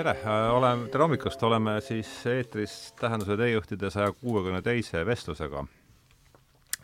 [0.00, 0.16] tere,
[0.50, 5.64] oleme, tere hommikust, oleme siis eetris Tähenduse teejuhtide saja kuuekümne teise vestlusega.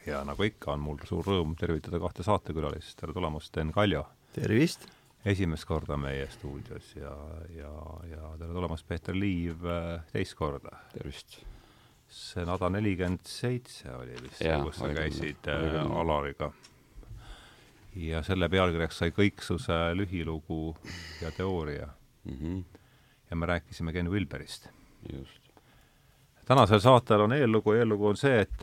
[0.06, 4.04] ja nagu ikka, on mul suur rõõm tervitada kahte saatekülalist, tere tulemast, Enn Kaljo!
[4.36, 4.84] tervist!
[5.24, 7.14] esimest korda meie stuudios ja,
[7.56, 7.72] ja,
[8.10, 9.64] ja tere tulemast, Peeter Liiv,
[10.12, 10.76] teist korda!
[10.92, 11.40] tervist!
[12.12, 16.52] see Nada nelikümmend seitse oli vist, kus sa käisid äh, Alariga.
[17.96, 20.76] ja selle pealkirjaks sai Kõiksuse lühilugu
[21.22, 21.88] ja teooria
[22.24, 22.36] mm.
[22.40, 22.82] -hmm.
[23.30, 24.68] Ja me rääkisime Ken Wilberist.
[25.12, 25.40] just.
[26.44, 28.62] tänasel saatel on eellugu, eellugu on see, et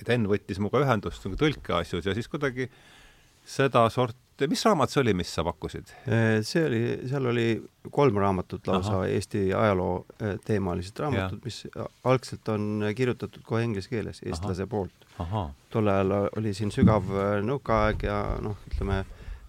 [0.00, 2.68] et Enn võttis minuga ühendust nagu tõlkeasjus ja siis kuidagi
[3.44, 5.92] sedasorti mis raamat see oli, mis sa pakkusid?
[6.10, 7.46] Äh, see oli, seal oli
[7.94, 11.62] kolm raamatut lausa, Eesti ajaloo äh, teemalised raamatud, mis
[12.04, 14.70] algselt on kirjutatud kohe inglise keeles, eestlase Aha.
[14.70, 15.06] poolt.
[15.70, 19.04] tol ajal oli siin sügav äh, nõukaaeg ja noh, ütleme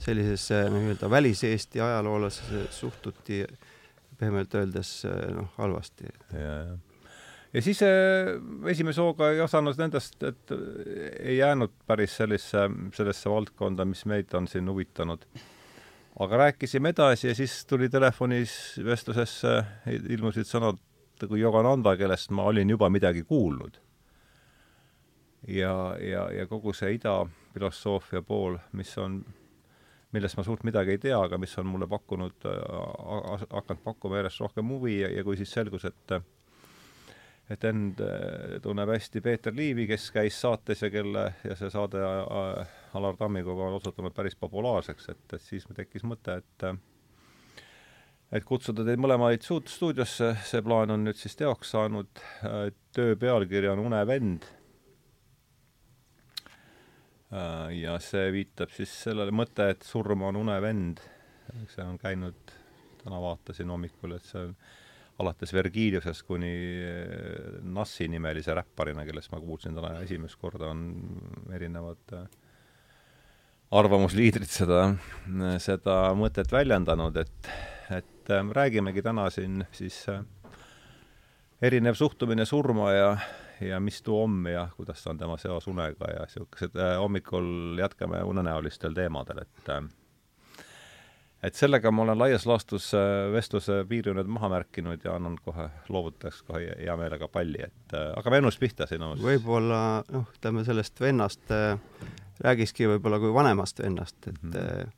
[0.06, 3.44] sellisesse nii-öelda välis-Eesti ajaloolasse suhtuti
[4.20, 5.00] pehmelt öeldes
[5.36, 6.12] noh, halvasti.
[6.34, 6.78] ja, ja
[7.56, 7.90] ja siis äh,
[8.72, 10.56] esimese hooga ei osanud nendest, et
[11.20, 15.24] ei jäänud päris sellesse, sellesse valdkonda, mis meid on siin huvitanud.
[16.20, 19.64] aga rääkisime edasi ja siis tuli telefonis vestlusesse,
[20.10, 20.80] ilmusid sõnad
[21.28, 23.80] kui Yogananda, kellest ma olin juba midagi kuulnud.
[25.48, 29.24] ja, ja, ja kogu see ida filosoofia pool, mis on,
[30.16, 34.72] millest ma suurt midagi ei tea, aga mis on mulle pakkunud, hakanud pakkuma järjest rohkem
[34.72, 36.16] huvi ja, ja kui siis selgus, et
[37.50, 42.02] et end äh, tunneb hästi Peeter Liivi, kes käis saates ja kelle, ja see saade
[42.02, 46.68] äh, Alar Tammikoga on osutunud päris populaarseks, et, siis tekkis mõte, et
[48.34, 52.10] et kutsuda teid mõlemaid stuudiosse, see plaan on nüüd siis teoks saanud,
[52.96, 54.48] töö pealkiri on Unevend.
[57.36, 61.02] Äh, ja see viitab siis sellele mõte, et surm on unevend.
[61.72, 62.52] see on käinud,
[63.04, 64.56] täna vaatasin hommikul, et see on
[65.24, 66.52] alates Vergiliusest kuni
[66.84, 70.82] eh, Nassi nimelise räpparina, kellest ma kuulsin täna esimest korda, on
[71.56, 72.26] erinevad eh,
[73.76, 74.82] arvamusliidrid seda,
[75.64, 77.50] seda mõtet väljendanud, et,
[77.96, 80.02] et räägimegi täna siin siis
[81.64, 83.10] erinev suhtumine surma ja,
[83.62, 88.94] ja mis tuu on ja kuidas on tema seos unega ja niisugused hommikul jätkame unenäolistel
[88.94, 89.72] teemadel, et
[91.46, 95.68] et sellega ma olen laias laastus äh, vestluse piiri nüüd maha märkinud ja annan kohe,
[95.94, 99.24] loovutaks kohe hea meelega palli, et äh, hakkame ennust pihta sinust.
[99.24, 99.80] võib-olla
[100.12, 101.76] noh, ütleme sellest vennast äh,
[102.46, 104.94] räägikski võib-olla kui vanemast vennast, et mm -hmm.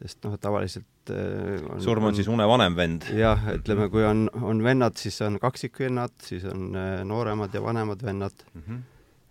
[0.00, 3.04] Sest noh, tavaliselt on, surm on, on siis une vanem vend?
[3.16, 6.72] jah, ütleme, kui on, on vennad, siis on kaksikvennad, siis on
[7.08, 8.62] nooremad ja vanemad vennad mm.
[8.62, 8.82] -hmm.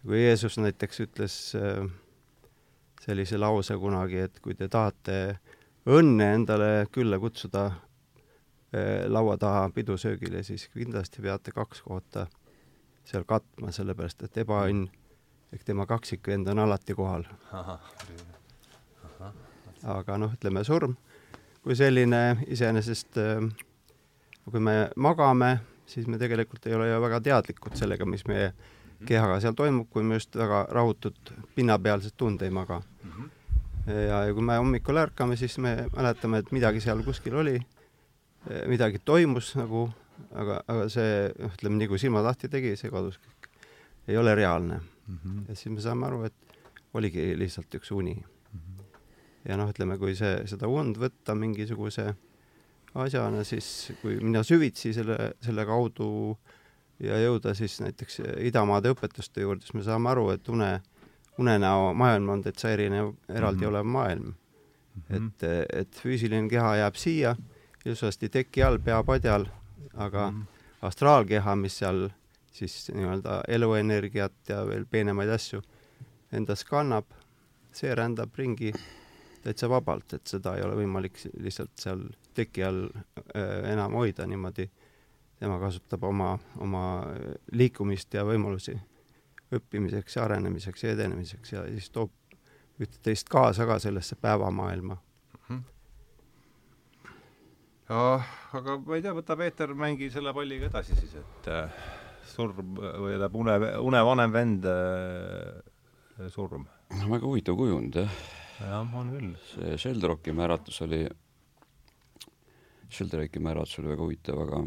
[0.06, 1.38] kui Jeesus näiteks ütles
[3.02, 5.40] sellise lause kunagi, et kui te tahate
[5.90, 7.72] õnne endale külla kutsuda
[9.08, 12.28] laua taha pidusöögile, siis kindlasti peate kaks kohta
[13.10, 14.90] seal katma, sellepärast et ebaõnn
[15.54, 17.26] ehk tema kaksikvend on alati kohal.
[19.84, 20.96] Aga noh, ütleme surm
[21.64, 23.42] kui selline iseenesest, eh,
[24.50, 29.08] kui me magame, siis me tegelikult ei ole ju väga teadlikud sellega, mis meie mhm.
[29.10, 32.82] kehaga seal toimub, kui me just väga rahutut pinnapealset tund ei maga.
[33.04, 33.36] -hmm
[33.90, 37.56] ja, ja kui me hommikul ärkame, siis me mäletame, et midagi seal kuskil oli,
[38.68, 39.88] midagi toimus nagu,
[40.32, 43.50] aga, aga see, ütleme nii kui silmad lahti tegi, see kadus kõik.
[44.08, 45.18] ei ole reaalne mm.
[45.24, 45.50] -hmm.
[45.50, 46.34] ja siis me saame aru, et
[46.94, 48.24] oligi lihtsalt üks uni.
[49.48, 52.10] Ja noh, ütleme, kui see, seda und võtta mingisuguse
[53.00, 56.10] asjana, siis kui minna süvitsi selle, selle kaudu
[57.04, 60.80] ja jõuda siis näiteks idamaade õpetuste juurde, siis me saame aru, et une
[61.40, 63.70] unenäo maailm on täitsa erinev, eraldi mm -hmm.
[63.70, 65.02] olev maailm mm.
[65.10, 65.28] -hmm.
[65.28, 67.36] et, et füüsiline keha jääb siia,
[67.86, 69.46] ilusasti teki all, pea padjal,
[69.94, 70.46] aga mm -hmm.
[70.82, 72.10] astraalkeha, mis seal
[72.52, 75.62] siis nii-öelda eluenergiat ja veel peenemaid asju
[76.32, 77.06] endas kannab,
[77.72, 78.74] see rändab ringi
[79.44, 82.06] täitsa vabalt, et seda ei ole võimalik lihtsalt seal
[82.38, 84.70] teki all äh, enam hoida niimoodi.
[85.40, 86.84] tema kasutab oma, oma
[87.52, 88.74] liikumist ja võimalusi
[89.56, 92.12] õppimiseks ja arenemiseks ja edenemiseks ja siis toob
[92.80, 95.40] üht-teist kaasa ka sellesse päevamaailma mm.
[95.48, 95.64] -hmm.
[97.90, 98.22] ja
[98.60, 101.72] aga ma ei tea, võta Peeter, mängi selle palliga edasi siis, et äh,
[102.24, 106.68] surm või tähendab une, une vanem vend äh, surm.
[107.00, 108.22] no väga huvitav kujund jah.
[108.60, 109.32] Jah, on küll.
[109.54, 111.06] see Sheldrocki määratlus oli,
[112.90, 114.62] Sheldraki määratlus oli väga huvitav, aga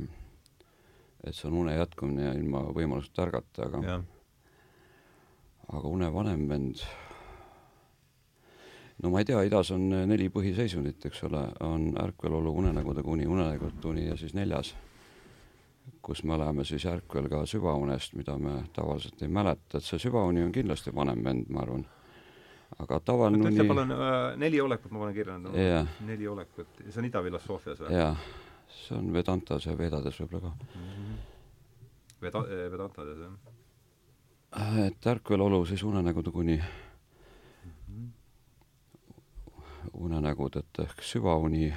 [1.26, 4.02] et see on une jätkumine ja ilma võimaluseta ärgata, aga ja
[5.72, 6.82] aga une vanem vend,
[9.02, 14.08] no ma ei tea, idas on neli põhiseisundit, eks ole, on ärkvelolu, unenägude kuni, unenägudeni
[14.10, 14.74] ja siis neljas,
[16.02, 20.44] kus me oleme siis ärkvel ka süvaunest, mida me tavaliselt ei mäleta, et see süvauni
[20.44, 21.86] on kindlasti vanem vend, ma arvan.
[22.78, 25.52] Aga tavaline uni ütle palun äh, neli olekut, ma panen kirja no,.
[25.56, 25.88] Yeah.
[26.06, 27.96] neli olekut, see on idafilosoofias või?
[27.96, 28.14] jaa,
[28.72, 30.86] see on Vedantas ja Vedades võib-olla ka mm.
[30.92, 31.20] -hmm.
[32.22, 34.78] Veda-, Vedantades, jah?
[34.86, 36.60] et ärkvelolu siis unenägude kuni
[39.92, 41.72] unenägudelt ehk süvauni.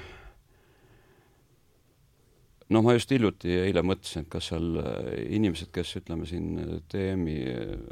[2.70, 7.38] noh, ma just hiljuti eile mõtlesin, et kas seal äh, inimesed, kes ütleme siin TM-i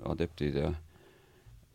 [0.10, 0.72] adeptid ja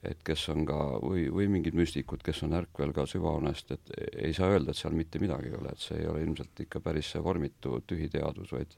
[0.07, 4.35] et kes on ka või, või mingid müstikud, kes on ärkvel ka süvaunest, et ei
[4.37, 7.11] saa öelda, et seal mitte midagi ei ole, et see ei ole ilmselt ikka päris
[7.15, 8.77] see vormitu tühi teadus, vaid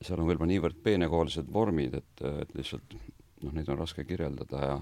[0.00, 2.96] seal on võib-olla niivõrd peenekoolised vormid, et, et lihtsalt
[3.44, 4.78] noh, neid on raske kirjeldada ja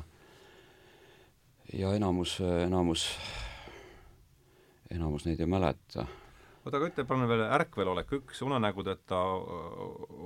[1.75, 3.09] ja enamus, enamus
[4.91, 6.07] enamus neid ei mäleta.
[6.67, 9.21] Oota, aga ütle palun veel ärkvelolek üks, unenägudeta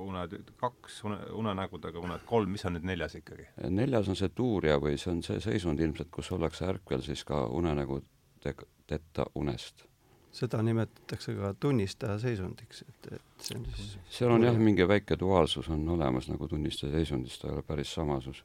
[0.07, 3.51] uned kaks, une, unenägudega uned kolm, mis on nüüd neljas ikkagi?
[3.69, 7.45] neljas on see tuuria või see on see seisund ilmselt, kus ollakse ärkvel siis ka
[7.61, 9.87] unenägudeta unest.
[10.31, 15.19] Seda nimetatakse ka tunnistaja seisundiks, et, et see on siis seal on jah, mingi väike
[15.19, 18.45] duaalsus on olemas nagu tunnistaja seisundis, ta ei ole päris samasus.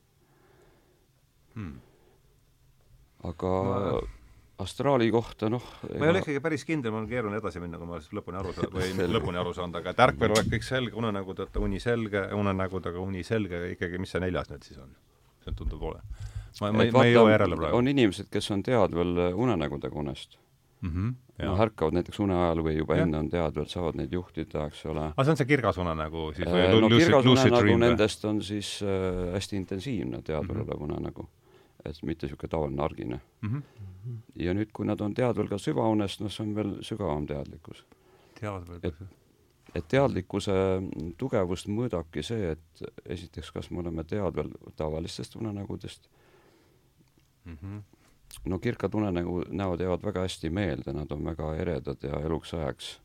[1.56, 1.78] Hmm..
[3.24, 4.00] aga no,
[4.64, 5.64] astraali kohta, noh
[6.00, 8.54] ma ei ole ikkagi päris kindel, mul on keeruline edasi minna, kui ma lõpuni aru
[8.56, 13.04] saan, või lõpuni aru saanud, aga et ärkvel oleks kõik selge, unenägudeta uni selge, unenägudega
[13.04, 14.96] uni selge, ikkagi mis see neljas nüüd siis on?
[15.44, 16.02] see tundub ole.
[16.62, 17.78] ma, ma, ma ei jõua järele praegu.
[17.82, 20.40] on inimesed, kes on teadvel unenägudega unest
[20.82, 20.90] mm.
[20.90, 21.14] -hmm,
[21.46, 23.04] noh, ärkavad näiteks une ajal või juba ja.
[23.04, 25.10] enne on teadvel, saavad neid juhtida, eks ole.
[25.12, 28.78] aga see on see kirgas unenägu siis või äh, no kirgas unenägu nendest on siis
[28.84, 30.94] äh, hästi intensiivne teadvel olev mm -hmm.
[30.94, 31.30] unenägu
[31.86, 33.50] et mitte niisugune tavaline argine mm.
[33.50, 33.62] -hmm.
[34.40, 37.86] Ja nüüd, kui nad on teadvel ka süvaunest, noh, see on veel sügavam teadlikkus.
[38.40, 39.02] teadvel et,
[39.76, 40.56] et teadlikkuse
[41.18, 46.10] tugevust mõõdabki see, et esiteks, kas me oleme teadvel tavalistest unenägudest
[47.46, 47.82] mm, -hmm.
[48.46, 53.00] no kirkad unenägu, näod jäävad väga hästi meelde, nad on väga eredad ja eluks ajaks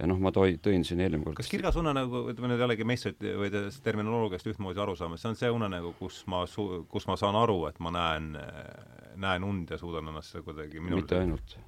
[0.00, 3.20] ja noh, ma toi-, tõin siin eelmine kord kas kirgas unenägu, ütleme nüüd jällegi meistrit
[3.20, 3.50] või
[3.84, 7.58] terminoloogiast ühtmoodi aru saama, see on see unenägu, kus ma su-, kus ma saan aru,
[7.68, 8.30] et ma näen,
[9.20, 11.58] näen und ja suudan ennast kuidagi minul mitte ainult.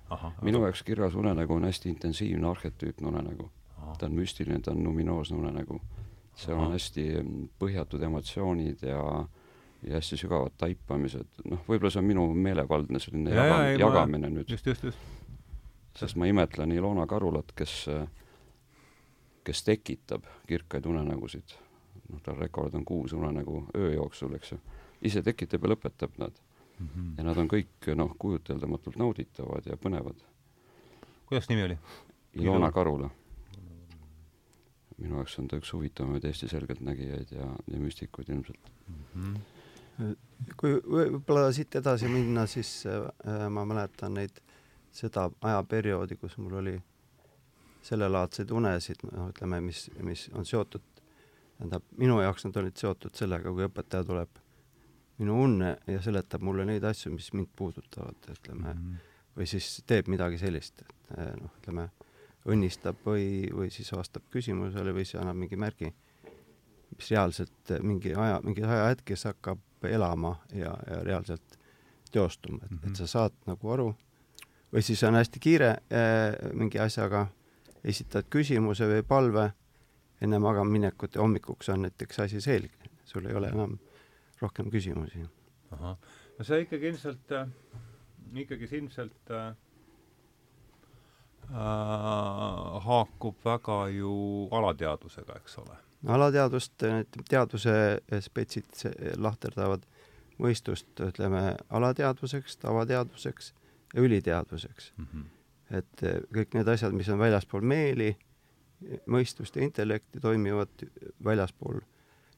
[0.42, 3.50] minu jaoks kirgas unenägu on hästi intensiivne arhetüüpne unenägu.
[3.98, 5.80] ta on müstiline, ta on luminoosne unenägu.
[6.34, 7.08] seal on hästi
[7.60, 9.02] põhjatud emotsioonid ja
[9.82, 14.36] ja hästi sügavad taipamised, noh, võib-olla see on minu meelevaldne selline ja, jaga, jagamine ma...
[14.36, 14.52] nüüd.
[14.54, 15.21] just, just, just.
[15.98, 17.88] Sest ma imetlen Ilona Karulat, kes
[19.44, 21.54] kes tekitab kirkaid unenägusid,
[22.08, 24.58] noh, tal rekord on kuus unenägu öö jooksul, eks ju,
[25.02, 26.36] ise tekitab ja lõpetab nad
[26.78, 26.88] mm.
[26.88, 27.14] -hmm.
[27.18, 30.22] ja nad on kõik, noh, kujuteldamatult nauditavad ja põnevad.
[31.26, 31.78] kuidas nimi oli?
[32.34, 33.10] Ilona Karula.
[34.98, 39.04] minu jaoks on ta üks huvitavamaid Eesti selgeltnägijaid ja, ja müstikuid ilmselt mm.
[39.16, 40.16] -hmm.
[40.56, 44.40] kui võib-olla siit edasi minna, siis äh, ma mäletan neid,
[44.92, 46.76] seda ajaperioodi, kus mul oli
[47.82, 50.84] sellelaadseid unesid, noh, ütleme, mis, mis on seotud,
[51.56, 54.42] tähendab, minu jaoks nad olid seotud sellega, kui õpetaja tuleb
[55.22, 59.10] minu unne ja seletab mulle neid asju, mis mind puudutavad, ütleme mm, -hmm.
[59.38, 61.88] või siis teeb midagi sellist, et eh, noh, ütleme,
[62.52, 65.92] õnnistab või, või siis vastab küsimusele või siis annab mingi märgi,
[66.96, 71.58] mis reaalselt mingi aja, mingi ajahetkes hakkab elama ja, ja reaalselt
[72.12, 72.90] teostuma, et mm, -hmm.
[72.90, 73.94] et sa saad nagu aru,
[74.72, 77.26] või siis on hästi kiire äh, mingi asjaga
[77.84, 79.50] esitad küsimuse või palve
[80.22, 83.78] enne magamaminekut ja hommikuks on näiteks asi selge, sul ei ole enam
[84.40, 85.26] rohkem küsimusi.
[85.70, 85.96] ahah,
[86.38, 87.48] no see ikkagi ilmselt äh,,
[88.44, 89.48] ikkagi ilmselt äh,
[91.50, 91.56] äh,
[92.86, 94.12] haakub väga ju
[94.50, 95.80] alateadvusega, eks ole.
[96.06, 96.86] alateadvust,
[97.28, 97.74] teadvuse
[98.20, 98.86] spetsid
[99.18, 99.84] lahterdavad
[100.42, 103.52] mõistust, ütleme, alateadvuseks, tavateadvuseks
[103.94, 105.06] üliteadvuseks mm.
[105.06, 105.30] -hmm
[105.76, 108.12] et eh, kõik need asjad, mis on väljaspool meeli,
[109.10, 110.86] mõistust ja intellekti, toimivad
[111.24, 111.82] väljaspool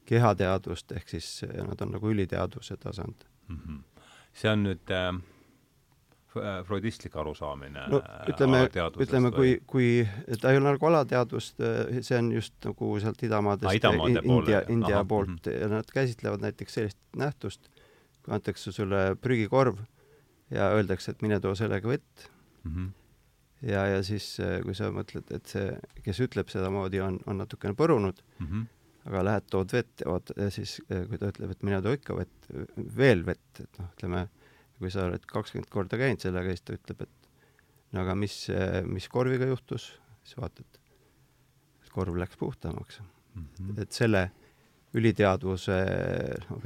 [0.05, 3.61] kehateadvust, ehk siis eh, nad on nagu üliteadvuse tasand mm.
[3.61, 4.03] -hmm.
[4.33, 5.15] see on nüüd äh,
[6.67, 8.65] freudistlik arusaamine no ütleme,
[8.99, 10.07] ütleme, kui, kui
[10.41, 11.63] ta ei ole nagu alateadvust,
[12.01, 15.61] see on just nagu sealt idamaadest ah, India, India Aha, poolt -hmm.
[15.61, 17.69] ja nad käsitlevad näiteks sellist nähtust,
[18.23, 19.79] kui antakse sulle prügikorv
[20.51, 22.29] ja öeldakse, et mine too sellega vett
[22.63, 22.93] mm, -hmm
[23.65, 25.73] ja, ja siis, äh, kui sa mõtled, et see,
[26.05, 28.65] kes ütleb sedamoodi, on, on natukene põrunud mm, -hmm.
[29.09, 31.95] aga lähed, tood vett ja vaata, ja siis äh, kui ta ütleb, et mine too
[31.97, 32.49] ikka vett,
[32.97, 34.25] veel vett, et noh, ütleme,
[34.79, 37.29] kui sa oled kakskümmend korda käinud sellega, siis ta ütleb, et
[37.95, 38.39] no aga mis,
[38.91, 40.81] mis korviga juhtus, siis vaatad,
[41.95, 43.45] korv läks puhtamaks mm.
[43.45, 43.81] -hmm.
[43.81, 44.31] et selle
[44.95, 45.77] üliteadvuse
[46.49, 46.65] noh,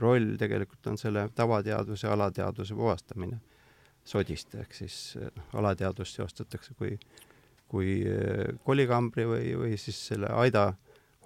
[0.00, 3.40] roll tegelikult on selle tavateadvuse ja alateadvuse puhastamine
[4.04, 6.96] sodist, ehk siis noh, alateadvust seostatakse kui,
[7.70, 8.00] kui
[8.64, 10.72] kolikambri või, või siis selle aida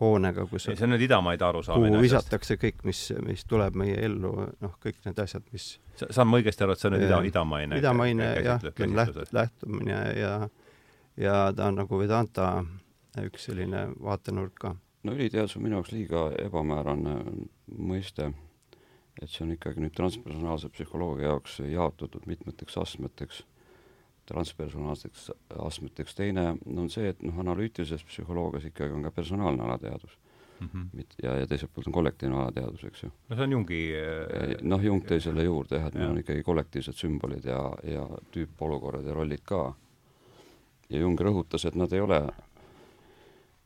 [0.00, 1.94] hoonega, kus ei, see on nüüd idamaide arusaamine.
[1.94, 5.68] kuhu visatakse kõik, mis, mis tuleb meie ellu, noh, kõik need asjad, mis
[6.02, 7.78] saan ma õigesti aru, et see on nüüd ida, idamaine?
[7.80, 8.66] idamaine jah,
[9.00, 10.32] läht-, lähtumine ja,
[11.20, 12.50] ja ta on nagu Vedanta
[13.25, 14.75] üks selline vaatenurk ka.
[15.06, 17.16] no üliteadus on minu jaoks liiga ebamäärane
[17.73, 18.32] mõiste,
[19.23, 23.44] et see on ikkagi nüüd transpersonaalse psühholoogia jaoks jaotatud mitmeteks astmeteks
[24.26, 25.30] transpersonaalseteks
[25.62, 30.18] astmeteks, teine on see, et noh, analüütilises psühholoogias ikkagi on ka personaalne alateadvus
[30.61, 30.68] mm.
[30.73, 31.04] -hmm.
[31.23, 33.11] ja, ja teiselt poolt on kollektiivne alateadvus, eks ju.
[33.28, 33.80] no see on Jungi
[34.62, 39.06] noh, Jung tõi selle juurde jah, et meil on ikkagi kollektiivsed sümbolid ja, ja tüüpolukorrad
[39.06, 39.75] ja rollid ka.
[40.90, 42.23] ja Jung rõhutas, et nad ei ole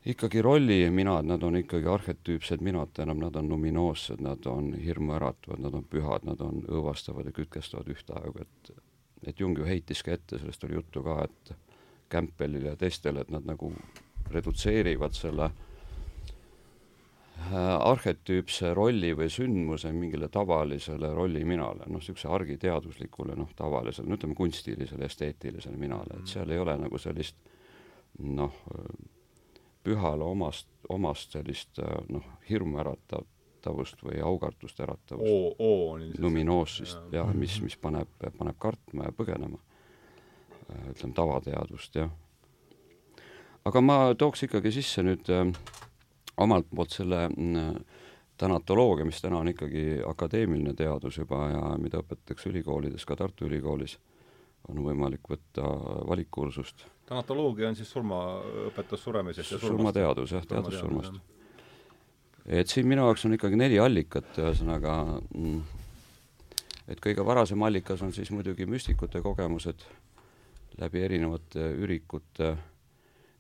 [0.07, 5.75] ikkagi rolliminad, nad on ikkagi arhetüüpsed minad, tähendab, nad on numinoossed, nad on hirmuäratavad, nad
[5.77, 8.73] on pühad, nad on õõvastavad ja kütkestavad ühtaegu, et
[9.29, 11.53] et Jung ju heitis ka ette, sellest oli juttu ka, et
[12.11, 13.69] Campbellile ja teistele, et nad nagu
[14.33, 15.53] redutseerivad selle äh,
[17.77, 25.05] arhetüüpse rolli või sündmuse mingile tavalisele rolliminale, noh, niisuguse argiteaduslikule, noh, tavalisele, no ütleme, kunstilisele,
[25.05, 27.37] esteetilisele minale, et seal ei ole nagu sellist
[28.25, 28.55] noh,
[29.85, 33.29] pühale omast, omast sellist noh, hirmuäratavat
[33.61, 35.61] äratavust või aukartust äratavust.
[36.19, 38.09] luminoossist ja mis, mis paneb,
[38.39, 39.59] paneb kartma ja põgenema.
[40.71, 42.11] Äh, ütleme tavateadvust, jah.
[43.65, 45.53] aga ma tooks ikkagi sisse nüüd äh,
[46.37, 47.75] omalt poolt selle äh,
[48.39, 53.99] tänatoloogia, mis täna on ikkagi akadeemiline teadus juba ja mida õpetatakse ülikoolides, ka Tartu Ülikoolis,
[54.69, 55.67] on võimalik võtta
[56.09, 56.87] valikkursust.
[57.09, 59.77] tänatoloogia on siis surmaõpetus suremisest ja surmast?
[59.77, 61.21] surmateadus jah, teadus surmast.
[62.47, 64.97] et siin minu jaoks on ikkagi neli allikat, ühesõnaga
[65.35, 65.63] mm,
[66.89, 69.87] et kõige varasem allikas on siis muidugi müstikute kogemused
[70.81, 72.55] läbi erinevate ürikute,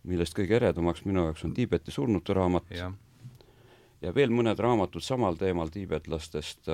[0.09, 2.73] millest kõige eredamaks minu jaoks on Tiibeti surnute raamat.
[2.75, 2.91] Ja,
[4.03, 6.69] ja veel mõned raamatud samal teemal tiibetlastest,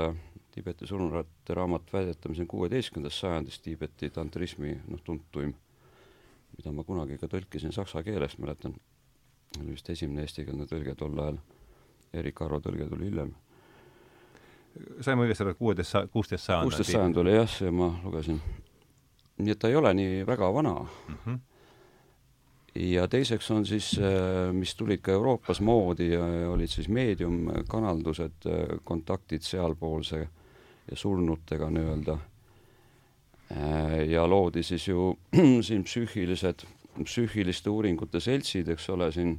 [0.57, 5.51] Tiibeti surnute raamat väidetavasti on kuueteistkümnendast sajandist Tiibeti tantrismi noh, tuntuim,
[6.57, 8.73] mida ma kunagi ka tõlkisin saksa keelest, mäletan,
[9.61, 11.37] oli vist esimene eestikeelne tõlge tol ajal
[12.17, 13.35] Erik Arvo tõlge tuli hiljem.
[15.01, 16.71] saime õigesti aru, et kuueteist, kuusteist sajand?
[16.71, 18.41] kuusteist sajand oli jah, see ma lugesin.
[19.37, 21.19] nii et ta ei ole nii väga vana mm.
[21.27, 21.39] -hmm.
[22.95, 28.81] ja teiseks on siis, äh, mis tulid ka Euroopas moodi ja olid siis meediumkanaldused, äh,
[28.85, 30.29] kontaktid sealpoolse
[30.91, 32.19] ja surnutega nii-öelda.
[33.51, 35.13] Äh, ja loodi siis ju
[35.67, 36.67] siin psüühilised,
[37.05, 39.39] psüühiliste uuringute seltsid, eks ole, siin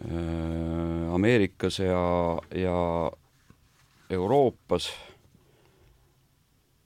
[0.00, 3.12] Äh, Ameerikas ja, ja
[4.10, 4.90] Euroopas,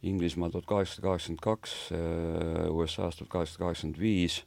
[0.03, 4.43] Inglismaal tuhat kaheksasada kaheksakümmend kaks, äh, USA-s tuhat kaheksasada kaheksakümmend viis.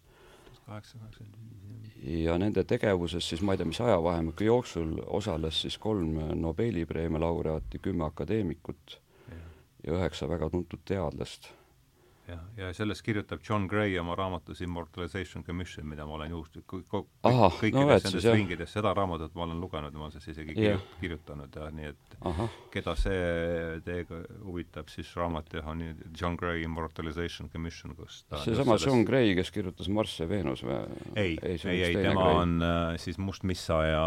[2.03, 7.19] Ja nende tegevuses siis ma ei tea, mis ajavahemiku jooksul osales siis kolm Nobeli preemia
[7.19, 9.39] laureaati, kümme akadeemikut ja,
[9.83, 11.51] ja üheksa väga tuntud teadlast
[12.29, 17.09] jah, ja sellest kirjutab John Gray oma raamatus Immortalization Commission, mida ma olen juhuslikult kõik,
[17.23, 20.83] kõikides no, nendes ringides, seda raamatut ma olen lugenud ma olen sellest isegi yeah.
[21.01, 22.47] kirjutanud ja nii, et Aha.
[22.73, 23.19] keda see
[23.85, 25.83] teiega huvitab, siis raamat jah, on
[26.13, 28.87] John Gray Immortalization Commission, kus seesama selles...
[28.87, 30.79] John Gray, kes kirjutas Marss ja Veenus või?
[31.15, 32.41] ei, ei, ei, ei, tema Gray.
[32.43, 34.03] on äh, siis Must Missa ja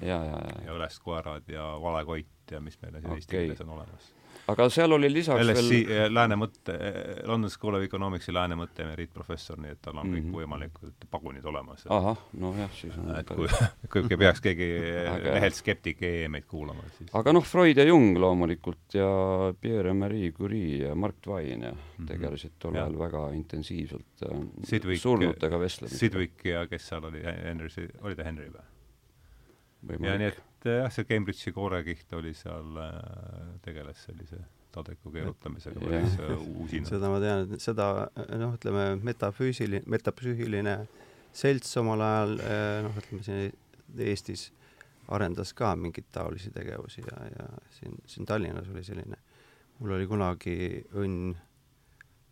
[0.00, 3.20] ja, ja, ja, ja Ülest koerad ja Vale koit ja mis meil siin okay.
[3.20, 4.15] eesti keeles on olemas
[4.52, 6.74] aga seal oli lisaks LSI, veel Lääne mõtte,
[7.26, 10.34] London School of Economicsi Lääne mõtte emeriitprofessor, nii et tal on mm -hmm.
[10.36, 11.08] kõik mhm.
[11.10, 11.86] pagunid olemas.
[11.90, 13.28] ahah, nojah, siis on et
[13.90, 14.68] kui, kui peaks keegi
[15.36, 19.08] lehelt skeptik EE meid kuulama, siis aga noh, Freud ja Jung loomulikult ja
[19.60, 22.06] Pierre-Marie Curie ja Mark Twain ja mm -hmm.
[22.06, 25.98] tegelesid tol ajal väga intensiivselt äh, Sidwick, surnutega vestlemisega.
[25.98, 27.68] Sidwick ja kes seal oli, Henry,
[28.02, 28.75] oli ta Henry või?
[29.84, 34.40] Ja nii et jah, see Cambridge'i koorekiht oli seal, äh, tegeles sellise
[34.74, 36.90] tadeku keerutamisega päris äh, usinalt.
[36.90, 37.88] seda ma tean, et seda
[38.40, 40.76] noh, ütleme metafüüsiline, metapsüühiline
[41.36, 43.62] selts omal ajal äh, noh, ütleme siin
[44.02, 44.48] Eestis
[45.14, 49.20] arendas ka mingeid taolisi tegevusi ja, ja siin, siin Tallinnas oli selline,
[49.78, 50.56] mul oli kunagi
[50.98, 51.36] õnn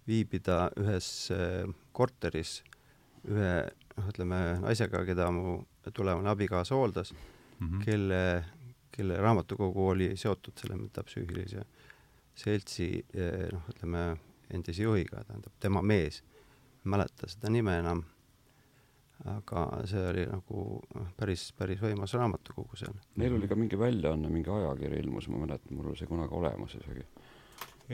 [0.09, 1.07] viibida ühes
[1.97, 2.59] korteris
[3.31, 3.53] ühe
[3.95, 5.61] noh, ütleme naisega, keda mu
[5.95, 7.15] tulevane abikaasa hooldas
[7.65, 7.85] mm, -hmm.
[7.85, 8.45] kelle,
[8.91, 11.65] kelle raamatukogu oli seotud selle metapsüühilise
[12.35, 14.05] seltsi eh, noh, ütleme
[14.55, 16.21] endise juhiga, tähendab tema mees,
[16.83, 18.03] ei mäleta seda nime enam,
[19.31, 20.65] aga see oli nagu
[20.97, 22.97] noh, päris, päris võimas raamatukogu seal.
[23.21, 26.75] Neil oli ka mingi väljaanne, mingi ajakiri ilmus, ma mäletan, mul oli see kunagi olemas
[26.81, 27.07] isegi.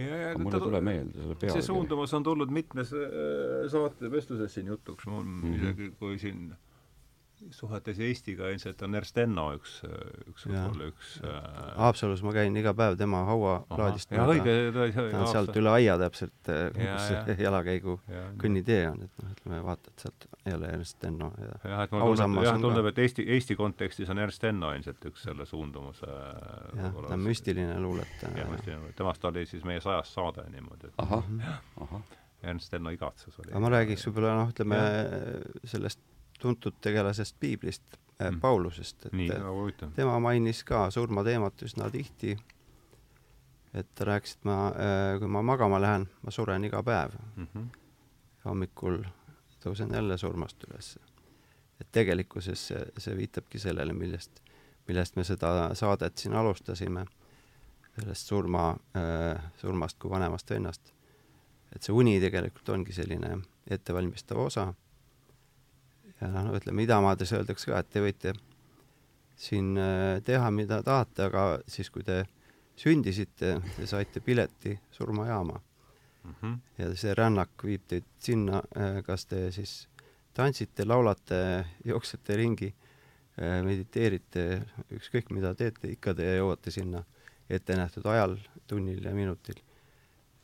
[0.01, 1.61] aga mul ei tule meelde selle pealkiri.
[1.61, 5.57] see suundumus on tulnud mitmes äh, saate vestluses siin jutuks, mul mm -hmm.
[5.61, 6.51] isegi kui siin
[7.55, 9.79] suhetes Eestiga ilmselt on Ernst Enno üks,
[10.29, 11.39] üks võib-olla üks äh...
[11.79, 14.57] Haapsalus ma käin iga päev tema hauaplaadist mööda.
[14.93, 19.33] ta on sealt üle aia täpselt, äh, kus see jalakäigu ja, kõnnitee on, et noh,
[19.37, 22.91] ütleme vaata, et sealt ei ole Ernst Enno ja jah, et mulle tundub, jah, tundub,
[22.93, 27.81] et Eesti, Eesti kontekstis on Ernst Enno ilmselt üks selle suundumuse jah, ta on müstiline
[27.81, 28.37] luuletaja.
[28.43, 31.35] jah, müstiline, temast oli siis meie sajas saade niimoodi, et ahah,
[31.81, 32.09] ahah
[32.43, 33.53] Ernst Enno igatsus oli.
[33.53, 35.69] aga ma räägiks võib-olla noh, ütleme ja.
[35.69, 36.01] sellest
[36.41, 42.37] tuntud tegelasest piiblist mm., Paulusest, et Nii, äh, tema mainis ka surmateemat üsna tihti,
[43.75, 47.47] et ta rääkis, et ma äh,, kui ma magama lähen, ma suren iga päev mm.
[47.47, 47.67] -hmm.
[48.45, 49.03] hommikul
[49.65, 50.99] tõusen jälle surmast üles.
[51.81, 54.43] et tegelikkuses see, see viitabki sellele, millest,
[54.89, 57.07] millest me seda saadet siin alustasime,
[58.01, 60.93] sellest surma äh,, surmast kui vanemast vennast.
[61.75, 63.39] et see uni tegelikult ongi selline
[63.71, 64.75] ettevalmistav osa
[66.21, 68.35] ja noh, ütleme idamaades öeldakse ka, et te võite
[69.41, 72.23] siin äh, teha, mida tahate, aga siis, kui te
[72.81, 75.61] sündisite, te saite pileti surmajaama
[76.25, 76.35] mm.
[76.43, 76.59] -hmm.
[76.79, 79.89] ja see rännak viib teid sinna, äh, kas te siis
[80.35, 82.75] tantsite, laulate, jooksete ringi,
[83.41, 84.63] äh, mediteerite,
[84.93, 87.05] ükskõik mida teete, ikka te jõuate sinna
[87.51, 88.37] ettenähtud ajal,
[88.67, 89.63] tunnil ja minutil.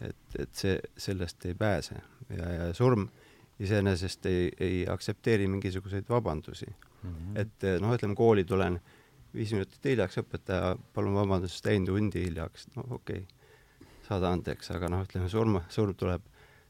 [0.00, 1.95] et, et see, sellest ei pääse
[2.28, 3.09] ja, ja surm
[3.61, 7.11] iseenesest ei, ei aktsepteeri mingisuguseid vabandusi mm.
[7.11, 7.41] -hmm.
[7.41, 8.81] et eh, noh, ütleme kooli tulen
[9.35, 14.88] viis minutit hiljaks, õpetaja, palun vabandust, jäin tundi hiljaks, no okei okay., saada andeks, aga
[14.88, 16.23] noh, ütleme surm, surm tuleb,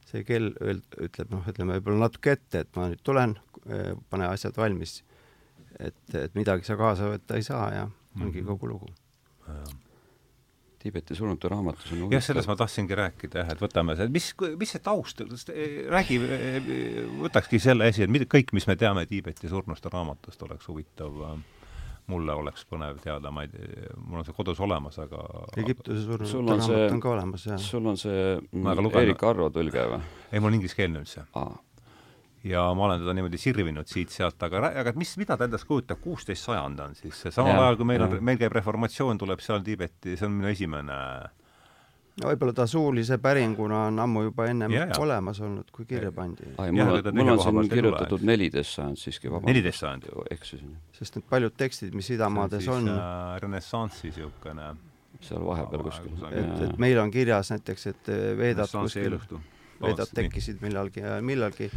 [0.08, 4.30] see kell öeld-, ütleb noh, ütleme võib-olla natuke ette, et ma nüüd tulen, eh, pane
[4.30, 5.02] asjad valmis,
[5.78, 8.46] et, et midagi sa kaasa võtta ei saa ja ongi mm -hmm.
[8.46, 8.94] kogu lugu.
[10.86, 14.74] Tiibeti surnute raamatus on jah, sellest ma tahtsingi rääkida jah, et võtame see, mis, mis
[14.76, 15.22] see taust,
[15.90, 16.20] räägi,
[17.24, 21.18] võtakski selle esi, et mida, kõik, mis me teame Tiibeti surnuste raamatust, oleks huvitav
[22.06, 25.24] mulle oleks põnev teada, ma ei tea, mul on see kodus olemas, aga
[25.58, 27.58] Egiptuse surnute raamat on ka olemas, jah.
[27.58, 28.36] sul on see
[29.02, 30.02] Erik Arro tõlge või?
[30.30, 31.56] ei, mul on ingliskeelne üldse ah
[32.46, 36.46] ja ma olen teda niimoodi sirvinud siit-sealt, aga, aga mis, mida ta endast kujutab, kuusteist
[36.46, 40.28] sajand on siis, samal ajal kui meil on, meil käib reformatsioon, tuleb seal Tiibeti, see
[40.28, 41.00] on minu esimene
[42.20, 45.00] no võib-olla ta suulise päringuna on ammu juba ennem ja, ja.
[45.02, 46.48] olemas olnud, kui kirja pandi.
[46.56, 49.50] mul on, mul on siin kirjutatud neliteist sajand siiski, vabandust.
[49.52, 50.08] neliteist sajand?
[50.32, 50.76] eksisin.
[50.96, 54.70] sest need paljud tekstid, mis idamaades on, on äh, renessansi niisugune
[55.26, 56.16] seal vahepeal kuskil.
[56.30, 59.20] et, et meil on kirjas näiteks, et veedad kuskil,
[59.82, 61.70] veedad tekkisid millalgi ja millalgi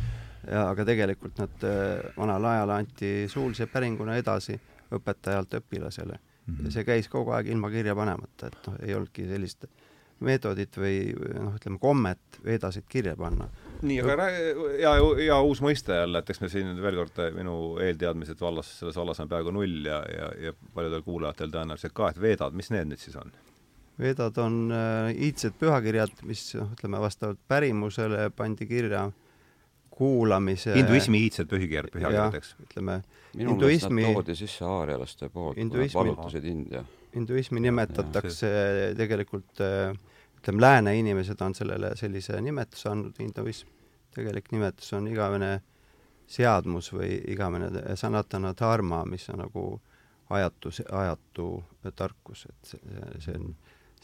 [0.48, 4.60] ja aga tegelikult nad äh, vanal ajal anti suulise päringuna edasi
[4.96, 6.56] õpetajalt õpilasele mm.
[6.56, 6.66] -hmm.
[6.66, 9.68] ja see käis kogu aeg ilma kirja panemata, et noh, ei olnudki sellist
[10.20, 13.48] meetodit või noh, ütleme kommet vedasid kirja panna.
[13.82, 14.30] nii, aga
[14.80, 18.98] ja, ja uus mõiste jälle, et eks me siin veel kord, minu eelteadmised vallas, selles
[19.00, 22.92] vallas on peaaegu null ja, ja, ja paljudel kuulajatel tõenäoliselt ka, et veedad, mis need
[22.92, 23.32] nüüd siis on?
[24.00, 29.19] veedad on äh, iidsed pühakirjad, mis noh, ütleme vastavalt pärimusele pandi kirja äh,
[30.00, 32.54] kuulamise hinduismi iidsed pühikirjad, pühakirjadeks.
[32.64, 33.02] ütleme
[33.36, 36.84] minu meelest nad toodi sisse aarjalaste poolt, nad vallutasid India.
[37.16, 39.92] hinduismi nimetatakse ja, tegelikult äh,
[40.40, 43.68] ütleme, lääne inimesed on sellele sellise nimetuse andnud, hinduism.
[44.16, 45.60] tegelik nimetus on igavene
[46.30, 49.66] seadmus või igavene sanatana dharma, mis on nagu
[50.30, 51.50] ajatu, ajatu
[51.96, 53.54] tarkus, et see, see on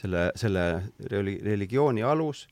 [0.02, 0.66] selle, selle
[1.12, 2.46] reli-, religiooni alus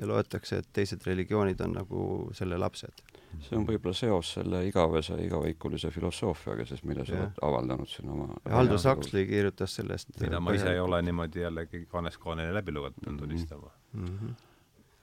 [0.00, 2.02] ja loetakse, et teised religioonid on nagu
[2.36, 3.02] selle lapsed.
[3.44, 8.28] see on võib-olla seos selle igavese, igavikulise filosoofiaga, sest mille sa oled avaldanud siin oma
[8.58, 13.14] Aldous Huxley kirjutas sellest mida ma ise ei ole niimoodi jällegi kaaneskooneni läbi lugenud, pean
[13.14, 13.20] mhm.
[13.24, 14.06] tunnistama mm.
[14.06, 14.38] -hmm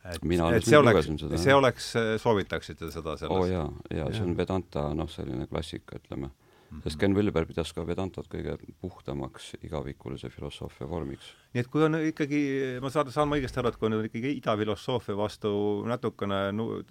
[0.08, 3.32] et, mina et see oleks, see oleks, soovitaksite seda selles?
[3.32, 6.84] oo oh, jaa, jaa, see on Vedanta noh, selline klassika, ütleme Mm -hmm.
[6.84, 11.34] sest Ken Wilber pidas ka Vedantat kõige puhtamaks igavikulise filosoofia vormiks.
[11.54, 12.42] nii et kui on ikkagi,
[12.82, 15.52] ma saan, saan ma õigesti aru, et kui on ikkagi idafilosoofia vastu
[15.88, 16.82] natukene nu-,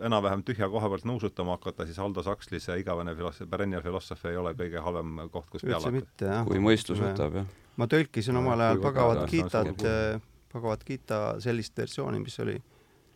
[0.00, 4.36] enam-vähem tühja koha pealt nuusutama hakata, siis Aldo Saksli see igavene filosoofia, perennial filosoofia ei
[4.36, 6.44] ole kõige halvem koht, kus peale hakata.
[6.48, 7.50] kui mõistus võtab, jah.
[7.76, 9.88] ma tõlkisin omal ajal Pagavat Gitat,
[10.52, 12.60] Pagavat Gita sellist versiooni, mis oli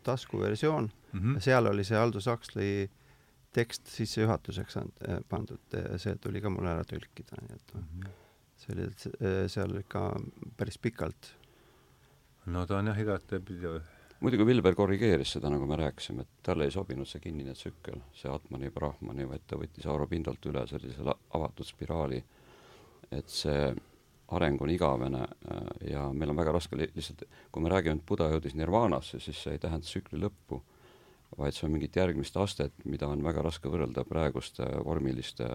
[0.02, 1.40] taskuversioon mm, -hmm.
[1.40, 2.90] seal oli see Aldo Saksli
[3.52, 8.16] tekst sissejuhatuseks äh, pandud, see tuli ka mul ära tõlkida, nii et mm -hmm.
[8.56, 10.04] see oli äh, seal ikka
[10.56, 11.34] päris pikalt.
[12.46, 13.80] no ta on jah igatepidi
[14.20, 18.30] muidugi Vilber korrigeeris seda, nagu me rääkisime, et talle ei sobinud see kinnine tsükkel, see
[18.32, 22.24] Atmani Brahmani, vaid ta võttis Aurobiindolt üle sellise avatud spiraali.
[23.10, 23.74] et see
[24.36, 25.22] areng on igavene
[25.88, 29.38] ja meil on väga raske li lihtsalt, kui me räägime, et Buda jõudis nirvaanasse, siis
[29.42, 30.60] see ei tähenda tsükli lõppu,
[31.36, 35.48] vaid see on mingit järgmist astet, mida on väga raske võrrelda praeguste vormiliste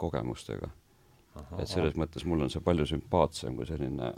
[0.00, 0.70] kogemustega.
[1.58, 4.14] et selles mõttes mul on see palju sümpaatsem kui selline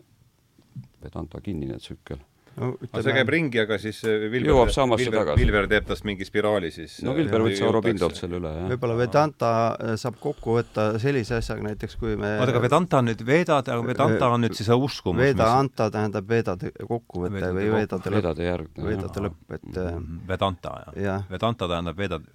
[1.03, 2.22] Vedanta kinnine tsükkel
[2.57, 5.41] no, aga see käib ringi, aga siis äh, Vilver, jõuab samasse Vilver, tagasi.
[5.41, 6.99] Vilver teeb tast mingi spiraali siis.
[7.07, 8.69] no Vilver võttis Aurobiindolt selle üle, jah.
[8.75, 13.09] võib-olla Vedanta äh, saab kokku võtta sellise asjaga näiteks, kui me oota, aga Vedanta on
[13.11, 15.75] nüüd Vedad, aga Vedanta on nüüd siis uskumus, Veda mis...
[15.81, 18.19] tähendab Vedade kokkuvõte või Vedade lõpp.
[18.21, 18.71] Vedade järg.
[18.93, 21.05] Vedade lõpp, et äh, mhm, Vedanta, jah ja.
[21.09, 21.19] ja..
[21.33, 22.31] Vedanta tähendab Vedad,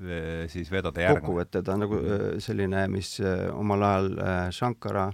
[0.53, 1.21] siis Vedade järg.
[1.21, 2.01] kokkuvõte, ta on nagu
[2.43, 3.17] selline, mis
[3.53, 4.13] omal ajal
[4.55, 5.09] Shankara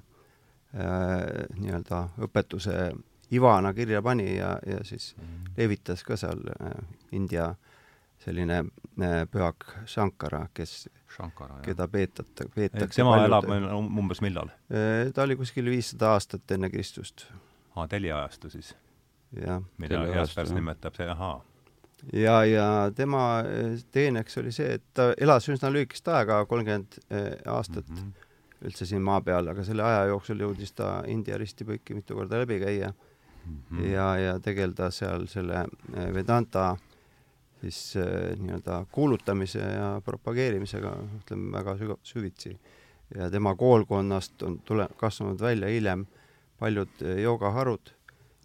[0.73, 2.77] nii-öelda õpetuse
[3.33, 5.51] Ivana kirja pani ja, ja siis -hmm.
[5.57, 6.71] levitas ka seal äh,
[7.11, 7.55] India
[8.23, 8.57] selline
[9.01, 10.89] äh, pühak Shankara, kes,
[11.65, 15.11] keda peetate, peetakse tema paljud, elab meil umbes millal äh,?
[15.13, 17.27] ta oli kuskil viissada aastat enne Kristust.
[17.75, 18.75] aa, teljeajastu siis?
[19.77, 21.41] mida Jaspers nimetab, see, ahaa
[22.13, 23.43] ja, ja tema
[23.91, 26.99] teeneks oli see, et ta elas üsna lühikest aega, kolmkümmend
[27.45, 28.67] aastat mm -hmm.
[28.69, 32.59] üldse siin maa peal, aga selle aja jooksul jõudis ta India ristipõiki mitu korda läbi
[32.59, 33.12] käia mm
[33.43, 33.85] -hmm.
[33.91, 36.77] ja, ja tegeleda seal selle äh, Vedanta
[37.63, 42.57] siis äh, nii-öelda kuulutamise ja propageerimisega, ütleme väga sügav, süvitsi.
[43.15, 46.05] ja tema koolkonnast on tule-, kasvanud välja hiljem
[46.59, 47.93] paljud äh, joogaharud,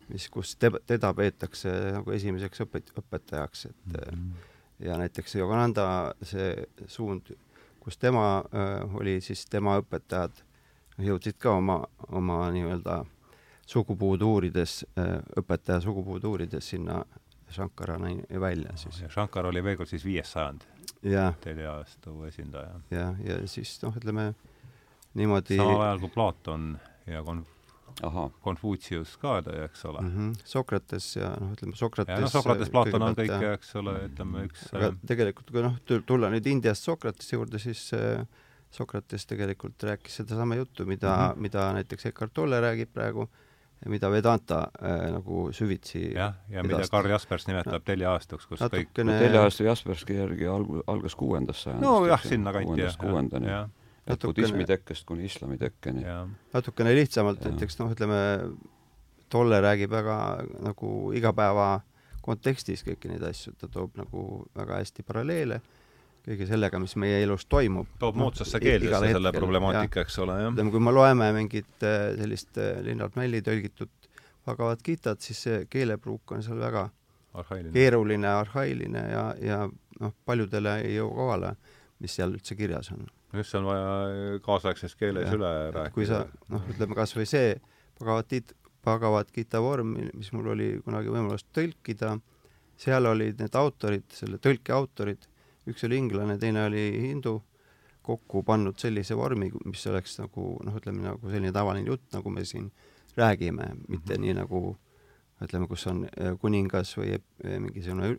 [0.08, 4.48] mis, kus te, teda peetakse nagu esimeseks õpet-, õpetajaks, et mm -hmm.
[4.86, 7.32] ja näiteks Yogananda see suund,
[7.80, 10.44] kus tema äh, oli, siis tema õpetajad
[10.98, 13.04] jõudsid ka oma, oma nii-öelda
[13.68, 17.02] sugupuud uurides, äh, õpetaja sugupuud uurides sinna
[17.52, 19.02] Shankarani välja siis.
[19.12, 20.64] Shankar oli veel kord siis viies sajand?
[21.40, 22.80] teine ajastu esindaja.
[22.90, 24.32] jah, ja siis noh, ütleme
[25.18, 26.64] niimoodi samal ajal kui Platon
[27.06, 30.10] ja Konf-, Konfutsius ka, eks ole mm.
[30.16, 30.42] -hmm.
[30.44, 34.92] Sokrates ja noh, ütleme Sokrates no Sokrates, Platon on kõik, eks ole, ütleme üks aga
[35.06, 38.24] tegelikult, kui noh, tulla nüüd Indiast Sokratese juurde, siis äh,
[38.70, 41.42] Sokrates tegelikult rääkis sedasama juttu, mida mm, -hmm.
[41.46, 43.47] mida näiteks Eckart Tolle räägib praegu äh,,
[43.86, 46.96] mida Vedanta äh, nagu süvitsi jah, ja mida edastab.
[46.96, 48.88] Karl Jaspers nimetab teljeaastuks, kus Natukene...
[48.88, 51.86] kõik no, teljeaastu Jasperski järgi alg-, algas kuuendast sajandist.
[51.86, 52.96] nojah, sinna kanti jah.
[52.98, 53.52] kuuendani.
[53.52, 54.32] et Natukene...
[54.32, 56.06] budismi tekkest kuni islami tekkeni.
[56.54, 58.20] natukene lihtsamalt, näiteks noh, ütleme,
[59.28, 60.14] Tolle räägib väga
[60.64, 61.82] nagu igapäeva
[62.24, 64.22] kontekstis kõiki neid asju, ta toob nagu
[64.56, 65.58] väga hästi paralleele
[66.28, 67.88] kõige sellega, mis meie elus toimub.
[68.00, 70.52] toob no, moodsasse keeldesse selle problemaatika, eks ole, jah.
[70.52, 73.92] ütleme, kui me loeme mingit äh, sellist äh, Linnart Mälli tõlgitud
[74.48, 76.88] Bhagavad Gitat, siis see keelepruuk on seal väga
[77.36, 77.72] arhailine.
[77.74, 79.58] keeruline, arhailine ja, ja
[80.00, 81.54] noh, paljudele ei jõua kohale,
[82.02, 83.06] mis seal üldse kirjas on.
[83.32, 85.94] just, see on vaja kaasaegses keeles ja, üle rääkida.
[85.96, 87.56] kui sa noh, ütleme kas või see
[87.98, 92.14] Bhagavad Gita, Bhagavad Gita vorm, mis mul oli kunagi võimalus tõlkida,
[92.78, 95.26] seal olid need autorid, selle tõlke autorid
[95.68, 97.38] üks oli inglane, teine oli hindu,
[98.08, 102.44] kokku pannud sellise vormi, mis oleks nagu noh, ütleme nagu selline tavaline jutt, nagu me
[102.48, 102.70] siin
[103.18, 104.20] räägime, mitte mm -hmm.
[104.24, 104.78] nii nagu
[105.44, 108.16] ütleme, kus on äh, kuningas või äh, mingisugune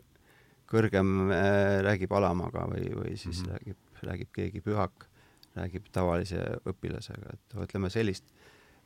[0.69, 3.51] kõrgem äh, räägib alamaga või, või siis mm -hmm.
[3.51, 3.77] räägib,
[4.11, 5.07] räägib keegi pühak,
[5.55, 8.25] räägib tavalise õpilasega, et ütleme sellist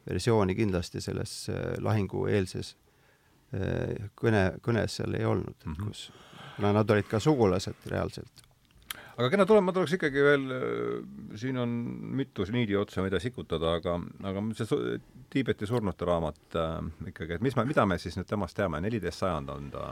[0.09, 2.77] versiooni kindlasti selles äh, lahingueelses
[4.17, 5.87] kõne, kõnes seal ei olnud mm, -hmm.
[5.87, 6.11] kus
[6.55, 8.41] kuna nad olid ka sugulased reaalselt
[9.17, 11.75] aga kena, tule, ma tuleks ikkagi veel, äh, siin on
[12.17, 13.99] mitu niidi otsa, mida sikutada, aga,
[14.29, 14.97] aga see
[15.33, 16.73] Tiibeti surnute raamat äh,
[17.11, 19.87] ikkagi, et mis me, mida me siis nüüd temast teame, neliteist sajand on ta?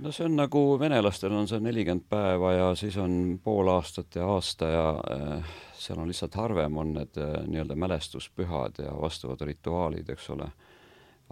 [0.00, 4.28] no see on nagu venelastel on see nelikümmend päeva ja siis on pool aastat ja
[4.32, 10.08] aasta ja äh, seal on lihtsalt harvem on need äh, nii-öelda mälestuspühad ja vastavad rituaalid,
[10.08, 10.48] eks ole.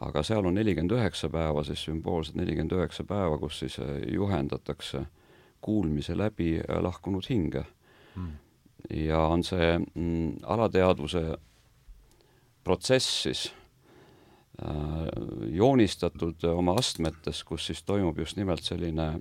[0.05, 4.99] aga seal on nelikümmend üheksa päeva, siis sümboolselt nelikümmend üheksa päeva, kus siis äh, juhendatakse
[4.99, 5.18] äh,
[5.61, 7.65] kuulmise läbi äh, lahkunud hinge
[8.17, 8.33] mm..
[8.91, 11.23] ja on see mm, alateadvuse
[12.65, 13.49] protsess siis
[14.63, 15.09] äh,
[15.55, 19.13] joonistatud oma astmetes, kus siis toimub just nimelt selline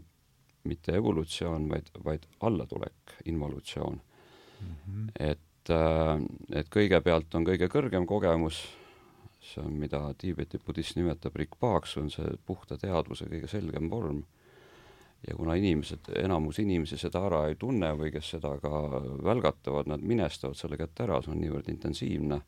[0.67, 4.01] mitte evolutsioon, vaid, vaid allatulek, involutsioon
[4.61, 4.75] mm.
[4.75, 5.11] -hmm.
[5.19, 8.63] et äh,, et kõigepealt on kõige kõrgem kogemus,
[9.41, 14.23] see on, mida Tiibeti budism nimetab rikpaaks, on see puhta teadvuse kõige selgem vorm
[15.27, 18.81] ja kuna inimesed, enamus inimesi seda ära ei tunne või kes seda ka
[19.25, 22.41] välgatavad, nad minestavad selle kätte ära, see on niivõrd intensiivne.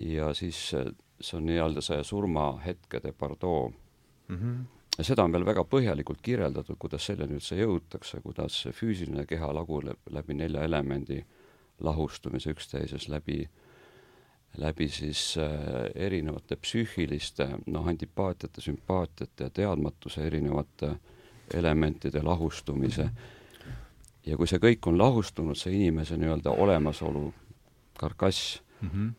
[0.00, 0.88] ja siis äh,
[1.20, 3.72] see on nii-öelda see surmahetkede pardoo
[4.28, 4.36] mm.
[4.36, 4.64] -hmm.
[4.98, 9.98] ja seda on veel väga põhjalikult kirjeldatud, kuidas selleni üldse jõutakse, kuidas füüsiline keha laguneb
[10.10, 11.24] läbi nelja elemendi
[11.80, 13.48] lahustumise üksteises, läbi
[14.56, 20.96] läbi siis äh, erinevate psüühiliste noh, antipaatiate, sümpaatiate ja teadmatuse erinevate
[21.54, 23.10] elementide lahustumise.
[24.26, 27.32] ja kui see kõik on lahustunud, see inimese nii-öelda olemasolu
[27.98, 29.12] karkass mm, -hmm.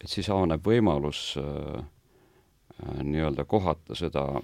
[0.00, 4.40] et siis avaneb võimalus äh, äh, nii-öelda kohata seda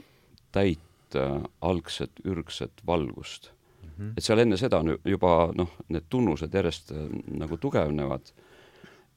[0.52, 3.50] täit äh, algset ürgset valgust
[3.82, 3.88] mm.
[3.88, 4.12] -hmm.
[4.16, 8.32] et seal enne seda juba noh, need tunnused järjest äh, nagu tugevnevad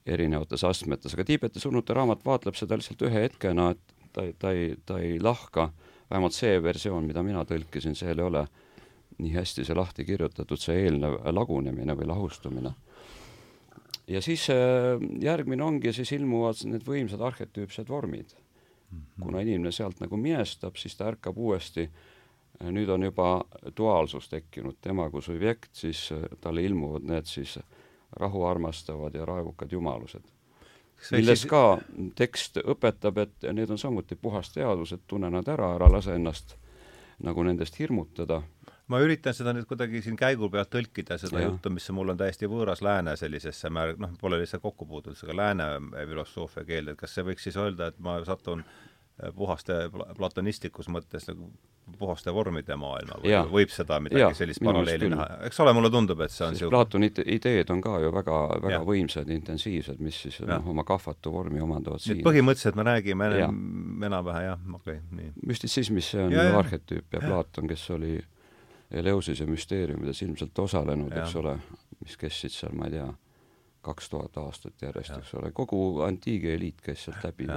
[0.06, 4.76] erinevates astmetes, aga Tiibeti surnute raamat vaatleb seda lihtsalt ühe hetkena, et ta, ta ei,
[4.86, 5.70] ta ei lahka,
[6.12, 8.46] vähemalt see versioon, mida mina tõlkisin, seal ei ole
[9.22, 12.74] nii hästi see lahti kirjutatud, see eelnev lagunemine või lahustumine.
[14.08, 18.34] ja siis äh, järgmine ongi, siis ilmuvad need võimsad arhetüüpsed vormid.
[19.22, 21.86] kuna inimene sealt nagu minestab, siis ta ärkab uuesti,
[22.60, 23.46] nüüd on juba
[23.78, 27.64] duaalsus tekkinud, tema kui subjekt, siis äh, talle ilmuvad need siis äh,
[28.12, 30.24] rahu armastavad ja raevukad jumalused.
[31.12, 31.50] Milles siis...
[31.50, 31.80] ka
[32.18, 36.56] tekst õpetab, et need on samuti puhas teadvus, et tunne nad ära, ära lase ennast
[37.22, 38.42] nagu nendest hirmutada.
[38.92, 41.48] ma üritan seda nüüd kuidagi siin käigu pealt tõlkida, seda ja.
[41.48, 45.38] juttu, mis mul on täiesti võõras lääne sellisesse määr-, noh, pole lihtsalt kokku puutunud sellega
[45.40, 45.68] lääne
[46.10, 48.66] filosoofia keelde, et kas see võiks siis öelda, et ma satun
[49.36, 49.84] puhaste
[50.18, 51.52] platonistlikus mõttes nagu
[52.00, 53.42] puhaste vormide maailma või ja.
[53.50, 56.76] võib seda midagi ja, sellist paralleeli näha, eks ole, mulle tundub, et see on niisugune
[56.76, 58.82] Platoni ideed on ka ju väga, väga ja.
[58.88, 62.24] võimsad, intensiivsed, mis siis noh, oma kahvatu vormi omandavad siin.
[62.26, 65.34] põhimõtteliselt me räägime enam-vähe jah, okei okay,, nii.
[65.52, 68.16] müstitsismis see on ja, ju arhetüüp ja, ja Platon, kes oli
[68.92, 71.56] Eleusise müsteeriumides ilmselt osalenud, eks ole,
[72.04, 73.06] mis kestsid seal, ma ei tea,
[73.86, 77.48] kaks tuhat aastat järjest, eks ole, kogu antiigi eliit käis sealt läbi,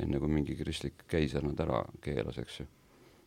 [0.00, 2.66] enne kui mingi kristlik keiser nad ära keelas, eks ju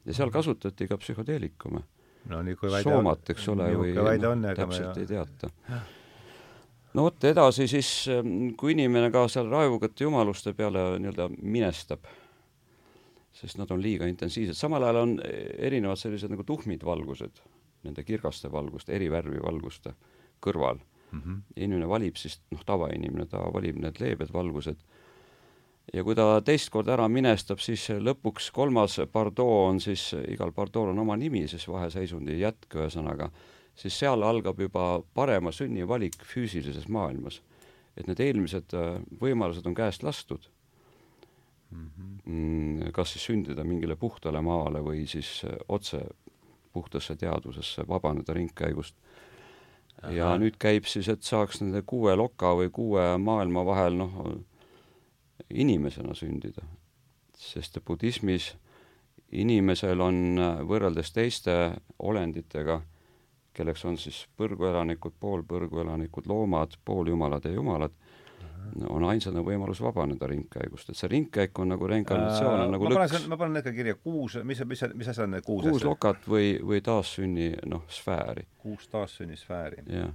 [0.07, 1.83] ja seal kasutati ka psühhedeelikume
[2.31, 5.49] no nii kui väide soomat, eks ole, või noh, täpselt ei teata.
[6.95, 12.07] no vot, edasi siis, ähm, kui inimene ka seal raevukate jumaluste peale nii-öelda minestab,
[13.37, 17.41] sest nad on liiga intensiivsed, samal ajal on erinevad sellised nagu tuhmid valgused,
[17.85, 19.93] nende kirgaste valguste, eri värvi valguste
[20.43, 21.19] kõrval mm.
[21.21, 21.41] -hmm.
[21.55, 24.81] inimene valib siis, noh, tavainimene, ta valib need leebed valgused
[25.93, 30.91] ja kui ta teist korda ära minestab, siis lõpuks kolmas Bardot on siis, igal Bardot'l
[30.91, 33.29] on oma nimi, siis vaheseisundi jätk, ühesõnaga,
[33.77, 37.41] siis seal algab juba parema sünni valik füüsilises maailmas.
[37.97, 40.43] et need eelmised äh, võimalused on käest lastud
[41.71, 41.81] mhm.
[41.81, 42.19] mm.
[42.25, 42.91] -hmm.
[42.91, 46.03] kas siis sündida mingile puhtale maale või siis äh, otse
[46.73, 48.95] puhtasse teadvusesse, vabaneda ringkäigust.
[50.13, 54.13] ja nüüd käib siis, et saaks nende kuue loka või kuue maailma vahel, noh,
[55.49, 56.61] inimesena sündida.
[57.37, 58.55] sest budismis
[59.31, 61.53] inimesel on võrreldes teiste
[61.99, 62.79] olenditega,
[63.53, 67.93] kelleks on siis põrguelanikud, poolpõrguelanikud, loomad, pooljumalad ja jumalad,
[68.89, 73.27] on ainsana võimalus vabaneda ringkäigust, et see ringkäik on nagu reinkarnatsioon on nagu ma lõks.
[73.31, 76.57] ma panen ikka kirja kuus, mis, mis, mis asja on need kuus kuus lokat või,
[76.61, 78.47] või taassünni, noh, sfääri.
[78.61, 79.85] kuus taassünni sfääri.
[79.87, 80.11] jah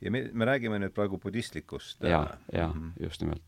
[0.00, 3.02] ja me, me räägime nüüd praegu budistlikust ja, ja mm -hmm.
[3.04, 3.42] just nimelt.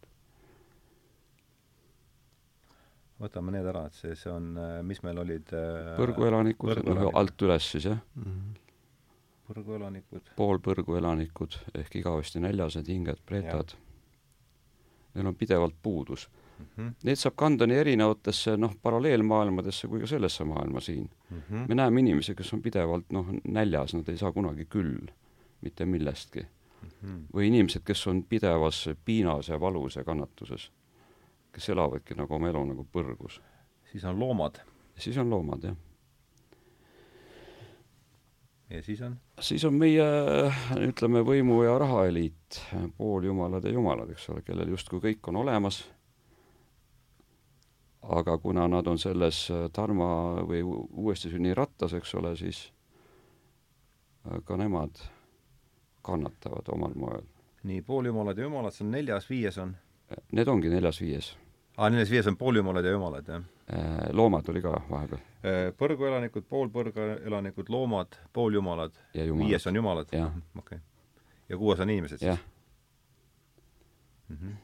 [3.22, 7.42] võtame need ära, et see, see on, äh, mis meil olid äh, põrguelanikud, noh alt
[7.46, 8.24] üles siis jah mm.
[8.24, 8.58] -hmm.
[9.48, 10.32] põrguelanikud.
[10.36, 13.76] poolpõrguelanikud ehk igavesti näljased hinged, preetad.
[15.14, 16.66] Neil on pidevalt puudus mm.
[16.76, 16.92] -hmm.
[17.04, 21.42] Neid saab kanda nii erinevatesse noh, paralleelmaailmadesse kui ka sellesse maailma siin mm.
[21.50, 21.68] -hmm.
[21.68, 25.06] me näeme inimesi, kes on pidevalt noh, näljas, nad ei saa kunagi küll
[25.62, 26.40] mitte millestki
[26.82, 26.88] mm.
[27.02, 27.22] -hmm.
[27.34, 30.70] või inimesed, kes on pidevas piinas ja valus ja kannatuses,
[31.52, 33.40] kes elavadki nagu oma elu nagu põrgus.
[33.92, 34.60] siis on loomad.
[34.96, 35.76] siis on loomad, jah.
[38.70, 39.16] ja siis on?
[39.40, 40.04] siis on meie,
[40.88, 42.62] ütleme, võimu- ja rahaeliit,
[42.96, 45.84] pooljumalad ja jumalad, eks ole, kellel justkui kõik on olemas,
[48.02, 52.72] aga kuna nad on selles dharma või uuesti sünni rattas, eks ole, siis
[54.44, 54.98] ka nemad
[56.02, 57.22] kannatavad omal moel.
[57.62, 59.76] nii, pooljumalad ja jumalad, see on neljas, viies on?
[60.32, 61.32] Need ongi neljas-viies.
[61.76, 63.44] aa, neljas-viies on pooljumalad ja jumalad, jah?
[63.72, 65.20] Äh, loomad oli ka vahepeal.
[65.46, 70.10] Äh, põrguelanikud, poolpõrguelanikud, loomad, pooljumalad, viies on jumalad?
[70.12, 70.78] Mhm, okei okay..
[71.48, 72.38] ja kuues on inimesed siis?
[74.28, 74.36] mm.
[74.36, 74.54] -hmm.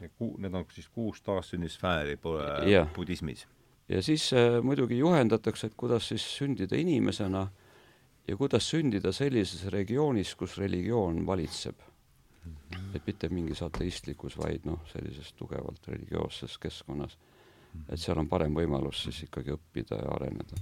[0.00, 2.18] ja ku-, need on siis kuus taassünnisfääri
[2.96, 3.48] budismis?
[3.88, 7.48] ja siis äh, muidugi juhendatakse, et kuidas siis sündida inimesena
[8.28, 11.88] ja kuidas sündida sellises regioonis, kus religioon valitseb.
[12.94, 17.18] et mitte mingis ateistlikus, vaid noh, sellises tugevalt religioosses keskkonnas.
[17.88, 20.58] et seal on parem võimalus siis ikkagi õppida ja areneda.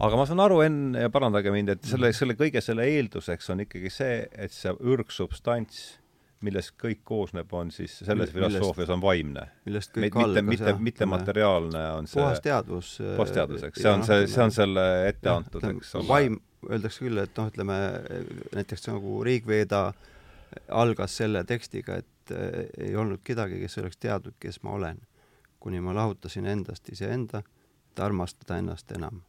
[0.00, 3.64] aga ma saan aru, Enn, ja parandage mind, et selle, selle kõige selle eelduseks on
[3.66, 5.98] ikkagi see, et see ürgsubstants
[6.46, 9.46] millest kõik koosneb, on siis selles filosoofias on vaimne.
[9.66, 12.92] millest kõik mitte, algas, mitte, mitte materiaalne on see puhas teadvus.
[13.16, 16.08] puhas teadvus, eks, see on noh, see, see on selle ette antud, eks ole.
[16.10, 17.78] vaim, öeldakse küll, et noh, ütleme
[18.56, 19.82] näiteks nagu Riigveeda
[20.68, 25.00] algas selle tekstiga, et äh, ei olnud kedagi, kes oleks teadnud, kes ma olen,
[25.60, 27.42] kuni ma lahutasin endast iseenda,
[27.90, 29.22] et armastada ennast enam.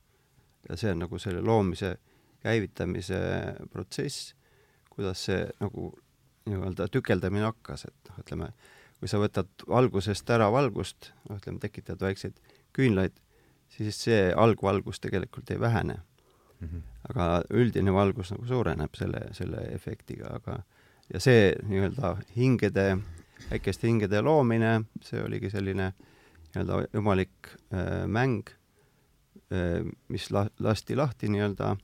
[0.70, 1.96] ja see on nagu selle loomise
[2.44, 3.20] käivitamise
[3.72, 4.34] protsess,
[4.90, 5.92] kuidas see nagu
[6.48, 8.52] nii-öelda tükeldamine hakkas, et noh, ütleme,
[9.00, 12.40] kui sa võtad valgusest ära valgust, noh, ütleme, tekitad väikseid
[12.76, 13.16] küünlaid,
[13.74, 16.00] siis see algvalgus tegelikult ei vähene
[16.60, 16.68] mm.
[16.68, 16.82] -hmm.
[17.10, 20.62] aga üldine valgus nagu suureneb selle, selle efektiga, aga
[21.14, 22.98] ja see nii-öelda hingede,
[23.52, 25.92] väikeste hingede loomine, see oligi selline
[26.54, 28.50] nii-öelda jumalik äh, mäng
[29.52, 31.76] äh,, mis la-, lasti lahti nii-öelda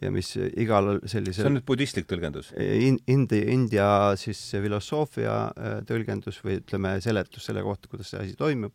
[0.00, 2.98] ja mis igal sellisel see on nüüd budistlik tõlgendus in,?
[3.10, 3.86] Indi, India
[4.20, 8.74] siis filosoofia äh, tõlgendus või ütleme, seletus selle kohta, kuidas see asi toimub,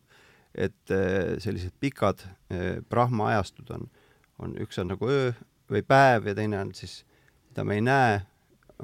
[0.54, 2.24] et äh, sellised pikad
[2.88, 3.88] Brahma ajastud on,
[4.38, 5.32] on, üks on nagu öö
[5.68, 7.02] või päev ja teine on siis,
[7.50, 8.20] mida me ei näe,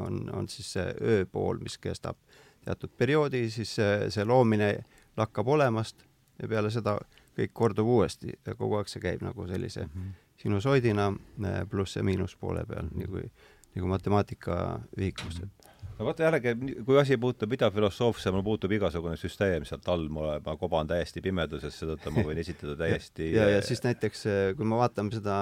[0.02, 2.18] on, on siis see öö pool, mis kestab
[2.64, 4.74] teatud perioodi, siis see, see loomine
[5.16, 6.02] lakkab olemast
[6.40, 6.98] ja peale seda
[7.34, 11.96] kõik kordub uuesti ja kogu aeg see käib nagu sellise mm -hmm sinusoidina äh, pluss
[11.96, 13.28] ja miinuspoole peal, nii kui,
[13.74, 14.56] nagu matemaatika
[14.98, 16.54] ühikus, et no vaata jällegi,
[16.86, 21.78] kui asi puutub idafilosoofiasse, mul puutub igasugune süsteem sealt all, ma, ma koban täiesti pimeduses,
[21.78, 25.38] seetõttu ma võin esitada täiesti ja, ja siis näiteks, äh, kui me vaatame seda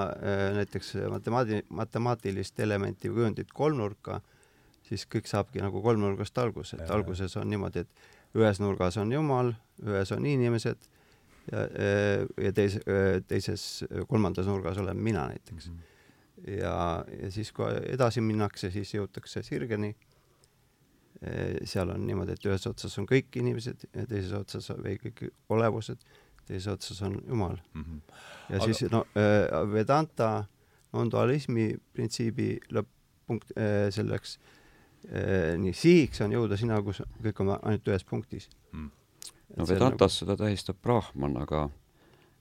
[0.58, 4.20] näiteks matemaati-, matemaatilist elementi või kujundit kolmnurka,
[4.88, 9.54] siis kõik saabki nagu kolmnurgast alguse, et alguses on niimoodi, et ühes nurgas on Jumal,
[9.84, 10.91] ühes on inimesed
[11.50, 11.64] ja,
[12.44, 12.80] ja teise,
[13.28, 15.76] teises, kolmandas nurgas olen mina näiteks mm.
[15.76, 16.50] -hmm.
[16.60, 19.94] ja, ja siis, kui edasi minnakse, siis jõutakse sirgeni.
[21.64, 25.20] seal on niimoodi, et ühes otsas on kõik inimesed ja teises otsas või kõik
[25.54, 26.00] olevused,
[26.48, 27.82] teises otsas on Jumal mm.
[27.82, 28.00] -hmm.
[28.48, 28.64] ja Aga...
[28.64, 29.06] siis no
[29.72, 30.44] Vedanta
[30.92, 33.54] non-dualismi printsiibi lõpp-punkt
[33.90, 34.38] selleks
[35.58, 38.90] nii sihiks on jõuda sinna, kus kõik on ainult ühes punktis mm
[39.56, 40.18] no Vedantas nagu...
[40.18, 41.68] seda tähistab Brahman, aga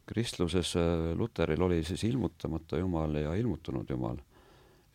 [0.05, 4.17] kristluses äh, Luteril oli siis ilmutamata Jumal ja ilmutunud Jumal.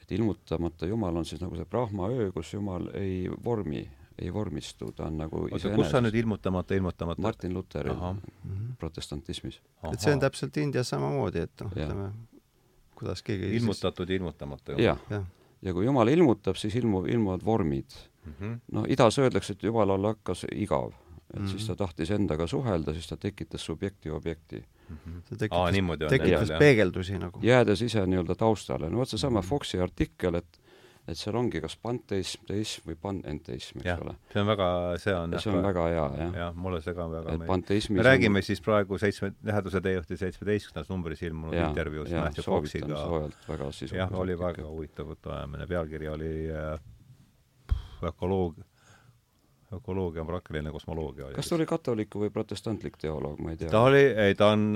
[0.03, 4.93] et ilmutamata Jumal on siis nagu see Brahma öö, kus Jumal ei vormi, ei vormistu,
[4.93, 7.23] ta on nagu oota, kus sa nüüd ilmutamata, ilmutamata?
[7.23, 8.75] Martin Luteril mhm.
[8.79, 9.61] protestantismis.
[9.93, 12.11] et see on täpselt Indias samamoodi, et noh, ütleme,
[12.97, 14.85] kuidas keegi ilmutatud ja ilmutamata Jumal.
[14.85, 15.23] jah ja.
[15.63, 18.33] ja kui Jumal ilmutab, siis ilmu, ilmuvad vormid mm.
[18.41, 18.61] -hmm.
[18.73, 20.93] no idas öeldakse, et Jumalale hakkas igav
[21.35, 21.51] et mm -hmm.
[21.51, 24.57] siis ta tahtis endaga suhelda, siis ta tekitas subjekti objekti
[24.89, 24.97] mm.
[24.97, 25.23] -hmm.
[25.29, 27.41] ta tekitas, Aa, tekitas jah, peegeldusi nagu.
[27.43, 29.49] jäädes ise nii-öelda taustale, no vot seesama mm -hmm.
[29.49, 30.61] Foxi artikkel, et
[31.07, 34.15] et seal ongi kas panteism, teism või panenteism, eks ja, ole.
[34.33, 34.69] see on väga,
[35.03, 36.33] see on see on väga hea, jah.
[36.41, 37.91] jah, mulle see ka väga meeldib.
[37.95, 38.47] me räägime on...
[38.49, 42.99] siis praegu seitsme, Läheduse teejuhti seitsmeteistkümnendas numbris ilmunud ja, intervjuus Matthew Foxiga.
[43.95, 47.77] jah, oli väga huvitav jutuajamine, pealkiri oli äh,
[48.11, 48.59] ökoloog
[49.73, 51.31] ökoloogia on praktiline kosmoloogia.
[51.35, 53.71] kas ta oli katoliku või protestantlik teoloog, ma ei tea?
[53.73, 54.69] ta oli, ei, ta on,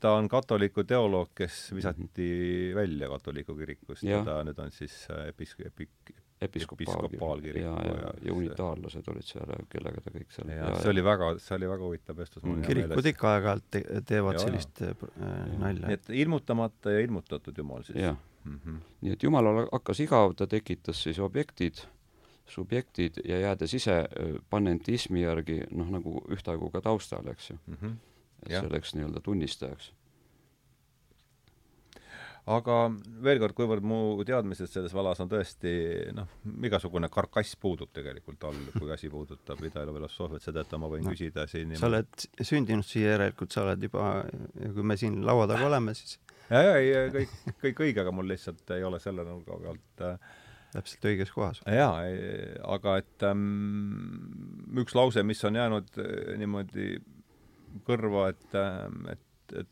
[0.00, 2.74] ta on katoliku teoloog, kes visati mm -hmm.
[2.80, 7.62] välja katoliku kirikust ja ta nüüd on siis äh, epis-, epik-, episkopaalkirik.
[7.62, 11.30] ja, ja, ja, ja unitaallased olid seal, kellega ta kõik seal ja, see oli väga,
[11.42, 12.62] see oli väga huvitav vestlus mm..
[12.68, 15.06] kirikud ikka aeg-ajalt te teevad ja, sellist äh,
[15.58, 15.86] nalja.
[15.90, 17.98] nii et ilmutamata ja ilmutatud Jumal siis.
[17.98, 18.80] mm -hmm..
[19.00, 21.84] nii et Jumalal hakkas igav, ta tekitas siis objektid
[22.48, 24.00] subjektid ja jäädes ise
[24.50, 27.78] panentismi järgi noh, nagu ühtaegu ka taustale, eks ju mm.
[27.80, 27.94] -hmm.
[28.42, 28.60] et ja.
[28.60, 29.92] selleks nii-öelda tunnistajaks.
[32.48, 32.76] aga
[33.24, 35.72] veel kord, kuivõrd mu teadmised selles vallas on tõesti
[36.16, 36.30] noh,
[36.64, 41.46] igasugune karkass puudub tegelikult all, kui asi puudutab Ida-Elu filosoofiat, seetõttu ma võin no, küsida
[41.46, 44.24] siin sa oled sündinud siia järelikult, sa oled juba,
[44.74, 46.18] kui me siin laua taga oleme, siis
[46.48, 50.36] ja, ja ei, kõik, kõik õige, aga mul lihtsalt ei ole selle nurga pealt äh,
[50.74, 51.62] täpselt õiges kohas.
[51.64, 52.02] jaa,
[52.68, 53.46] aga et ähm,
[54.82, 56.90] üks lause, mis on jäänud äh, niimoodi
[57.88, 59.70] kõrva, et ähm,, et, et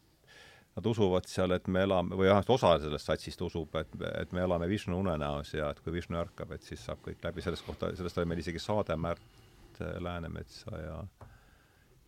[0.76, 4.44] nad usuvad seal, et me elame, või vähemalt osa sellest satsist usub, et, et me
[4.44, 7.92] elame Vishnu unenäos ja et kui Vishnu ärkab, et siis saab kõik läbi, sellest kohta,
[7.96, 11.00] sellest oli meil isegi saade Märt Läänemetsa ja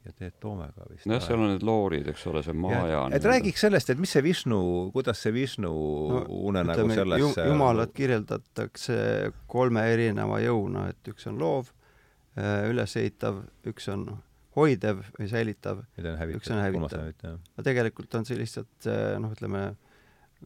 [0.09, 1.07] ja teed toomega vist.
[1.09, 3.03] nojah, seal on need loorid, eks ole, see maja.
[3.15, 4.61] et räägiks sellest, et mis see Vishnu,
[4.95, 8.99] kuidas see Vishnu no, unenägu nagu sellesse jumalat kirjeldatakse
[9.51, 11.73] kolme erineva jõuna, et üks on loov,
[12.39, 14.09] äh, ülesehitav, üks on
[14.59, 17.13] hoidev või säilitav, üks on hävitav.
[17.29, 19.71] aga tegelikult on see lihtsalt äh, noh, ütleme,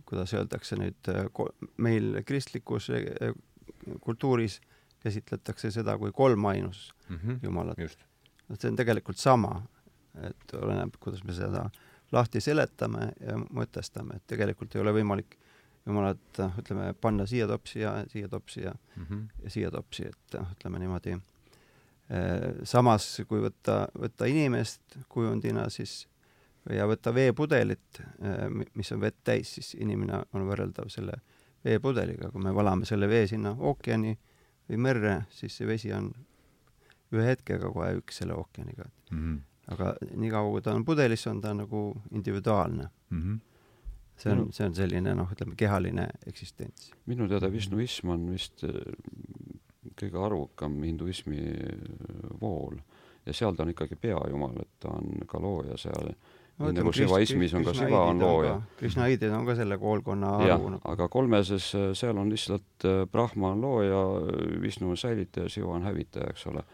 [0.08, 1.28] kuidas öeldakse nüüd, äh,
[1.76, 2.90] meil kristlikus
[4.02, 4.60] kultuuris
[5.02, 7.38] käsitletakse seda kui kolmainus mm -hmm.
[7.42, 7.78] Jumalat
[8.52, 9.56] et see on tegelikult sama,
[10.28, 11.66] et oleneb, kuidas me seda
[12.12, 15.38] lahti seletame ja mõtestame, et tegelikult ei ole võimalik
[15.86, 19.44] jumalat, noh, ütleme, panna siia topsi ja siia topsi ja mm, -hmm.
[19.44, 21.18] ja siia topsi, et noh, ütleme niimoodi.
[22.64, 26.08] samas, kui võtta, võtta inimest kujundina, siis
[26.70, 28.02] ja võtta veepudelit,
[28.74, 31.14] mis on vett täis, siis inimene on võrreldav selle
[31.64, 34.12] veepudeliga, kui me valame selle vee sinna ookeani
[34.68, 36.12] või merre, siis see vesi on
[37.16, 39.18] ühe hetkega kohe üks selle ookeaniga mm.
[39.18, 39.40] -hmm.
[39.74, 43.22] aga niikaua, kui ta on pudelis, on ta nagu individuaalne mm.
[43.22, 43.40] -hmm.
[44.16, 46.92] see on, see on selline noh, ütleme kehaline eksistents.
[47.06, 48.80] minu teada Vishnuism on vist äh,
[50.00, 52.76] kõige arvukam hinduismi äh, vool
[53.26, 56.14] ja seal ta on ikkagi peajumal, et ta on ka looja seal
[56.58, 58.60] no, nii nagu šivaismis on ka Shiva on looja.
[58.78, 60.70] Krishnaidid on ka selle koolkonna haru.
[60.76, 60.80] Nagu.
[60.84, 64.00] aga kolmeses, äh, seal on lihtsalt Brahma on looja,
[64.62, 66.64] Vishnu on säilitaja, Shiva on hävitaja, eks ole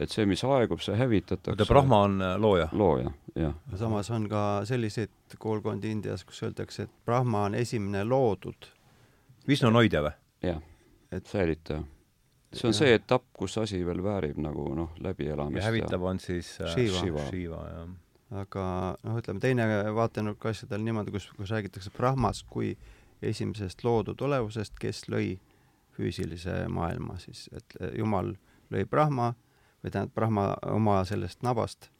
[0.00, 1.54] et see, mis aegub, see hävitatakse.
[1.54, 2.68] oota, Brahma on äh, looja?
[2.72, 3.54] looja, jah.
[3.78, 8.68] samas on ka selliseid koolkondi Indias, kus öeldakse, et Brahma on esimene loodud.
[9.48, 10.14] Vishnu on hoidja või?
[10.42, 10.60] jah,
[11.12, 11.82] et säilitaja.
[12.52, 12.78] see on ja.
[12.82, 15.62] see etapp, kus asi veel väärib nagu noh, läbielamist.
[15.62, 17.90] ja hävitav on siis äh, Shiva, Shiva, Shiva, jah
[18.30, 18.64] aga
[19.02, 22.76] noh, ütleme teine vaatenurk asjadel niimoodi, kus, kus räägitakse Brahmast kui
[23.22, 25.34] esimesest loodud olevusest, kes lõi
[25.96, 28.34] füüsilise maailma siis, et Jumal
[28.72, 29.32] lõi Brahma
[29.84, 31.90] või tähendab, Brahma oma sellest nabast,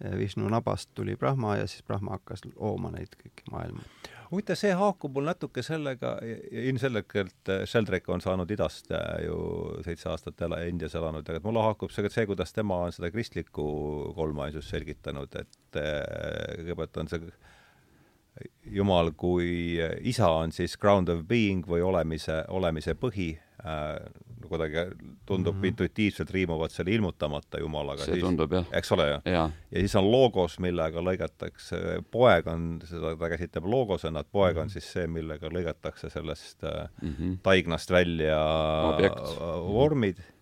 [0.00, 3.82] Vishnu nabast tuli Brahma ja siis Brahma hakkas looma neid kõiki maailma.
[4.30, 6.14] huvitav, see haakub mul natuke sellega,
[6.50, 9.36] ilmselgelt äh, Sheldrak on saanud idast äh, ju
[9.84, 13.66] seitse aastat ela, Indias elanud, aga mulle haakub see, see, kuidas tema on seda kristlikku
[14.16, 17.32] kolmaisust selgitanud, et kõigepealt on see
[18.70, 23.32] Jumal kui isa on siis ground of being või olemise, olemise põhi
[23.64, 23.96] äh,,
[24.50, 24.76] kuidagi
[25.26, 25.66] tundub mm -hmm.
[25.66, 28.04] intuitiivselt riimuvad selle ilmutamata Jumalaga.
[28.04, 28.66] see siis, tundub jah.
[28.72, 29.20] eks ole ju?
[29.24, 34.58] ja siis on logos, millega lõigatakse, poeg on, seda ta käsitleb logosena, et poeg mm
[34.58, 34.62] -hmm.
[34.62, 37.38] on siis see, millega lõigatakse sellest mm -hmm.
[37.42, 38.40] taignast välja
[38.94, 39.38] Objekt.
[39.72, 40.39] vormid mm -hmm.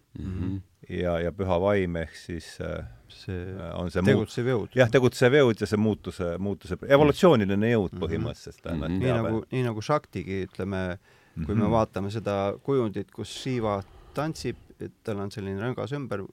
[0.89, 3.45] Ja, ja püha vaim ehk siis äh, see
[3.75, 4.75] on see tegutsev jõud.
[4.79, 8.05] jah, tegutsev jõud ja see muutuse, muutuse, evolutsiooniline jõud mm -hmm.
[8.05, 8.99] põhimõtteliselt mm -hmm.
[9.05, 10.99] nii nagu, nii nagu Shaktigi, ütleme,
[11.35, 11.55] kui mm -hmm.
[11.55, 11.73] me mhm.
[11.73, 13.83] vaatame seda kujundit, kus Shiva
[14.15, 16.25] tantsib, et tal on selline rõngas ümber,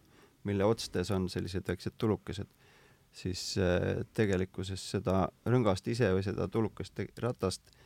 [0.44, 2.48] mille otstes on sellised väiksed tulukesed,
[3.12, 7.85] siis äh, tegelikkuses seda rõngast ise või seda tulukest ratast äh,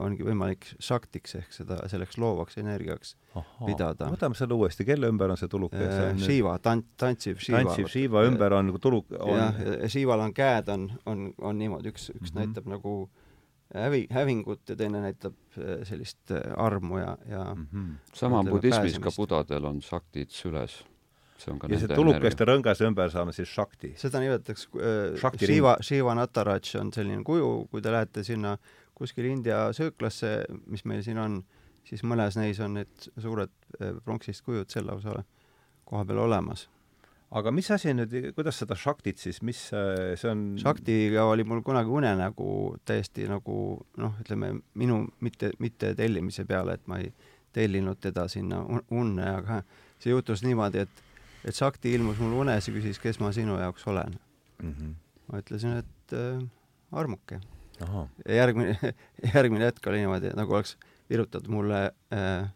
[0.00, 3.66] ongi võimalik šaktiks ehk seda, selleks loovaks energiaks Aha.
[3.66, 4.08] pidada.
[4.08, 5.76] võtame selle uuesti, kelle ümber on see tuluke?
[5.76, 7.60] Äh, Shiva, tant-, tantsiv Shiva.
[7.60, 9.36] tantsiv Shiva ümber on nagu tuluk on...
[9.36, 12.40] jah, ja Shival on käed on, on, on niimoodi, üks, üks mm -hmm.
[12.40, 13.26] näitab nagu äh,
[13.74, 17.94] hävi, hävingut ja teine näitab äh, sellist äh, armu ja, ja mm -hmm.
[18.14, 20.84] sama on budismis ka budadel on šaktid süles.
[21.38, 23.92] see on ka ja see tulukeste rõngas ümber saame siis šakti.
[23.96, 24.68] seda nimetatakse
[25.22, 28.58] äh,, Shiva, Shiva Nataraj on selline kuju, kui te lähete sinna
[28.96, 31.42] kuskil India sööklasse, mis meil siin on,
[31.86, 35.20] siis mõnes neis on need suured äh, pronksist kujud seal lausa
[35.86, 36.66] koha peal olemas
[37.34, 40.44] aga mis asi nüüd, kuidas seda šaktit siis, mis see on?
[40.62, 42.50] šaktiga oli mul kunagi unenägu
[42.86, 43.56] täiesti nagu
[43.98, 47.10] noh, ütleme minu mitte, mitte tellimise peale, et ma ei
[47.56, 48.60] tellinud teda sinna
[48.92, 49.62] unne, aga
[49.98, 51.02] see juhtus niimoodi, et,
[51.48, 54.18] et šakti ilmus mul unes ja küsis, kes ma sinu jaoks olen
[54.62, 54.72] mm.
[54.72, 54.94] -hmm.
[55.32, 56.42] ma ütlesin, et äh,
[56.92, 57.40] armuke.
[58.28, 58.94] Järgmine,
[59.34, 60.76] järgmine hetk oli niimoodi, nagu oleks
[61.10, 61.82] virutatud mulle
[62.14, 62.48] äh,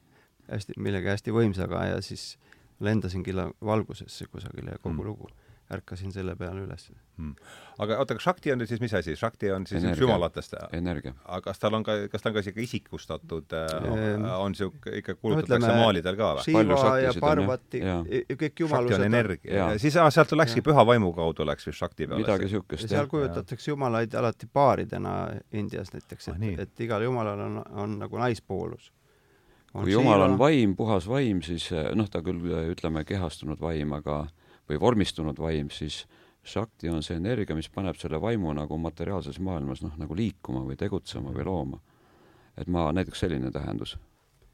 [0.50, 2.34] hästi, millegi hästi võimsaga ja siis
[2.80, 5.06] lendasin killa valgusesse kusagile ja kogu mm.
[5.06, 5.30] lugu.
[5.70, 7.34] Ärkasin selle peale üles mm..
[7.78, 9.14] aga oota, kas Shakti on nüüd siis mis asi?
[9.18, 10.56] Shakti on siis üks jumalatest?
[10.76, 11.14] energia.
[11.24, 15.16] aga kas tal on ka, kas ta on ka siuke isikustatud ehm,, on siuke, ikka
[15.20, 16.46] kuulutatakse no, maalidel ka või?
[16.48, 18.96] Shiva ja Parvati, kõik jumalused.
[18.96, 19.68] Shakti on energia.
[19.82, 22.24] siis ah, sealt läkski püha vaimu kaudu läks vist Shakti peale.
[22.24, 25.16] midagi siukest, seal kujutatakse jumalaid alati paaridena
[25.52, 28.90] Indias näiteks, et ah,, et igal jumalal on, on nagu naispoolus
[29.70, 32.42] kui Jumal on vaim, puhas vaim, siis eh, noh, ta küll
[32.72, 34.24] ütleme, kehastunud vaim, aga
[34.70, 36.04] või vormistunud vaim, siis
[36.46, 40.78] Shakti on see energia, mis paneb selle vaimu nagu materiaalses maailmas noh, nagu liikuma või
[40.80, 41.80] tegutsema või looma.
[42.56, 43.98] et ma, näiteks selline tähendus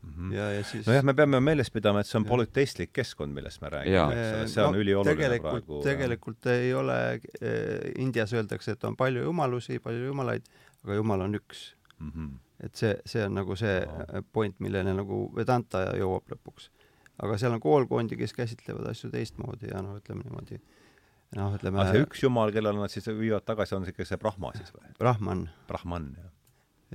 [0.02, 0.12] mm.
[0.16, 0.32] -hmm.
[0.34, 2.30] ja, ja siis nojah, me peame meeles pidama, et see on Jah.
[2.30, 5.82] polüteistlik keskkond, millest me räägime, eks ole, Eh, see on no ülioluline tegelikult, praegu.
[5.82, 6.98] tegelikult ei ole
[7.40, 10.48] eh,, Indias öeldakse, et on palju jumalusi, palju jumalaid,
[10.84, 11.74] aga jumal on üks.
[11.98, 12.10] mm.
[12.10, 12.30] -hmm.
[12.60, 16.70] et see, see on nagu see eh, point, milleni nagu Vedanta jõuab lõpuks.
[17.22, 20.58] Aga seal on koolkondi, kes käsitlevad asju teistmoodi ja noh, ütleme niimoodi,
[21.38, 24.52] noh, ütleme aga see üks jumal, kellele nad siis viivad tagasi, on ikka see Brahma
[24.56, 24.92] siis või?
[25.00, 26.34] Brahman, Brahman, jah.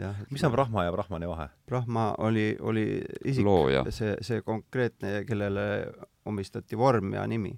[0.05, 0.21] jah.
[0.29, 1.49] mis on Brahma ja Brahmani vahe?
[1.69, 2.85] Brahma oli, oli
[3.33, 3.49] isik,
[3.89, 5.67] see, see konkreetne, kellele
[6.29, 7.55] omistati vorm ja nimi.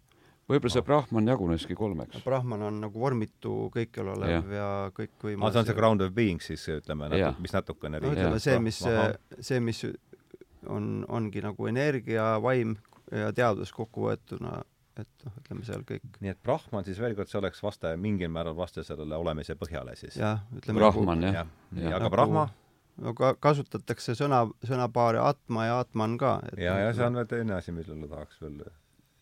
[0.47, 2.24] võib-olla see Brahman jaguneski kolmeks.
[2.24, 6.39] Brahman on nagu vormitu, kõikjal olev ja aa, kõikvõimas see on see ground of being
[6.43, 7.11] siis, ütleme,
[7.43, 8.80] mis natukene no ütleme see, mis
[9.43, 9.84] see, mis
[10.68, 12.76] on, ongi nagu energia, vaim
[13.11, 14.61] ja teadus kokku võetuna,
[14.97, 18.30] et noh, ütleme seal kõik nii et Brahman siis veel kord, see oleks vaste, mingil
[18.34, 20.16] määral vaste sellele olemise põhjale siis.
[20.20, 21.95] jah, ütleme Brahman jah, jah, nii, Jah.
[21.97, 22.45] aga Nagu- Brahma
[23.03, 26.36] no ka kasutatakse sõna, sõnapaari atma ja atman ka.
[26.57, 28.61] ja, ja see on veel teine asi, millele tahaks veel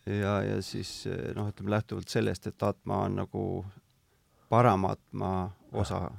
[0.06, 3.46] ja, ja siis noh, ütleme lähtuvalt sellest, et atma on nagu
[4.52, 6.10] paramatma osa.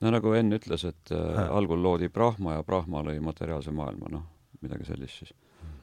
[0.00, 4.26] no nagu Enn ütles, et äh, algul loodi Brahma ja Brahma lõi materiaalse maailma, noh,
[4.64, 5.32] midagi sellist siis.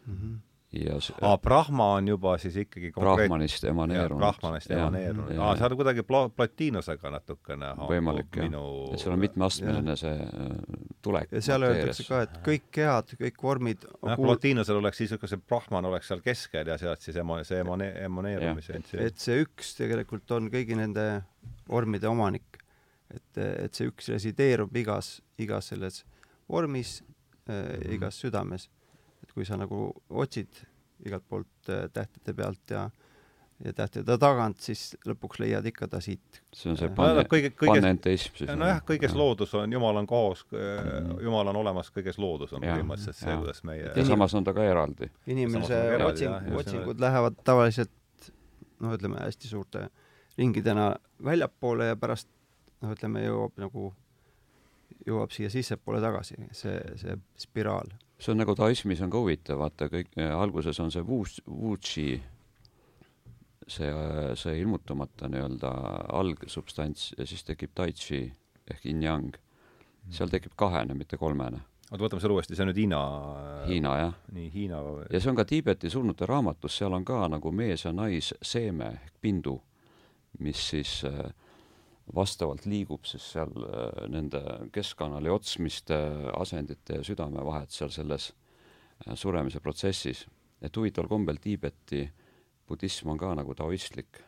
[0.07, 0.35] Mhm.
[0.75, 4.19] ja s- aa, Brahma on juba siis ikkagi konkreetne Brahmanist emaneerunud.
[4.19, 5.37] Brahmanist emaneerunud.
[5.39, 8.63] aa, see on kuidagi pla-, platiinusega natukene võimalik jah minu...,
[8.93, 10.49] et seal on mitmeastmeline see äh,
[11.05, 11.31] tulek.
[11.31, 15.31] ja seal öeldakse ka, et kõik kehad, kõik vormid jah, kuul- platiinusel oleks siis, kui
[15.31, 19.75] see Brahman oleks seal keskel ja sealt siis ema-, see emane-, emaneerumise et see üks
[19.79, 21.07] tegelikult on kõigi nende
[21.69, 22.59] vormide omanik.
[23.15, 26.03] et, et see üks resideerub igas, igas selles
[26.51, 26.97] vormis
[27.49, 27.93] äh,, Mhm.
[27.93, 28.69] igas südames.
[29.23, 30.47] et kui sa nagu otsid
[31.05, 32.89] igalt poolt äh, tähtede pealt ja
[33.63, 36.41] ja tähtede tagant, siis lõpuks leiad ikka ta siit.
[36.53, 38.49] see on see No pane-, kõige, kõiges, panenteism siis.
[38.51, 42.75] nojah, kõiges loodus on, Jumal on koos Mhm., Jumal on olemas kõiges loodus on Jah,
[42.77, 43.39] põhimõtteliselt see, jah.
[43.39, 45.09] kuidas meie ja samas on ta ka eraldi.
[45.27, 47.91] inimese eraldi, otsing jah,, otsingud lähevad tavaliselt
[48.81, 49.89] noh, ütleme hästi suurte
[50.37, 52.27] ringidena väljapoole ja pärast
[52.81, 53.93] noh, ütleme jõuab nagu,
[55.05, 57.91] jõuab siia sissepoole tagasi, see, see spiraal.
[58.19, 62.09] see on nagu taoismis on ka huvitav, vaata kõik äh, alguses on see Wu-, Wuchi,
[63.67, 63.91] see,
[64.39, 65.71] see ilmutamata nii-öelda
[66.19, 68.25] algsubstants ja siis tekib Tai Chi
[68.71, 69.35] ehk yin-yang.
[70.09, 71.59] seal tekib kahene, mitte kolmene.
[71.91, 72.99] oota, võtame selle uuesti, see on nüüd Hiina
[73.67, 74.13] Hiina jah.
[74.33, 77.93] nii Hiina ja see on ka Tiibeti surnute raamatus, seal on ka nagu mees ja
[77.93, 79.59] naisseeme ehk pindu,
[80.39, 81.25] mis siis äh,
[82.13, 84.41] vastavalt liigub siis seal äh, nende
[84.73, 85.97] keskkanali otsmiste,
[86.37, 88.31] asendite ja südame vahet seal selles
[89.07, 90.25] äh, suremise protsessis.
[90.61, 92.05] et huvitaval kombel Tiibeti
[92.67, 94.21] budism on ka nagu taoistlik.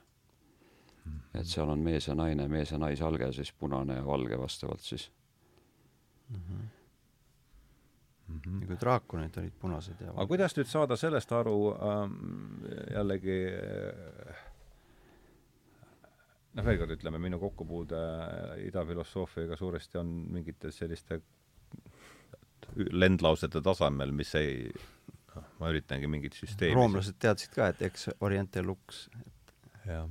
[1.33, 5.11] et seal on mees ja naine, mees ja naisalge siis punane ja valge vastavalt siis.
[6.29, 6.65] Mhm.
[8.61, 12.17] ja kui draakonid olid punased ja aga kuidas nüüd saada sellest aru ähm,
[12.91, 14.26] jällegi äh,
[16.57, 17.99] noh, veel kord ütleme, minu kokkupuude
[18.67, 21.21] idafilosoofiaga suuresti on mingite selliste
[22.77, 24.67] lendlausete tasemel, mis ei
[25.35, 29.05] noh, ma üritangi mingit süsteemi roomlased teadsid ka, et eks oriente lux,
[29.87, 30.07] jah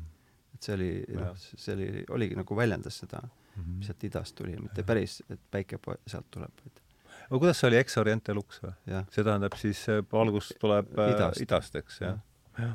[0.56, 3.20] et see oli, noh, see oli, oligi nagu väljendas seda,
[3.56, 3.76] Mhm.
[3.80, 6.80] mis sealt idast tuli, mitte päris, et päike sealt tuleb, vaid
[7.26, 8.72] aga kuidas see oli ex oriente lux või?
[9.14, 11.40] see tähendab siis äh, algus tuleb äh, Idast.
[11.40, 12.18] idast, eks jah
[12.58, 12.74] Jah.?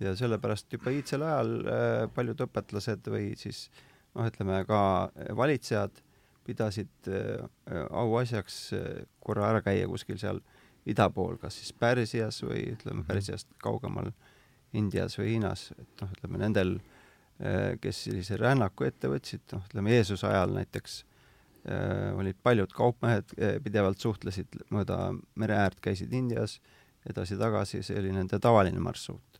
[0.00, 3.66] Ja sellepärast juba iidsel ajal äh, paljud õpetlased või siis
[4.14, 4.80] noh, ütleme ka
[5.38, 6.02] valitsejad
[6.46, 7.46] pidasid äh,
[7.90, 8.86] auasjaks äh,
[9.20, 10.42] korra ära käia kuskil seal
[10.86, 13.08] ida pool, kas siis Pärsias või ütleme Mhm.
[13.08, 14.12] Pärsiast kaugemal
[14.72, 16.78] Indias või Hiinas, et noh, ütleme nendel,
[17.80, 21.04] kes sellise rännaku ette võtsid, noh, ütleme Jeesuse ajal näiteks
[21.70, 26.60] äh, olid paljud kaupmehed äh, pidevalt suhtlesid mööda mere äärt, käisid Indias
[27.06, 29.35] edasi-tagasi, see oli nende tavaline marsruut.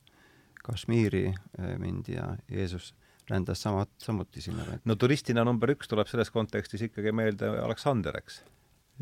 [0.66, 2.92] Kashmiri äh, mindi ja Jeesus
[3.30, 4.64] rändas sama, samuti sinna.
[4.84, 8.42] no turistina number üks tuleb selles kontekstis ikkagi meelde Aleksander, eks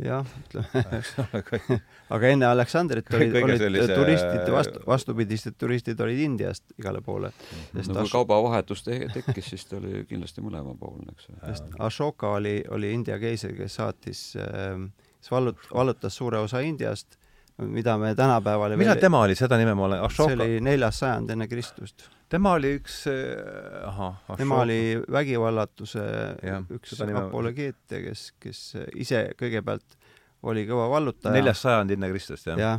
[0.02, 0.80] jah, ütleme,
[1.38, 1.76] ole,
[2.16, 7.30] aga enne Aleksandrit olid, olid sellise- turistid vastu, vastupidised turistid olid Indiast igale poole.
[7.70, 11.36] sest no kui Ash- kaubavahetus te- tekkis, siis ta oli kindlasti mõlemapoolne, eks ju.
[11.44, 14.82] sest Ashoka oli, oli India keiser, kes saatis äh,,
[15.20, 17.14] kes vallut-, vallutas suure osa Indiast,
[17.59, 21.30] mida me tänapäeval millal tema oli, seda nime ma olen, see Ashoka, oli neljas sajand
[21.30, 22.09] enne Kristust.
[22.28, 24.78] tema oli üks äh, ahah, tema oli
[25.12, 26.02] vägivallatuse
[26.42, 28.64] Jah, üks nime- apologeete, kes, kes
[28.96, 29.98] ise kõigepealt
[30.42, 31.32] oli kõva vallutaja.
[31.36, 32.74] neljas sajand enne Kristust, jah ja.?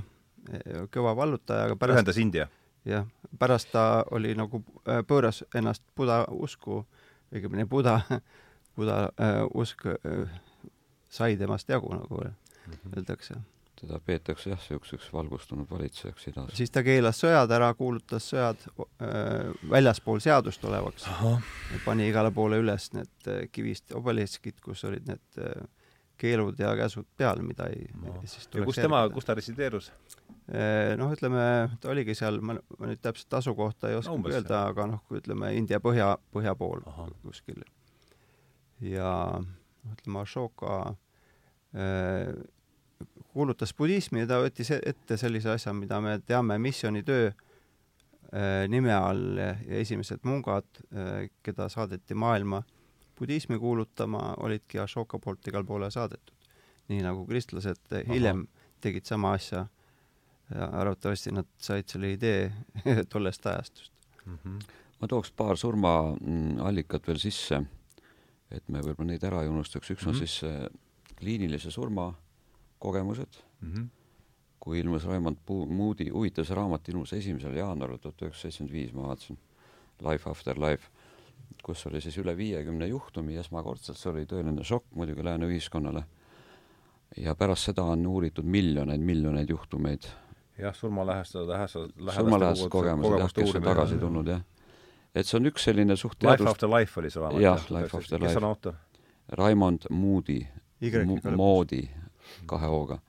[0.51, 2.49] jah, kõva vallutaja, aga pärast, ühendas India.
[2.85, 3.07] jah,
[3.39, 4.63] pärast ta oli nagu,
[5.07, 6.83] pööras ennast buda usku,
[7.31, 8.01] õigemini buda,
[8.77, 10.27] buda äh, usk äh,
[11.09, 12.25] sai temast jagu, nagu
[12.91, 13.39] öeldakse.
[13.79, 16.51] Teda peetakse jah, niisuguseks valgustunud valitsejaks idas.
[16.57, 21.07] siis ta keelas sõjad ära, kuulutas sõjad äh, väljaspool seadust olevaks.
[21.85, 25.65] pani igale poole üles need äh, kivist obeliskid, kus olid need äh,
[26.17, 28.15] keelud ja käsud peal, mida ei no.
[28.23, 29.91] siis tuleks ja kus tema, kus ta resideerus?
[30.45, 31.43] Äh, noh, ütleme,
[31.81, 35.19] ta oligi seal, ma, ma nüüd täpselt asukohta ei oska no, öelda, aga noh, kui
[35.19, 37.09] ütleme India põhja, põhja pool Aha.
[37.25, 37.63] kuskil.
[38.85, 39.09] ja
[39.41, 40.75] noh, ütleme Ashoka
[41.75, 42.29] äh,
[43.35, 48.93] kuulutas budismi ja ta võttis e-, ette sellise asja, mida me teame missioonitöö äh, nime
[48.95, 49.49] all ja
[49.81, 52.63] esimesed mungad, äh, keda saadeti maailma
[53.19, 56.33] budismi kuulutama, olidki Ashoka poolt igale poole saadetud.
[56.87, 58.03] nii nagu kristlased Aha.
[58.13, 58.45] hiljem
[58.81, 59.65] tegid sama asja
[60.53, 62.51] ja arvatavasti nad said selle idee
[63.11, 63.93] tollest ajastust
[64.25, 64.37] mm.
[64.43, 64.59] -hmm.
[65.01, 67.63] ma tooks paar surmaallikat veel sisse,
[68.51, 70.09] et me võib-olla neid ära ei unustaks, üks mm -hmm.
[70.09, 70.25] on mhm.
[70.25, 72.13] siis äh, kliinilise surma
[72.79, 73.73] kogemused mm.
[73.73, 73.87] -hmm.
[74.59, 79.07] kui ilmus Raimond Moodi huvitav see raamat, ilmus esimesel jaanuaril tuhat üheksasada seitsekümmend viis, ma
[79.07, 79.37] vaatasin,
[80.01, 80.89] Life after life,
[81.63, 86.03] kus oli siis üle viiekümne juhtumi esmakordselt, see oli tõeline šokk muidugi lääne ühiskonnale.
[87.17, 90.03] ja pärast seda on uuritud miljoneid, miljoneid juhtumeid.
[90.57, 94.41] jah, surmalähestajad, lähestajad, surmalähestajad kogemused jah, kes on tagasi tulnud jah.
[95.15, 96.23] et see on üks selline suht.
[96.23, 97.41] Life after life oli see raamat?
[97.41, 98.27] jah, Life after life.
[98.27, 98.73] kes on autor?
[99.29, 100.47] Raimond Moodi,
[101.35, 101.89] Moodi,
[102.45, 102.99] kahe hooga.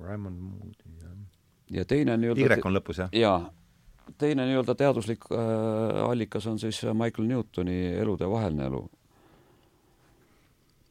[0.00, 1.12] Raimond Moody, jah.
[1.70, 3.12] ja teine nii-öelda Y on lõpus, jah?
[3.16, 3.52] jaa.
[4.18, 8.82] teine nii-öelda teaduslik äh, allikas on siis Michael Newtoni Elude vaheline elu.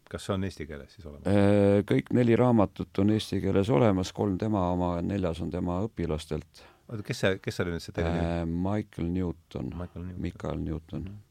[0.10, 1.84] kas see on eesti keeles siis olemas äh,?
[1.92, 6.66] kõik neli raamatut on eesti keeles olemas, kolm tema oma, neljas on tema õpilastelt.
[6.90, 8.42] oota, kes see, kes oli nüüd see nimi äh,?
[8.50, 9.72] Michael Newton,
[10.18, 11.24] Michael Newton mm.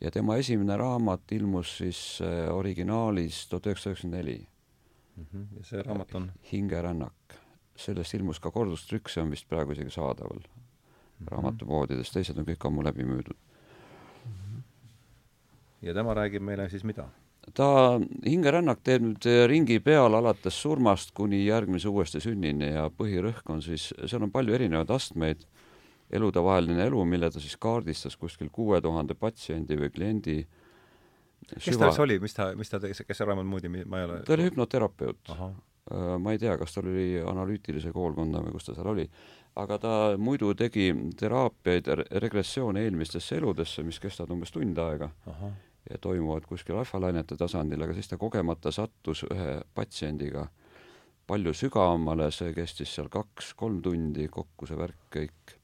[0.00, 4.46] Ja tema esimene raamat ilmus siis äh, originaalis tuhat üheksasada üheksakümmend neli.
[5.16, 5.44] Mhm.
[5.56, 6.32] ja see raamat on?
[6.52, 7.36] hingerännak.
[7.76, 11.28] sellest ilmus ka kordustrükk, see on vist praegu isegi saadaval mm -hmm.
[11.30, 14.32] raamatupoodides, teised on kõik ammu läbi müüdud mm.
[14.32, 14.62] -hmm.
[15.82, 17.08] ja tema räägib meile siis mida?
[17.54, 23.62] ta, hingerännak teeb nüüd ringi peal alates surmast kuni järgmise uuesti sünnini ja põhirõhk on
[23.62, 25.46] siis, seal on palju erinevaid astmeid
[26.12, 31.62] eludevaheline elu, mille ta siis kaardistas kuskil kuue tuhande patsiendi või kliendi süva...
[31.64, 34.08] kes ta siis oli, mis ta, mis ta tegi, kes see Raimond Moodi, ma ei
[34.08, 35.32] ole ta oli hüpnoterapeut.
[35.32, 39.06] Äh, ma ei tea, kas tal oli analüütilise koolkonna või kus ta seal oli,
[39.62, 41.90] aga ta muidu tegi teraapiaid,
[42.22, 45.10] regressioone eelmistesse eludesse, mis kestavad umbes tund aega.
[45.32, 45.54] Aha.
[45.86, 50.48] ja toimuvad kuskil alfalainete tasandil, aga siis ta kogemata sattus ühe patsiendiga
[51.26, 55.55] palju sügavamale, see kestis seal kaks-kolm tundi kokku, see värk kõik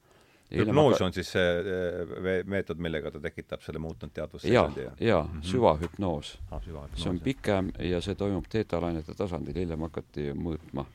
[0.51, 4.87] hüpnoos on siis see eh, meetod, millega ta tekitab selle muutunud teadvusseisundi?
[4.87, 6.61] jaa, jaa mm -hmm., süvahüpnoos ah,.
[6.95, 10.85] see on pikem ja see toimub teetalainete tasandil, hiljem hakati mõõtma.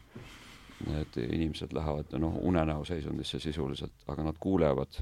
[0.86, 5.01] Need inimesed lähevad noh, unenäo seisundisse sisuliselt, aga nad kuulevad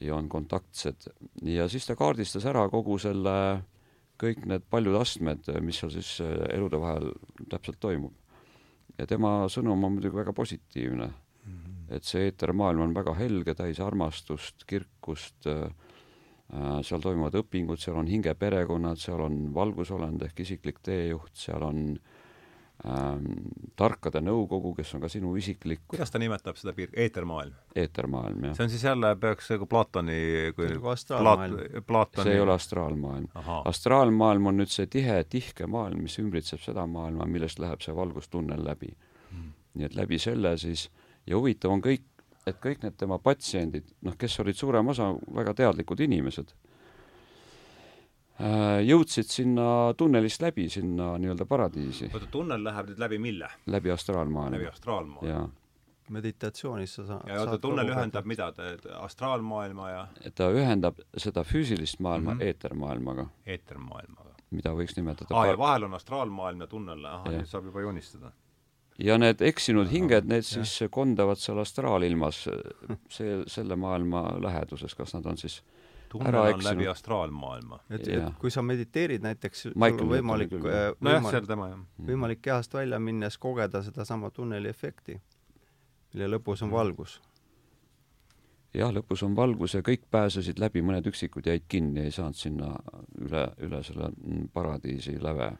[0.00, 1.06] ja on kontaktsed
[1.42, 3.62] ja siis ta kaardistas ära kogu selle,
[4.18, 7.12] kõik need paljud astmed, mis seal siis eh, elude vahel
[7.48, 8.12] täpselt toimub.
[8.98, 11.12] ja tema sõnum on muidugi väga positiivne
[11.92, 15.68] et see eetermaailm on väga helge, täis armastust, kirkust äh,,
[16.84, 21.78] seal toimuvad õpingud, seal on hingeperekonnad, seal on valgusolend ehk isiklik teejuht, seal on
[22.84, 23.28] ähm,
[23.78, 27.56] tarkade nõukogu, kes on ka sinu isiklik kuidas ta nimetab seda piir-, eetermaailm?
[27.84, 28.56] eetermaailm, jah.
[28.58, 30.18] see on siis jälle, peaks nagu Platoni
[30.56, 31.86] kui nagu astraalmaailm Plaat,.
[31.86, 32.26] Platoni...
[32.26, 33.30] see ei ole astraalmaailm.
[33.72, 38.60] astraalmaailm on nüüd see tihe, tihke maailm, mis ümbritseb seda maailma, millest läheb see valgustunnel
[38.66, 39.54] läbi hmm..
[39.80, 42.04] nii et läbi selle siis äh, ja huvitav on kõik,
[42.46, 46.52] et kõik need tema patsiendid, noh, kes olid suurem osa väga teadlikud inimesed,
[48.42, 49.66] äh, jõudsid sinna
[49.98, 52.10] tunnelist läbi, sinna nii-öelda paradiisi.
[52.12, 53.50] oota, tunnel läheb nüüd läbi mille?
[53.66, 54.56] läbi astraalmaailma.
[54.56, 55.50] läbi astraalmaailma?
[56.12, 58.50] meditatsioonis sa saad ja oota, tunnel ühendab mida,
[59.00, 62.44] astraalmaailma ja ta ühendab seda füüsilist maailma mm -hmm.
[62.44, 63.26] eetermaailmaga.
[63.46, 64.34] eetermaailmaga.
[64.50, 68.32] mida võiks nimetada aa, ja vahel on astraalmaailm ja tunnel, ahah, nüüd saab juba joonistada
[69.02, 72.44] ja need eksinud hinged, need siis kondavad seal astraalilmas,
[73.10, 75.60] see, selle maailma läheduses, kas nad on siis
[76.12, 76.74] tunnel on eksinud.
[76.74, 77.80] läbi astraalmaailma.
[77.90, 82.06] et, et kui sa mediteerid näiteks, sul on võimalik, äh, võimalik, mm.
[82.06, 85.18] võimalik kehast välja minnes kogeda sedasama tunneli efekti,
[86.12, 86.76] mille lõpus on mm.
[86.76, 87.18] valgus.
[88.74, 92.74] jah, lõpus on valgus ja kõik pääsesid läbi, mõned üksikud jäid kinni, ei saanud sinna
[93.20, 94.12] üle, üle selle
[94.52, 95.52] paradiisi läve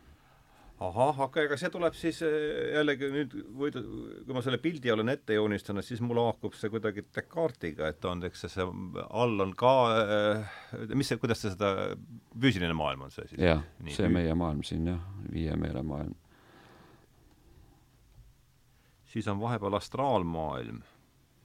[0.88, 5.36] ahah, aga ega see tuleb siis eh, jällegi nüüd, kui ma selle pildi olen ette
[5.36, 8.66] joonistanud, siis mul haakub see kuidagi Descartesiga, et on, eks see, see
[9.08, 10.56] all on ka, eh,
[10.94, 11.72] mis see, kuidas see seda,
[12.34, 13.42] füüsiline maailm on see siis?
[13.42, 13.62] jah,
[13.92, 16.16] see meie maailm siin jah, viie meele maailm.
[19.12, 20.80] siis on vahepeal astraalmaailm.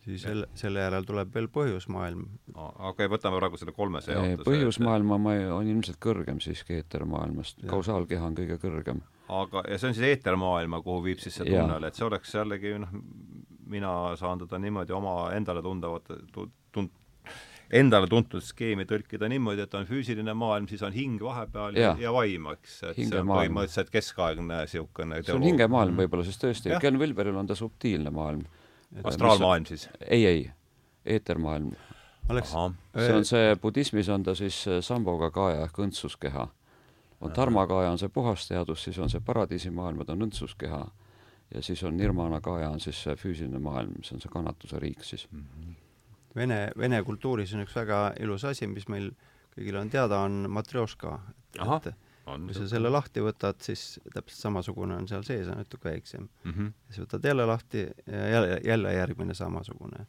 [0.07, 2.23] Siis selle, selle järel tuleb veel põhjusmaailm.
[2.55, 4.47] okei okay,, võtame praegu selle kolmese jaotuse.
[4.47, 9.01] põhjusmaailma ma ei, on ilmselt kõrgem siiski eetermaailmast, kausaalkeha on kõige kõrgem.
[9.27, 12.77] aga, ja see on siis eetermaailma, kuhu viib siis see tunnel, et see oleks jällegi
[12.83, 12.95] noh,
[13.67, 16.95] mina saan teda niimoodi oma endale tundavate tund-,
[17.73, 22.13] endale tuntud skeemi tõlkida niimoodi, et on füüsiline maailm, siis on hing vahepeal ja, ja
[22.15, 26.99] vaim, eks, et see on põhimõtteliselt keskaegne niisugune see on hingemaailm võib-olla, sest tõesti, Ken
[27.01, 28.45] Wilberil on ta subtiilne maailm.
[29.03, 29.89] Astraalmaailm siis?
[30.07, 30.51] ei, ei,
[31.05, 31.71] eetermaailm.
[32.29, 36.47] oleks see on see, budismis on ta siis äh, samboga kaja ehk õndsuskeha.
[37.21, 40.85] on dharmakaja, on see puhas teadus, siis on see paradiisimaailm, on õndsuskeha.
[41.55, 45.03] ja siis on nirvana kaja, on siis see füüsiline maailm, see on see kannatuse riik
[45.03, 45.43] siis mm.
[45.43, 45.75] -hmm
[46.37, 49.07] Vene, vene kultuuris on üks väga ilus asi, mis meil
[49.55, 51.19] kõigile on teada, on matrjoška.
[51.55, 51.95] et, et
[52.27, 56.51] kui sa selle lahti võtad, siis täpselt samasugune on seal sees, on natuke väiksem mm.
[56.51, 56.71] -hmm.
[56.89, 60.05] siis võtad jälle lahti ja jälle, jälle järgmine samasugune.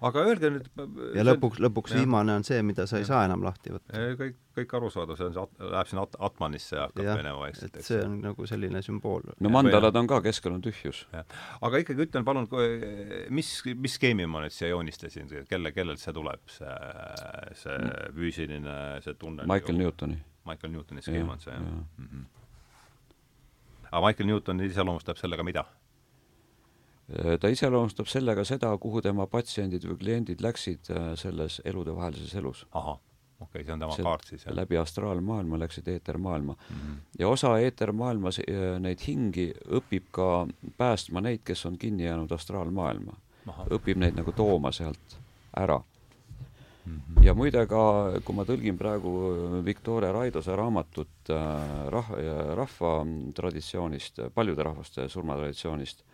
[0.00, 0.68] aga öelge nüüd
[1.14, 2.02] ja lõpuks, lõpuks jah.
[2.02, 3.10] viimane on see, mida sa ei ja.
[3.12, 4.04] saa enam lahti võtta.
[4.22, 7.76] kõik, kõik arusaadav, see on see, läheb sinna at-, Atmanisse ja hakkab minema vaikselt.
[7.76, 9.22] et see on nagu selline sümbool.
[9.40, 11.06] no mandalad on ka, keskel on tühjus.
[11.60, 12.48] aga ikkagi ütlen palun,
[13.30, 16.74] mis, mis skeemi ma nüüd siia joonistasin, kelle, kellelt see tuleb, see,
[17.62, 17.78] see
[18.16, 19.46] füüsiline, see tunne?
[19.46, 21.70] Michael Newtoni Michael Newtoni skeem on see, jah ja.
[21.70, 22.06] mm?
[22.06, 22.24] -hmm.
[23.92, 25.64] aga Michael Newton iseloomustab sellega mida?
[27.18, 32.66] Äh, ta iseloomustab sellega seda, kuhu tema patsiendid või kliendid läksid äh, selles eludevahelises elus.
[32.72, 33.00] ahah,
[33.40, 34.54] okei okay,, see on tema see, kaart siis, jah?
[34.54, 36.76] läbi astraalmaailma läksid eetermaailma mm.
[36.76, 37.00] -hmm.
[37.18, 43.16] ja osa eetermaailmas äh, neid hingi õpib ka päästma neid, kes on kinni jäänud astraalmaailma.
[43.70, 45.18] õpib neid nagu tooma sealt
[45.56, 45.80] ära.
[47.22, 47.82] Ja muide ka,
[48.24, 49.12] kui ma tõlgin praegu
[49.64, 52.14] Victoria Raidose raamatut äh, rah-,
[52.58, 52.94] rahva
[53.36, 56.04] traditsioonist, paljude rahvaste surmatraditsioonist,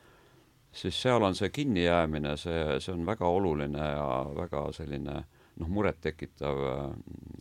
[0.77, 5.21] siis seal on see kinnijäämine, see, see on väga oluline ja väga selline
[5.57, 6.91] noh, murettekitav äh,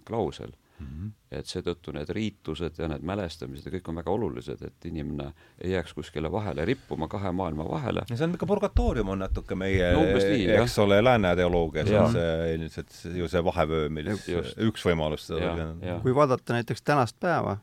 [0.08, 0.88] klausel mm.
[0.88, 1.12] -hmm.
[1.32, 5.72] et seetõttu need riitused ja need mälestamised ja kõik on väga olulised, et inimene ei
[5.72, 8.06] jääks kuskile vahele rippuma, kahe maailma vahele.
[8.10, 12.12] ja see on ikka purgatoorium on natuke meie no, nii, eks ole, lääne teoloogias on
[12.12, 14.58] see ilmselt ju see vahevöö, milles Just.
[14.58, 17.58] üks võimalus seda kui vaadata näiteks tänast päeva,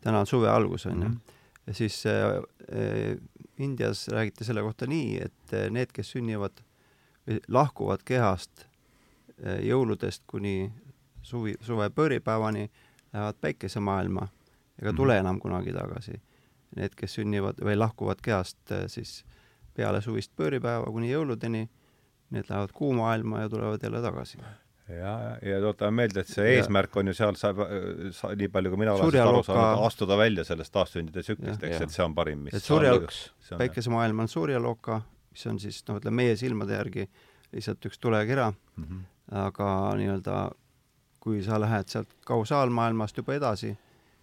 [0.00, 1.40] täna on suve algus, on ju, mhm.
[1.66, 2.36] ja siis äh,
[2.72, 3.16] äh,
[3.58, 6.60] Indias räägiti selle kohta nii, et äh, need, kes sünnivad
[7.26, 10.70] või lahkuvad kehast äh, jõuludest kuni
[11.26, 12.66] suvi, suve pööripäevani
[13.12, 14.28] lähevad päikesemaailma
[14.82, 15.24] ega tule mhm.
[15.26, 16.20] enam kunagi tagasi.
[16.76, 19.22] Need, kes sünnivad või lahkuvad kehast eh, siis
[19.76, 21.66] peale suvist pööripäeva kuni jõuludeni,
[22.34, 24.40] need lähevad kuumaailma ja tulevad jälle tagasi
[24.88, 25.12] ja,
[25.42, 27.62] ja tuletame meelde, et see eesmärk on ju seal, saab,
[28.14, 31.86] sa, nii palju kui mina olen sellest aru saanud, astuda välja sellest taassündide tsüklist, eks,
[31.86, 32.94] et see on parim, mis et surja,
[33.58, 35.00] päikesemaailm on surjalooka,
[35.34, 37.08] mis on siis noh, ütleme meie silmade järgi
[37.52, 39.02] lihtsalt üks tulekera mm, -hmm.
[39.42, 39.68] aga
[39.98, 40.38] nii-öelda
[41.26, 43.72] kui sa lähed sealt kausaalmaailmast juba edasi,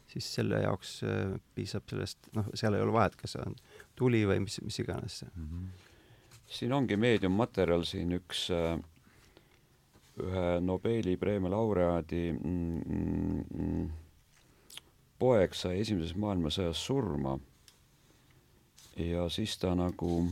[0.08, 3.58] siis selle jaoks äh, piisab sellest, noh, seal ei ole vahet, kas see on
[4.00, 5.50] tuli või mis, mis iganes mm.
[5.50, 5.90] -hmm.
[6.48, 8.78] siin ongi meediummaterjal siin üks äh,
[10.24, 12.80] ühe Nobeli preemia laureaadi mm,
[13.58, 13.90] mm,
[15.20, 17.36] poeg sai Esimeses maailmasõjas surma
[18.96, 20.24] ja siis ta nagu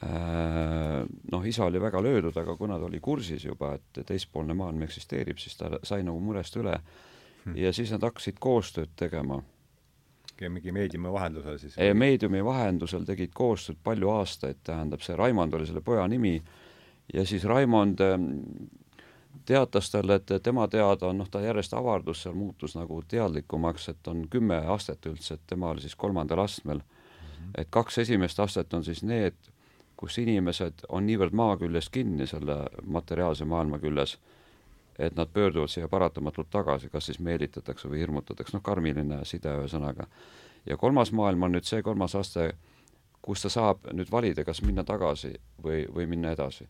[0.00, 5.38] noh, isa oli väga löödud, aga kuna ta oli kursis juba, et teispoolne maailm eksisteerib,
[5.38, 6.78] siis ta sai nagu murest üle
[7.44, 7.56] hmm.
[7.56, 9.42] ja siis nad hakkasid koostööd tegema.
[10.48, 11.76] mingi meediumi vahendusel siis?
[11.94, 16.42] meediumi vahendusel tegid koostööd palju aastaid, tähendab, see Raimond oli selle poja nimi
[17.14, 18.30] ja siis Raimond ähm,
[19.44, 24.08] teatas talle, et tema teada on, noh, ta järjest avardus seal, muutus nagu teadlikumaks, et
[24.08, 26.80] on kümme astet üldse, et tema oli siis kolmandal astmel.
[27.42, 27.60] -hmm.
[27.60, 29.34] et kaks esimest astet on siis need,
[30.02, 32.56] kus inimesed on niivõrd maa küljes kinni selle
[32.90, 34.16] materiaalse maailma küljes,
[34.98, 40.08] et nad pöörduvad siia paratamatult tagasi, kas siis meelitatakse või hirmutatakse, noh, karmiline side ühesõnaga.
[40.66, 42.52] ja kolmas maailm on nüüd see kolmas aste,
[43.22, 46.66] kus ta saab nüüd valida, kas minna tagasi või, või minna edasi.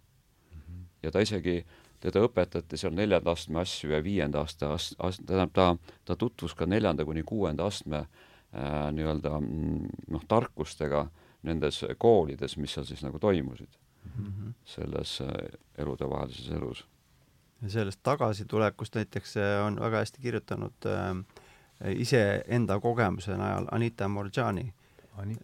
[1.02, 1.64] ja ta isegi,
[2.00, 6.54] teda õpetati seal neljanda astme asju ja viienda aste ast-, ast-, tähendab, ta, ta tutvus
[6.54, 11.06] ka neljanda kuni kuuenda astme äh, nii-öelda mm, noh, tarkustega
[11.42, 13.70] nendes koolides, mis seal siis nagu toimusid
[14.04, 14.52] mm, -hmm.
[14.64, 15.28] selles äh,
[15.78, 16.86] eludevahelises elus.
[17.62, 21.24] ja sellest tagasitulekust näiteks äh, on väga hästi kirjutanud äh,
[21.96, 24.74] iseenda kogemuse najal Anita Morjani.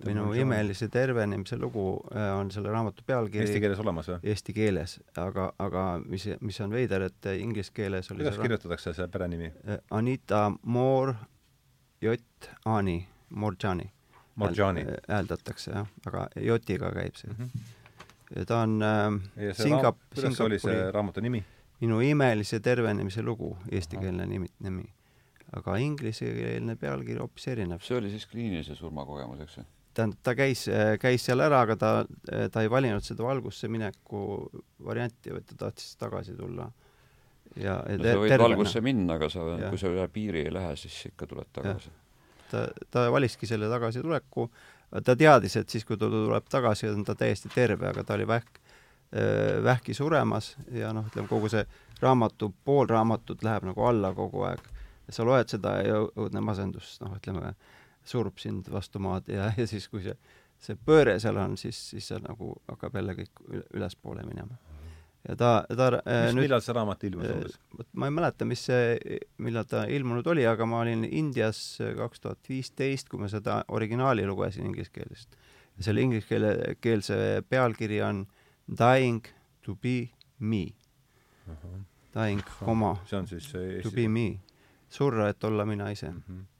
[0.06, 0.40] minu Morjani.
[0.40, 4.18] imelise tervenemise lugu äh, on selle raamatu pealkiri eesti keeles olemas või?
[4.22, 9.08] Eesti keeles, aga, aga mis, mis on veider, et inglise keeles oli kuidas kirjutatakse see
[9.08, 9.52] perenimi?
[9.90, 11.14] Anita Moor
[12.00, 12.16] J.
[12.64, 13.92] Ani Morjani
[14.38, 14.84] Marjani.
[15.08, 17.38] hääldatakse jah, aga J-ga käib see mm.
[17.44, 18.36] -hmm.
[18.36, 21.44] ja ta on äh, ja see Singap- kuidas oli see raamatu nimi?
[21.80, 24.84] minu imelise tervenemise lugu, eestikeelne nimi, nimi.
[25.56, 27.82] aga inglisekeelne pealkiri hoopis erinev.
[27.82, 29.64] see oli siis kliinilise surmakogemus, eks ju?
[29.98, 30.64] tähendab, ta käis,
[31.02, 31.92] käis seal ära, aga ta,
[32.52, 34.20] ta ei valinud seda valgusse mineku
[34.84, 36.68] varianti, vaid ta tahtis tagasi tulla.
[37.56, 40.76] ja, ja no sa võid valgusse minna, aga sa, kui sa üle piiri ei lähe,
[40.76, 41.90] siis ikka tuled tagasi.
[42.50, 44.48] Ta, ta valiski selle tagasituleku,
[45.04, 48.26] ta teadis, et siis, kui ta tuleb tagasi, on ta täiesti terve, aga ta oli
[48.28, 48.60] vähk,
[49.64, 51.64] vähki suremas ja noh, ütleme kogu see
[52.02, 54.60] raamatu, pool raamatut läheb nagu alla kogu aeg.
[55.08, 57.54] sa loed seda ja õudne masendus, noh, ütleme,
[58.04, 60.16] surub sind vastu maad ja, ja siis, kui see,
[60.60, 64.58] see pööre seal on, siis, siis see nagu hakkab jälle kõik ülespoole minema.
[65.28, 67.58] Ja ta, ta mis, nüüd, millal see raamat ilmus umbes?
[67.76, 71.60] vot ma ei mäleta, mis see, millal ta ilmunud oli, aga ma olin Indias
[71.98, 75.38] kaks tuhat viisteist, kui ma seda originaali lugesin inglise keelest.
[75.76, 78.26] ja selle inglise keele, keelse pealkiri on
[78.68, 79.24] Dying
[79.64, 80.66] to be me.
[82.12, 82.98] Dying, koma.
[83.08, 84.28] see on siis see To be me.
[84.88, 86.22] surra, et olla mina ise mm.
[86.28, 86.57] -hmm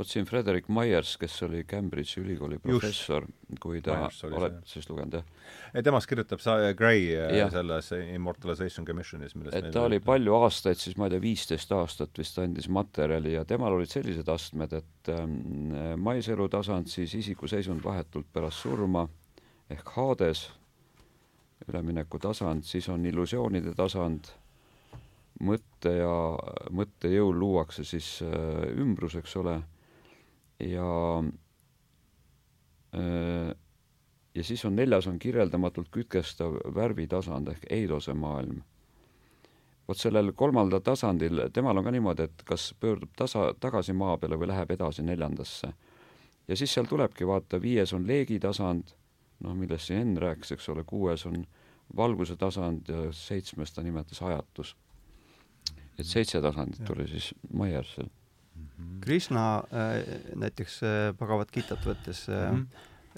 [0.00, 3.26] vot siin Frederick Myers, kes oli Cambridge'i ülikooli professor,
[3.60, 3.98] kui ta,
[4.30, 5.48] oled siis lugenud, jah?
[5.74, 7.48] ei, temast kirjutab sa Gray äh, ja.
[7.52, 12.20] selles Immortalization Commissionis, millest et ta oli palju aastaid, siis ma ei tea, viisteist aastat
[12.20, 18.30] vist andis materjali ja temal olid sellised astmed, et ähm, maiseelu tasand, siis isikuseisund vahetult
[18.32, 19.06] pärast surma
[19.70, 20.48] ehk Hades,
[21.68, 24.32] ülemineku tasand, siis on illusioonide tasand,
[25.44, 26.14] mõtte ja
[26.76, 29.60] mõttejõul luuakse siis äh, ümbrus, eks ole,
[30.60, 30.90] ja
[32.94, 33.54] äh,
[34.34, 38.62] ja siis on neljas, on kirjeldamatult kütkestav värvitasand ehk Eidose maailm.
[39.88, 44.36] vot sellel kolmandal tasandil, temal on ka niimoodi, et kas pöördub tasa, tagasi maa peale
[44.38, 45.72] või läheb edasi neljandasse.
[46.48, 48.94] ja siis seal tulebki vaata, viies on leegitasand,
[49.40, 51.46] noh, millest siin Henn rääkis, eks ole, kuues on
[51.96, 54.76] valguse tasand ja seitsmes ta nimetas ajatus.
[55.98, 58.08] et seitse tasandit oli siis Maiersel
[59.00, 60.04] Krishna äh,
[60.36, 62.66] näiteks äh, Bhagavad Gitat võttes mm -hmm.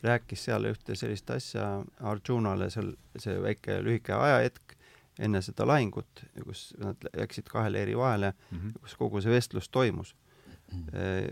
[0.03, 4.77] rääkis seal ühte sellist asja Arjunale, seal see väike lühike ajahetk
[5.19, 8.81] enne seda lahingut, kus nad läksid kahe leeri vahele mm, -hmm.
[8.81, 10.15] kus kogu see vestlus toimus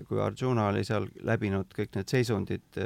[0.08, 2.76] kui Arjuna oli seal läbinud kõik need seisundid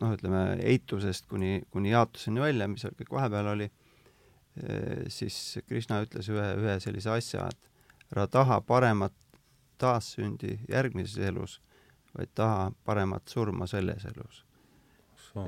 [0.00, 3.70] noh, ütleme eitusest kuni, kuni jaotuseni välja, mis seal kõik vahepeal oli,
[5.08, 9.14] siis Krishna ütles ühe, ühe sellise asja, et ära taha paremat
[9.78, 11.60] taassündi järgmises elus,
[12.16, 14.44] vaid taha paremat surma selles elus.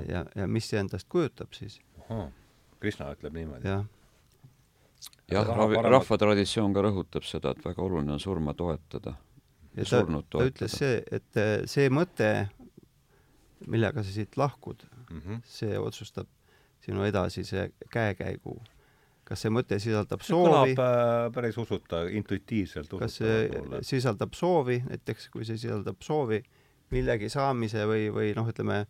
[0.07, 1.81] ja, ja mis see endast kujutab siis?
[2.79, 3.67] Krishna ütleb niimoodi?
[3.67, 3.85] jah
[5.31, 9.15] jah, rahva, rahvatraditsioon ka rõhutab seda, et väga oluline on surma toetada.
[9.77, 12.29] ja ta, ta ütles see, et eh, see mõte,
[13.71, 15.41] millega sa siit lahkud mm, -hmm.
[15.45, 16.27] see otsustab
[16.81, 18.57] sinu edasise käekäigu
[19.31, 23.45] kas see mõte sisaldab soovi kõlab äh, päris usuta, intuitiivselt kas see
[23.87, 26.41] sisaldab soovi, näiteks kui see sisaldab soovi
[26.91, 28.83] millegi saamise või, või noh, ütleme,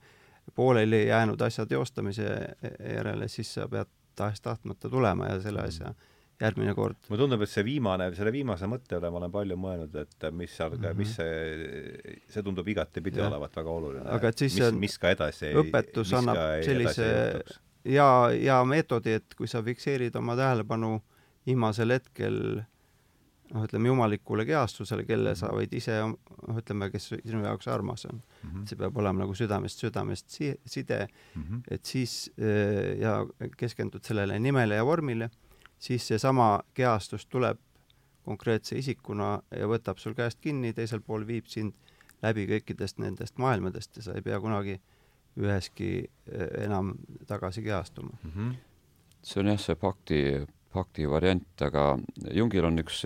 [0.57, 2.29] pooleli jäänud asja teostamise
[2.65, 5.93] järele, siis sa pead tahes-tahtmata tulema ja selle asja
[6.41, 6.97] järgmine kord.
[7.09, 10.55] mulle tundub, et see viimane, selle viimase mõtte üle ma olen palju mõelnud, et mis
[10.57, 10.97] seal mm, -hmm.
[10.97, 14.07] mis see, see tundub igatepidi olevat väga oluline.
[14.17, 17.11] aga et siis mis, mis ka edasi õpetus annab sellise
[17.85, 20.99] ja, ja meetodi, et kui sa fikseerid oma tähelepanu
[21.45, 22.37] viimasel hetkel
[23.53, 28.19] noh, ütleme jumalikule kehastusele, kelle sa võid ise, noh, ütleme, kes sinu jaoks armas on
[28.19, 28.49] mm.
[28.49, 28.67] -hmm.
[28.69, 31.61] see peab olema nagu südamest südamest si-, side mm, -hmm.
[31.71, 33.25] et siis äh, ja
[33.57, 35.29] keskendud sellele nimele ja vormile,
[35.79, 37.59] siis seesama kehastus tuleb
[38.25, 41.73] konkreetse isikuna ja võtab sul käest kinni, teisel pool viib sind
[42.21, 45.00] läbi kõikidest nendest maailmadest ja sa ei pea kunagi äh,
[45.39, 45.91] üheski
[46.27, 46.95] eh, enam
[47.27, 48.31] tagasi kehastuma mm.
[48.31, 48.55] -hmm.
[49.23, 51.99] see on jah, see pakti, pakti variant, aga
[52.33, 53.05] Jungil on üks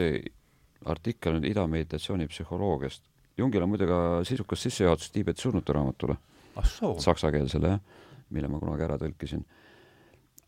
[0.85, 3.03] artikkel ida meditatsiooni psühholoogiast.
[3.37, 6.15] Jungil on muide ka sisukas sissejuhatus Tiibeti surnute raamatule.
[7.03, 7.79] saksakeelsele jah,
[8.29, 9.43] mille ma kunagi ära tõlkisin.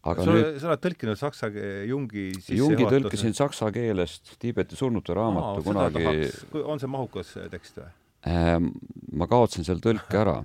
[0.07, 1.49] aga sa, nüüd sa oled tõlkinud saksa
[1.85, 6.29] Jungi Jungi tõlkisin saksa keelest Tiibeti surnute raamatu Aa, kunagi.
[6.63, 7.89] on see mahukas tekst või?
[8.27, 8.69] Ehm,
[9.17, 10.37] ma kaotsin seal tõlke ära.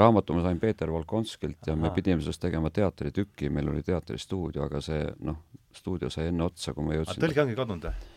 [0.00, 4.82] raamatu ma sain Peeter Volkonskilt ja me pidime sellest tegema teatritükki, meil oli teatristuudio, aga
[4.84, 5.38] see noh,
[5.72, 7.22] stuudio sai enne otsa, kui ma jõudsin.
[7.22, 8.10] tõlge ongi kadunud või?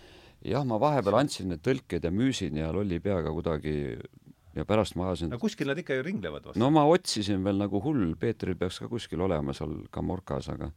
[0.52, 3.76] jah, ma vahepeal andsin need tõlked ja müüsin ja lolli peaga kuidagi
[4.58, 6.60] ja pärast ma ajasin no kuskil nad ikka ju ringlevad vast.
[6.60, 10.74] no ma otsisin veel nagu hull, Peetril peaks ka kuskil olema seal Kamorkas, aga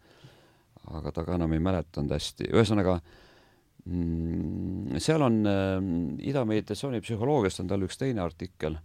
[0.94, 3.22] aga ta ka enam ei mäletanud hästi, ühesõnaga äh,
[3.84, 8.78] seal on äh, ida meditatsiooni psühholoogiast on tal üks teine artikkel,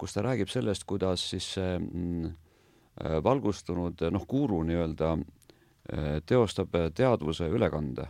[0.00, 2.30] kus ta räägib sellest, kuidas siis see mm,
[3.04, 8.08] äh, valgustunud noh, guru nii-öelda äh, teostab teadvuse ülekande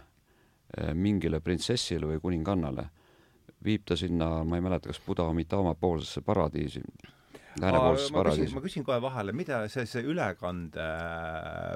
[0.96, 2.86] mingile printsessile või kuningannale,
[3.60, 6.80] viib ta sinna, ma ei mäleta, kas Buda Amitabha poolsesse paradiisi,
[7.60, 8.54] läänepoolsesse paradiisi.
[8.54, 10.86] ma küsin kohe vahele, mida see, see ülekande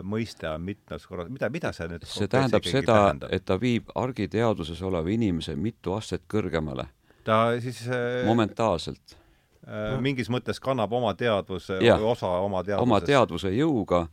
[0.07, 2.99] mõiste on mitmes korras, mida, mida see nüüd see tähendab seda,
[3.31, 6.89] et ta viib argiteaduses oleva inimese mitu astet kõrgemale.
[7.25, 7.85] ta siis
[8.27, 9.17] momentaalselt
[9.67, 12.87] äh, mingis mõttes kannab oma teadvuse ja, osa oma teadvusest.
[12.89, 14.07] oma teadvuse jõuga,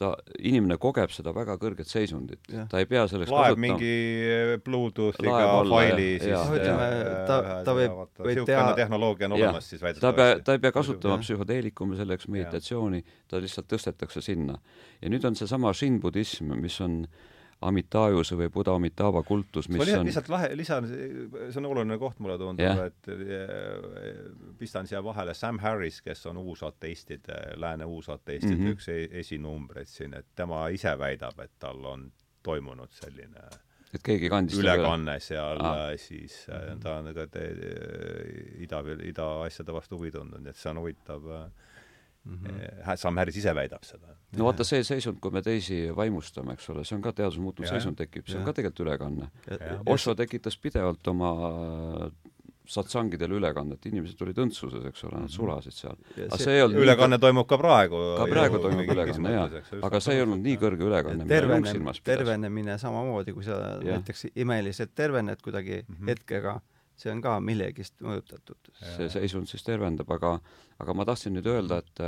[0.00, 2.40] ta, inimene kogeb seda väga kõrget seisundit.
[2.70, 3.66] ta ei pea selleks laeb kasutama.
[3.66, 5.40] mingi Bluetoothiga
[5.70, 6.86] faili ja, siis ütleme,
[7.28, 10.06] ta, ta võib, võib teha tehnoloogia on olemas siis väidetavasti.
[10.06, 14.56] ta pea, ta ei pea kasutama psühhoteelikumi selleks, meditatsiooni, ta lihtsalt tõstetakse sinna.
[15.02, 17.28] ja nüüd on seesama Shin-budism, mis on äh,
[17.60, 22.38] Amitayuse või Buda Amitabha kultus, mis on lihtsalt lahe, lisan, see on oluline koht mulle
[22.40, 24.22] tundub yeah., et eh,
[24.58, 28.78] pistan siia vahele Sam Harris, kes on uusateistide, lääne uusateistide mm -hmm.
[28.78, 32.08] üks e-, esinumbreid siin, et tema ise väidab, et tal on
[32.42, 33.50] toimunud selline
[33.94, 35.90] et keegi kandis ülekanne seal ah.
[35.96, 36.80] siis mm -hmm.
[36.80, 37.26] ta on ka
[38.58, 41.50] ida, ida asjade vastu huvi tundnud, nii et see on huvitav äh,
[42.24, 42.38] mm.
[42.44, 42.96] -hmm.
[42.96, 44.16] Sam Harris ise väidab seda.
[44.36, 47.68] no vaata, see seisund, kui me teisi vaimustame, eks ole, see on ka teaduse muutuv
[47.68, 49.30] seisund tekib, see on ka tegelikult ülekanne.
[49.86, 51.32] Osho tekitas pidevalt oma
[52.70, 55.34] satsangidel ülekannet, inimesed tulid õndsuses, eks ole, nad mhm.
[55.34, 55.98] sulasid seal.
[56.26, 57.24] aga see ei olnud ülekanne nii...
[57.24, 58.00] toimub ka praegu.
[58.20, 59.62] ka praegu toimub ülekanne, jaa.
[59.88, 62.20] aga see ei olnud nii kõrge ülekanne, mida Lung silmas pidas.
[62.20, 63.96] tervenemine samamoodi, kui sa ja.
[63.96, 66.12] näiteks imeliselt tervened kuidagi mm -hmm.
[66.12, 66.60] hetkega,
[67.00, 68.72] see on ka millegist mõjutatud.
[68.96, 70.36] see seisund siis tervendab, aga,
[70.82, 72.04] aga ma tahtsin nüüd öelda, et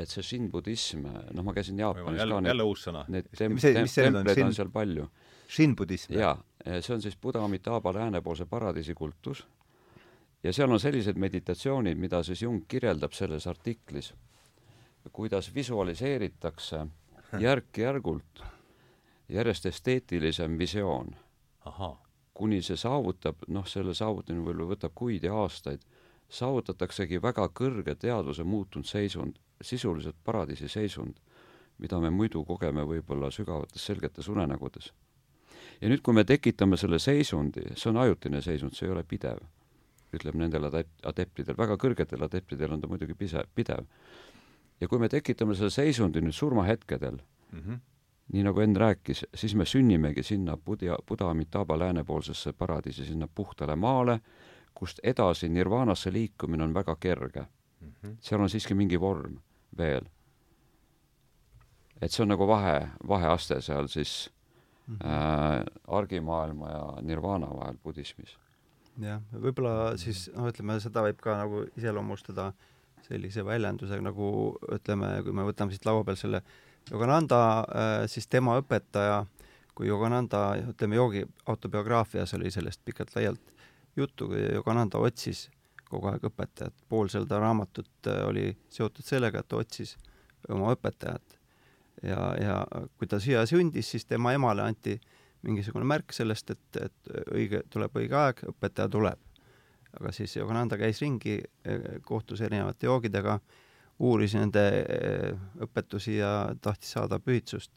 [0.00, 1.04] et see Shin-budism,
[1.36, 3.02] noh, ma käisin Jaapanis jälle, ka jälle uus sõna.
[3.12, 5.08] Need tem-, tem-, templeid on seal palju.
[5.50, 6.14] Shin-budism?
[6.16, 9.42] jaa, see on siis Buda Amitabha läänepoolse paradiisi kultus
[10.46, 14.14] ja seal on sellised meditatsioonid, mida siis Jung kirjeldab selles artiklis,
[15.12, 16.86] kuidas visualiseeritakse
[17.40, 18.44] järk-järgult
[19.28, 21.12] järjest esteetilisem visioon.
[21.64, 22.09] ahah
[22.40, 25.84] kuni see saavutab, noh, selle saavutamine võib-olla võtab kuid ja aastaid,
[26.30, 31.18] saavutataksegi väga kõrge teadvuse muutunud seisund, sisuliselt paradiisi seisund,
[31.80, 34.92] mida me muidu kogeme võib-olla sügavates selgetes unenägudes.
[35.80, 39.40] ja nüüd, kui me tekitame selle seisundi, see on ajutine seisund, see ei ole pidev,
[40.16, 43.86] ütleb nendel adept-, adeptidel, väga kõrgetel adeptidel on ta muidugi pise-, pidev.
[44.80, 47.80] ja kui me tekitame selle seisundi nüüd surmahetkedel mm, -hmm
[48.32, 53.76] nii nagu Enn rääkis, siis me sünnimegi sinna Buddha, Buddha Amitabha läänepoolsesse paradiisi, sinna puhtale
[53.76, 54.20] maale,
[54.74, 57.88] kust edasi nirvaanasse liikumine on väga kerge mm.
[57.88, 58.16] -hmm.
[58.20, 59.38] seal on siiski mingi vorm
[59.78, 60.04] veel.
[62.02, 64.30] et see on nagu vahe, vaheaste seal siis
[64.86, 65.06] mm -hmm.
[65.06, 68.38] äh, argimaailma ja nirvaana vahel budismis.
[69.00, 72.52] jah, võib-olla siis noh, ütleme seda võib ka nagu iseloomustada
[73.02, 78.26] sellise väljendusega nagu ütleme, kui me võtame siit laua peal selle äh, Yogananda, äh, siis
[78.26, 79.24] tema õpetaja,
[79.74, 83.54] kui Yogananda, ütleme, joogi autobiograafias oli sellest pikalt-laialt
[83.96, 85.48] juttu, kui Yogananda otsis
[85.90, 89.96] kogu aeg õpetajat, pool seda raamatut äh, oli seotud sellega, et ta otsis
[90.48, 91.38] oma õpetajat.
[92.02, 92.58] ja, ja
[92.98, 94.98] kui ta siia sündis, siis tema emale anti
[95.42, 99.18] mingisugune märk sellest, et, et õige, tuleb õige aeg, õpetaja tuleb.
[100.00, 103.40] aga siis Yogananda käis ringi, äh, kohtus erinevate joogidega
[104.00, 105.32] uuris nende eh,
[105.64, 106.32] õpetusi ja
[106.62, 107.72] tahtis saada pühitsust,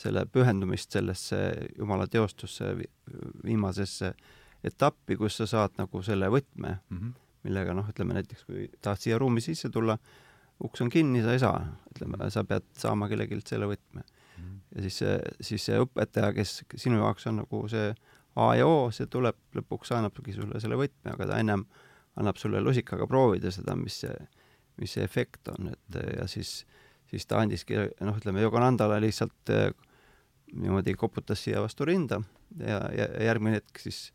[0.00, 1.38] selle pühendumist sellesse
[1.76, 2.72] Jumala teostusse
[3.44, 4.14] viimasesse
[4.64, 7.12] etappi, kus sa saad nagu selle võtme mm, -hmm.
[7.46, 9.98] millega noh, ütleme näiteks kui tahad siia ruumi sisse tulla,
[10.64, 11.60] uks on kinni, sa ei saa,
[11.92, 14.42] ütleme, sa pead saama kellelgi selle võtme mm.
[14.42, 14.58] -hmm.
[14.74, 17.94] ja siis see, siis see õpetaja, kes sinu jaoks on nagu see
[18.38, 21.64] A ja O, see tuleb lõpuks, annabki sulle selle võtme, aga ta ennem
[22.16, 24.14] annab sulle lusikaga proovida seda, mis see
[24.80, 26.64] mis see efekt on, et ja siis,
[27.10, 29.68] siis ta andiski noh, ütleme Yoganandale lihtsalt eh,
[30.52, 32.20] niimoodi koputas siia vastu rinda
[32.58, 34.06] ja, ja järgmine hetk siis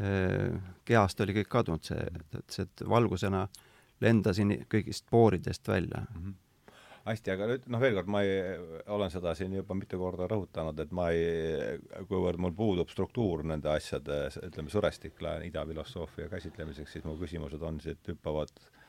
[0.00, 0.54] eh,
[0.88, 2.06] kehast oli kõik kadunud, see,
[2.38, 3.46] et see valgusena
[4.02, 6.06] lendasin kõigist pooridest välja.
[6.14, 6.22] Mm.
[6.22, 6.40] -hmm
[7.02, 8.58] hästi, aga nüüd noh, veel kord, ma ei,
[8.94, 13.72] olen seda siin juba mitu korda rõhutanud, et ma ei, kuivõrd mul puudub struktuur nende
[13.72, 18.81] asjade, ütleme, sõrestikla idafilosoofia käsitlemiseks, siis mu küsimused on siit, hüppavad äh,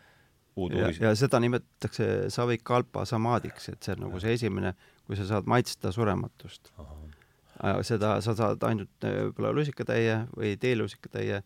[0.74, 4.74] ja, ja seda nimetatakse savikalpa samaadiks, et see on nagu see esimene,
[5.08, 6.72] kui sa saad maitsta surematust.
[7.86, 11.44] seda sa saad ainult äh, võib-olla lusikatäie või teelusikatäie,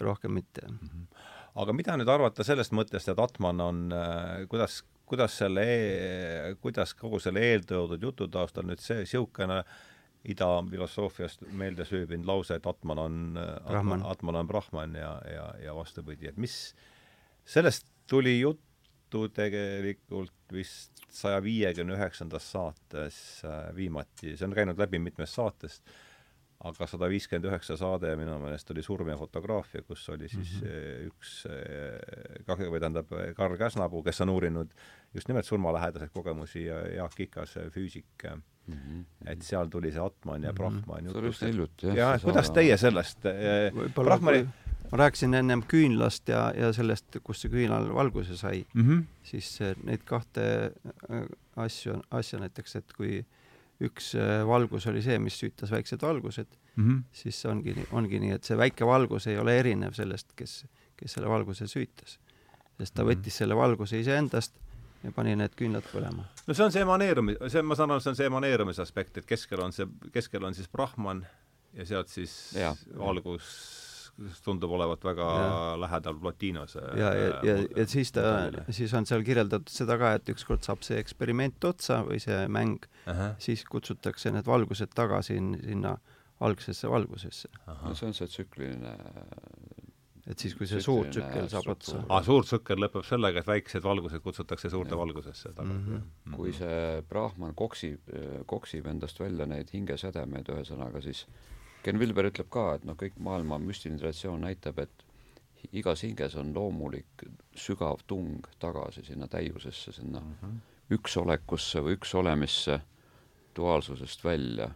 [0.00, 0.78] rohkem mitte mm.
[0.88, 1.22] -hmm.
[1.62, 6.94] aga mida nüüd arvata sellest mõttest, et Atman on, äh, kuidas, kuidas selle e,, kuidas
[6.94, 9.62] kogu selle eeltoodud jutu taustal nüüd see niisugune
[10.24, 13.38] ida filosoofiast meelde sööbinud lause, et Atman on,
[14.04, 16.74] Atman on Brahman ja, ja, ja vastupidi, et mis,
[17.44, 25.00] sellest tuli juttu tegelikult vist saja viiekümne üheksandas saates äh, viimati, see on käinud läbi
[25.00, 25.84] mitmest saatest,
[26.62, 30.68] aga sada viiskümmend üheksa saade minu meelest oli Surm ja fotograafia, kus oli siis mm
[30.68, 31.10] -hmm.
[31.10, 34.74] üks, äh, või tähendab, Karl Käsnapuu, kes on uurinud
[35.14, 38.28] just nimelt surmalähedaseid kogemusi ja Jaak Ikas, füüsik
[38.66, 39.04] Mm -hmm.
[39.26, 40.56] et seal tuli see Atman ja mhm.
[40.56, 41.96] Brahman see oli üsna hiljuti, jah.
[41.96, 43.18] jah, kuidas teie sellest
[43.94, 44.46] Brahmani
[44.92, 49.04] ma rääkisin ennem küünlast ja, ja sellest, kust see küünal valguse sai mm, -hmm.
[49.24, 50.44] siis neid kahte
[51.08, 51.22] äh,
[51.56, 53.22] asju, asja näiteks, et kui
[53.82, 57.02] üks äh, valgus oli see, mis süütas väiksed valgused mm, -hmm.
[57.12, 60.64] siis ongi, ongi nii, et see väike valgus ei ole erinev sellest, kes,
[60.96, 62.18] kes selle valguse süütas.
[62.78, 63.10] sest ta mhm.
[63.10, 64.54] võttis selle valguse iseendast
[65.02, 66.24] ja pani need küünlad põlema.
[66.46, 69.26] no see on see emaneerumis, see, ma saan aru, see on see emaneerumise aspekt, et
[69.26, 71.24] keskel on see, keskel on siis Brahman
[71.72, 72.74] ja sealt siis ja.
[72.98, 73.91] valgus
[74.44, 75.52] tundub olevat väga ja.
[75.80, 78.24] lähedal Plotinose ja, ja, ja, ja siis ta,
[78.70, 82.84] siis on seal kirjeldatud seda ka, et ükskord saab see eksperiment otsa või see mäng
[82.84, 83.38] uh, -huh.
[83.42, 85.96] siis kutsutakse need valgused tagasi sinna
[86.42, 87.48] algsesse valgusesse.
[87.66, 88.96] no see on see tsükliline
[90.26, 92.02] et siis, kui see suur tsükkel saab otsa.
[92.08, 95.00] aa, suur tsükkel lõpeb sellega, et väiksed valgused kutsutakse suurde ja.
[95.00, 95.96] valgusesse tagasi mm.
[95.96, 96.36] -hmm.
[96.36, 98.12] kui see Brahman koksib,
[98.46, 101.26] koksib endast välja neid hingesedemeid, ühesõnaga siis
[101.82, 105.06] Ken Wilber ütleb ka, et noh, kõik maailma müstiline traditsioon näitab, et
[105.72, 107.24] igas hinges on loomulik
[107.58, 110.60] sügav tung tagasi sinna täiusesse, sinna mm -hmm.
[110.98, 112.80] üksolekusse või üksolemisse
[113.56, 114.70] duaalsusest välja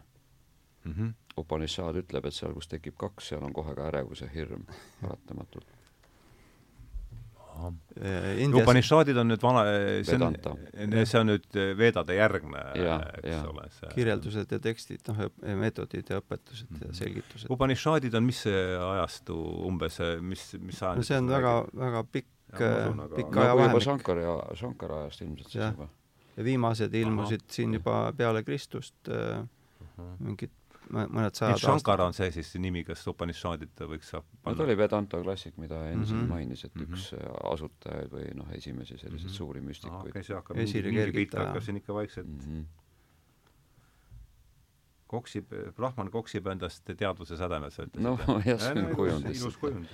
[0.83, 0.91] mm.
[0.91, 4.63] -hmm Upanishad ütleb, et seal, kus tekib kaks, seal on kohe ka ärevus ja hirm
[5.01, 5.76] paratamatult.
[8.37, 8.61] Indias...
[8.61, 9.63] Upanishadid on nüüd vana,
[10.05, 10.35] see on,
[11.03, 13.67] see on nüüd Vedade järgne, eks ole.
[13.95, 15.23] kirjeldused ja tekstid, noh,
[15.61, 16.85] meetodid ja õpetused mm -hmm.
[16.85, 16.97] ja mhm.
[17.01, 17.51] selgitused.
[17.53, 19.37] Upanishadid on mis ajastu
[19.67, 21.01] umbes, mis, mis ajand?
[21.01, 23.37] no see on väga, väga pikk, pikk ajavahemik.
[23.37, 25.89] nagu juba Shankara, Shankara ajast ilmselt siis juba.
[26.37, 27.53] ja viimased ilmusid Aha.
[27.53, 29.43] siin juba peale Kristust äh,
[30.19, 30.53] mingid
[30.93, 34.53] mõned sajad Shankara on see siis nimi, kas Upanishadit võiks saab panna?
[34.53, 36.33] no ta oli Vedanta klassik, mida Enn siin mm -hmm.
[36.33, 36.93] mainis, et mm -hmm.
[36.93, 39.37] üks äh, asutajaid või noh, esimesi selliseid mm -hmm.
[39.37, 40.09] suuri müstikuid.
[40.09, 42.65] okei, see hakkab mingi, pihta hakkas siin ikka vaikselt mm -hmm.
[45.07, 48.01] koksib, Brahman koksib endast teadvuse sädemes, ütlesid?
[48.01, 48.17] no
[48.51, 49.43] jah, see on kujund lihtsalt.
[49.43, 49.87] ilus kujund.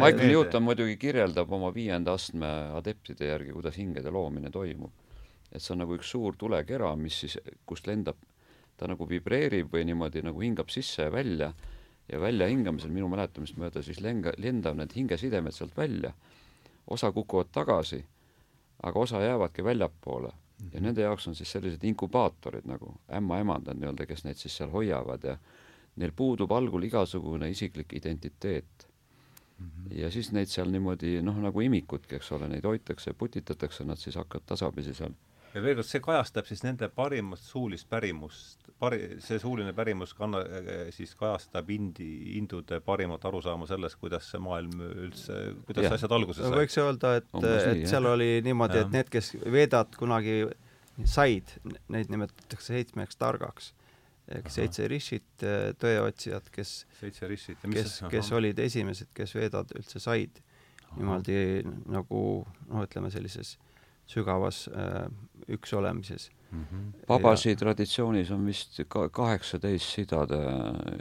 [0.00, 4.92] Michael Newton muidugi kirjeldab oma viienda astme adeptide järgi, kuidas hingede loomine toimub.
[5.52, 8.16] et see on nagu üks suur tulekera, mis siis, kust lendab
[8.84, 11.52] ta nagu vibreerib või niimoodi nagu hingab sisse ja välja
[12.12, 16.12] ja väljahingamisel minu mäletamist mööda siis lenga, lendab need hingesidemed sealt välja,
[16.92, 18.02] osa kukuvad tagasi,
[18.84, 20.34] aga osa jäävadki väljapoole mm.
[20.34, 20.72] -hmm.
[20.72, 20.86] ja mhm.
[20.86, 25.38] nende jaoks on siis sellised inkubaatorid nagu ämmaemandad nii-öelda, kes neid siis seal hoiavad ja
[25.96, 28.88] neil puudub algul igasugune isiklik identiteet
[29.58, 29.66] mm.
[29.66, 29.98] -hmm.
[30.00, 34.16] ja siis neid seal niimoodi noh, nagu imikutki, eks ole, neid hoitakse, putitatakse, nad siis
[34.16, 35.16] hakkavad tasapisi seal
[35.54, 40.42] ja veel kord, see kajastab siis nende parimast suulist pärimust, pari-, see suuline pärimus kanna-,
[40.94, 45.38] siis kajastab indi, hindude parimat arusaama sellest, kuidas see maailm üldse,
[45.68, 45.94] kuidas ja.
[45.98, 46.58] asjad alguse said.
[46.58, 50.42] võiks öelda, et, et seal oli niimoodi, et need, kes Vedat kunagi
[51.10, 51.56] said,
[51.92, 53.72] neid nimetatakse seitsmeks targaks.
[54.34, 55.44] ehk seitse rishit,
[55.82, 60.40] tõeotsijad, kes seitse rishit kes, kes olid esimesed, kes Vedad üldse said.
[60.94, 61.36] Niimoodi
[61.90, 62.18] nagu
[62.70, 63.56] noh, ütleme sellises
[64.06, 65.06] sügavas äh,
[65.48, 66.64] üksolemises mm.
[66.64, 67.06] -hmm.
[67.06, 67.56] Babasi ja...
[67.56, 70.38] traditsioonis on vist ka kaheksateist sidade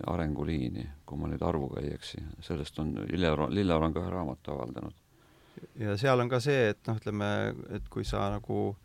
[0.08, 4.52] arenguliini, kui ma nüüd arvuga ei eksi, sellest on Lilleor, Lilleor on ka ühe raamatu
[4.52, 4.94] avaldanud.
[5.80, 7.30] ja seal on ka see, et noh, ütleme,
[7.70, 8.76] et kui sa nagu,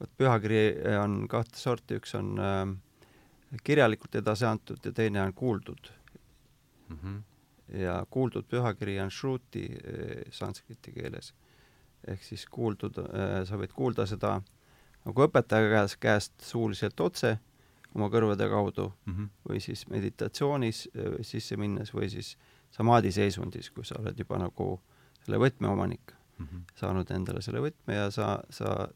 [0.00, 0.64] vot pühakiri
[1.02, 2.76] on kahte sorti, üks on äh,
[3.64, 5.90] kirjalikult edasi antud ja teine on kuuldud
[6.88, 6.98] mm.
[7.02, 7.22] -hmm.
[7.78, 11.34] ja kuuldud pühakiri on shruti äh, sanskriti keeles
[12.06, 14.40] ehk siis kuuldud, äh, sa võid kuulda seda
[15.06, 17.36] nagu õpetaja käest, käest suuliselt otse
[17.94, 19.28] oma kõrvade kaudu mm -hmm.
[19.48, 22.36] või siis meditatsioonis äh, sisse minnes või siis
[22.70, 24.80] samaadi seisundis, kui sa oled juba nagu
[25.24, 26.64] selle võtmeomanik mm, -hmm.
[26.74, 28.88] saanud endale selle võtme ja sa, sa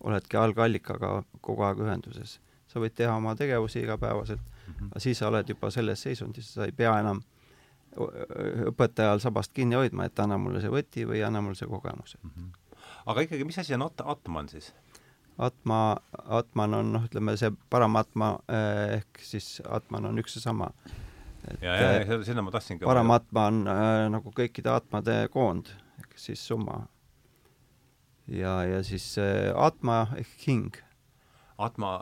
[0.00, 2.40] oledki algallikaga kogu aeg ühenduses.
[2.68, 4.86] sa võid teha oma tegevusi igapäevaselt mm, -hmm.
[4.90, 7.22] aga siis sa oled juba selles seisundis, sa ei pea enam
[8.70, 12.30] õpetajal sabast kinni hoidma, et anna mulle see võti või anna mulle see kogemus mm.
[12.30, 12.84] -hmm.
[13.12, 14.72] aga ikkagi, mis asi on at-, atman siis?
[15.38, 15.96] Atma,
[16.26, 20.72] Atman on noh, ütleme see paramatma eh, ehk siis Atman on üks ja sama.
[21.62, 25.70] ja, ja, ja eh, sinna ma tahtsingi paramatma on äh, nagu kõikide Atmade koond
[26.02, 26.88] ehk siis summa.
[28.26, 30.82] ja, ja siis äh, Atma ehk hing.
[31.58, 31.92] Atma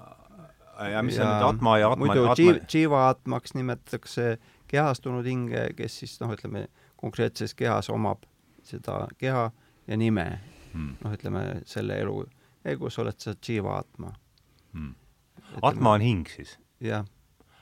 [0.80, 2.40] ja mis on nüüd Atma ja Atma muidu Atma...
[2.40, 4.38] Jiva, Jiva Atmaks nimetatakse
[4.70, 6.66] kehastunud hinge, kes siis noh, ütleme
[7.00, 8.24] konkreetses kehas omab
[8.66, 9.50] seda keha
[9.86, 10.26] ja nime
[10.72, 10.96] hmm.
[11.02, 12.22] noh, ütleme selle elu
[12.66, 14.12] käigus oled sa Jiva Atma
[14.72, 14.94] hmm..
[15.62, 16.56] Atma on hing siis?
[16.82, 17.06] jah.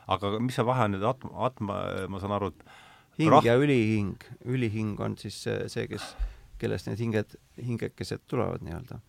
[0.09, 3.57] aga mis see vahe on nüüd Atma, Atma, ma saan aru, et hing rah- ja
[3.61, 6.15] ülihing, ülihing on siis see, kes,
[6.59, 9.01] kellest need hinged, hingekesed tulevad nii-öelda.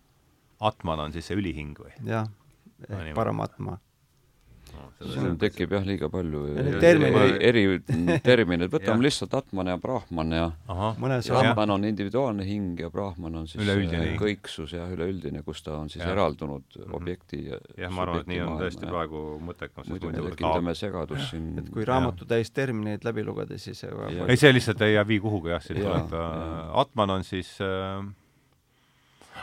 [0.66, 1.92] Atman on siis see ülihing või?
[2.06, 2.28] jah,
[2.76, 3.14] No ehk niimoodi.
[3.16, 3.78] Paramatma.
[5.12, 7.64] Siin tekib jah liiga palju Ja need eri,
[8.24, 13.46] termineid, võtame lihtsalt Atman ja Brahman ja ja Atman on individuaalne hing ja Brahman on
[13.50, 16.12] siis Üleüldine äh, kõiksus ja üleüldine, kus ta on siis Jah.
[16.16, 16.94] eraldunud Mhm.
[16.96, 20.12] objekti ja jah, ma arvan, et nii on tõesti maailma, praegu mõttekam, sest muidu me
[20.18, 21.48] muidu tekitame segadust siin.
[21.60, 25.62] Et kui raamatutäis termineid läbi lugeda, siis ei, see lihtsalt ei jää vii kuhugi jah,
[25.62, 26.12] siin tuleb.
[26.82, 28.04] Atman on siis äh,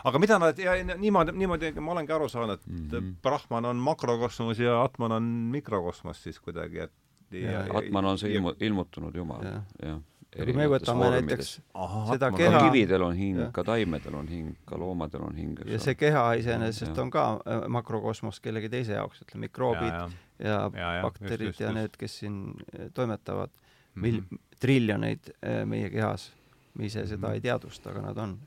[0.03, 2.87] aga mida nad, ja ja niimoodi, niimoodi ma olengi aru saanud, et mm.
[2.89, 3.13] -hmm.
[3.21, 6.91] Brahman on makrokosmos ja Atman on mikrokosmos siis kuidagi, et
[7.33, 9.63] Ja- Atman on see ilmu-, ilmutunud jumal, Jah.
[9.81, 9.99] ja
[10.45, 14.77] kui me võtame näiteks ahah, seda keha- kividel on hing ka taimedel on hing, ka
[14.77, 19.47] loomadel on hing, ja see keha iseenesest on ka äh, makrokosmos kellegi teise jaoks, ütleme
[19.47, 20.09] mikroobid ja,
[20.39, 23.49] ja Jaa, jaa, bakterid just, just, ja need, kes siin äh, toimetavad
[23.95, 26.31] mil- Mhm., triljoneid äh, meie kehas.
[26.75, 27.33] me ise seda Mhm.
[27.33, 28.37] ei teadvusta, aga nad on.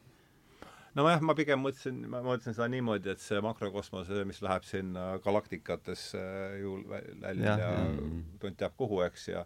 [0.97, 6.23] Nojah, ma pigem mõtlesin, ma mõtlesin seda niimoodi, et see makrokosmos, mis läheb sinna galaktikatesse
[6.63, 8.01] ju vä- välja ja jah.
[8.41, 9.45] tont teab kuhu, eks, ja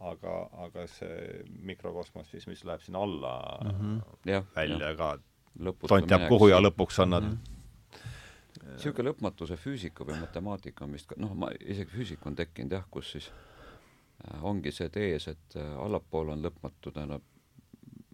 [0.00, 0.34] aga,
[0.64, 3.34] aga see mikrokosmos siis, mis läheb sinna alla
[3.64, 3.70] mm.
[3.78, 4.00] -hmm.
[4.32, 5.12] jah, välja ka,
[5.58, 7.24] lõputu tont teab kuhu ja lõpuks on nad
[8.58, 8.74] Mhm.
[8.74, 12.84] niisugune lõpmatuse füüsika või matemaatika on vist ka, noh, ma, isegi füüsika on tekkinud jah,
[12.90, 17.22] kus siis äh, ongi see tees, et äh, allapoole on lõpmatu, tähendab,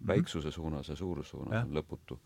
[0.06, 1.64] väiksuse suunas ja suuruse suunas Jah.
[1.66, 2.18] on lõputu.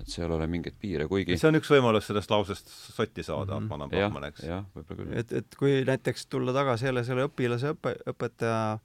[0.00, 3.58] Et seal ei ole mingeid piire, kuigi see on üks võimalus sellest lausest sotti saada
[3.60, 3.64] Mhm.
[3.64, 3.92] mm, -hmm.
[3.98, 4.42] Jah Brahman, eks.
[4.42, 5.18] jah, võib-olla küll.
[5.18, 8.78] et, et kui näiteks tulla tagasi jälle selle õpilase õpe, õpetaja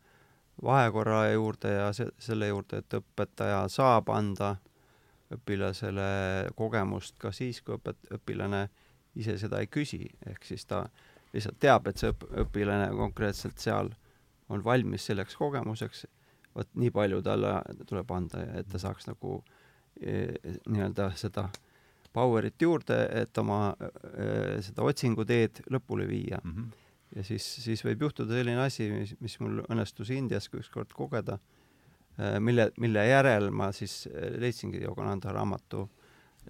[0.64, 4.56] vahekorra juurde ja se-, selle juurde, et õpetaja saab anda
[5.34, 8.68] õpilasele kogemust ka siis, kui õpet-, õpilane
[9.20, 10.88] ise seda ei küsi, ehk siis ta
[11.34, 13.92] lihtsalt teab, et see õp-, õpilane konkreetselt seal
[14.50, 16.06] on valmis selleks kogemuseks,
[16.56, 17.54] vot nii palju talle
[17.88, 19.40] tuleb anda et ta saaks nagu
[20.02, 20.36] eh,
[20.68, 21.50] nii-öelda seda
[22.14, 26.72] power'it juurde, et oma eh, seda otsinguteed lõpule viia Mm -hmm.
[27.16, 31.40] ja siis, siis võib juhtuda selline asi, mis, mis mul õnnestus Indias ükskord kogeda,
[32.40, 35.90] mille, mille järel ma siis leidsingi Yogananda raamatu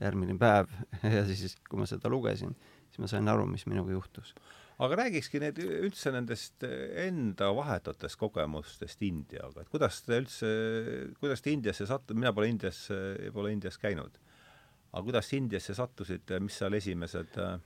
[0.01, 0.71] järgmine päev
[1.17, 2.55] ja siis, kui ma seda lugesin,
[2.89, 4.33] siis ma sain aru, mis minuga juhtus.
[4.79, 10.51] Aga räägikski need üldse nendest enda vahetutest kogemustest Indiaga, et kuidas te üldse,
[11.19, 12.85] kuidas te Indiasse sattu-, mina pole Indias,
[13.35, 14.15] pole Indias käinud,
[14.93, 17.57] aga kuidas Indiasse sattusite, mis seal esimesed äh,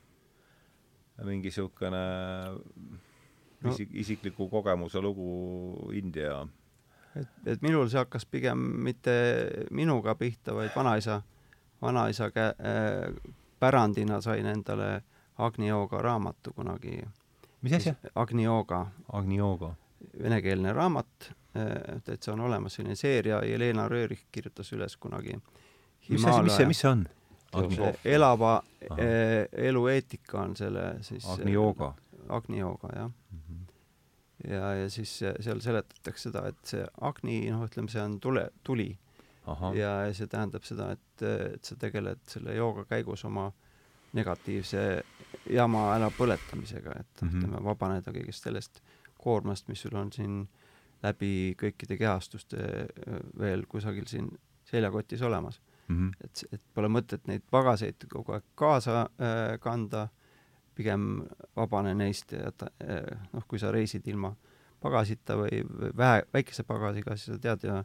[1.22, 2.02] mingi niisugune
[3.70, 6.42] isik, isikliku kogemuse lugu India?
[7.16, 8.58] Et, et minul see hakkas pigem
[8.88, 9.14] mitte
[9.70, 11.22] minuga pihta, vaid vanaisa,
[11.82, 15.04] vanaisa kä- äh,, pärandina sain endale
[15.38, 17.02] Agni Yoga raamatu kunagi.
[17.62, 17.96] mis asja?
[18.16, 19.74] Agni Yoga, Agni Yoga.
[20.24, 25.38] venekeelne raamat, et, et see on olemas, selline seeria, Jelena Röörich kirjutas üles kunagi.
[26.10, 27.08] mis asi, mis see, mis see on?
[28.06, 28.56] Elava
[28.90, 29.00] Ahah.
[29.00, 31.94] eh, elu eetika on selle siis Agni Yoga.
[32.30, 33.12] Agni Yoga, jah.
[33.32, 33.60] Mhm.
[34.50, 38.50] ja, ja siis eh, seal seletatakse seda, et see Agni, noh, ütleme, see on tule,
[38.64, 38.98] tuli
[39.76, 41.22] ja see tähendab seda, et,
[41.56, 43.50] et sa tegeled selle jooga käigus oma
[44.14, 45.04] negatiivse
[45.50, 47.38] jama ärapõletamisega, et Mhm.
[47.42, 48.82] ütleme, vabaneda kõigest sellest
[49.18, 50.48] koormast, mis sul on siin
[51.04, 52.58] läbi kõikide kehastuste
[53.40, 54.30] veel kusagil siin
[54.64, 55.62] seljakotis olemas.
[55.90, 56.10] Mhm.
[56.24, 60.08] et, et pole mõtet neid pagaseid kogu aeg kaasa äh, kanda,
[60.76, 61.26] pigem
[61.56, 63.04] vabane neist ja ta, äh,
[63.34, 64.32] noh, kui sa reisid ilma
[64.82, 67.76] pagasita või, või vähe, väikese pagasiga, siis sa tead ju,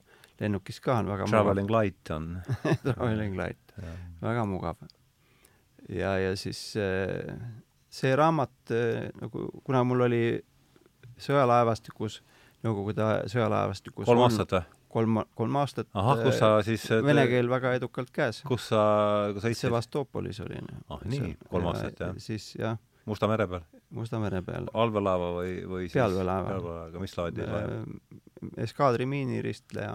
[0.40, 3.74] lennukis ka on väga Traveling light on mugav traveling light,
[4.22, 4.76] väga mugav.
[5.88, 7.36] ja, ja siis äh,
[7.90, 10.24] see raamat äh, nagu, kuna mul oli
[11.18, 12.22] sõjalaevastikus,
[12.58, 14.78] Nõukogude sõjalaevastikus kolm aastat või?
[14.90, 18.40] kolm, kolm aastat ahah, kus sa siis vene keel väga edukalt käes.
[18.48, 18.80] kus sa,
[19.30, 19.68] kus sa istusid?
[19.68, 20.66] Sevastoopolis olin.
[20.90, 22.18] Ah, nii, kolm aastat, jah.
[22.18, 22.74] siis jah,
[23.08, 23.62] Musta mere peal?
[23.94, 24.66] Musta mere peal.
[24.76, 26.50] allveelaeva või, või siis Pealveelaeva.
[26.50, 27.94] pealveelaeva, mis laadi laev?
[28.66, 29.94] eskaadri miiniristleja,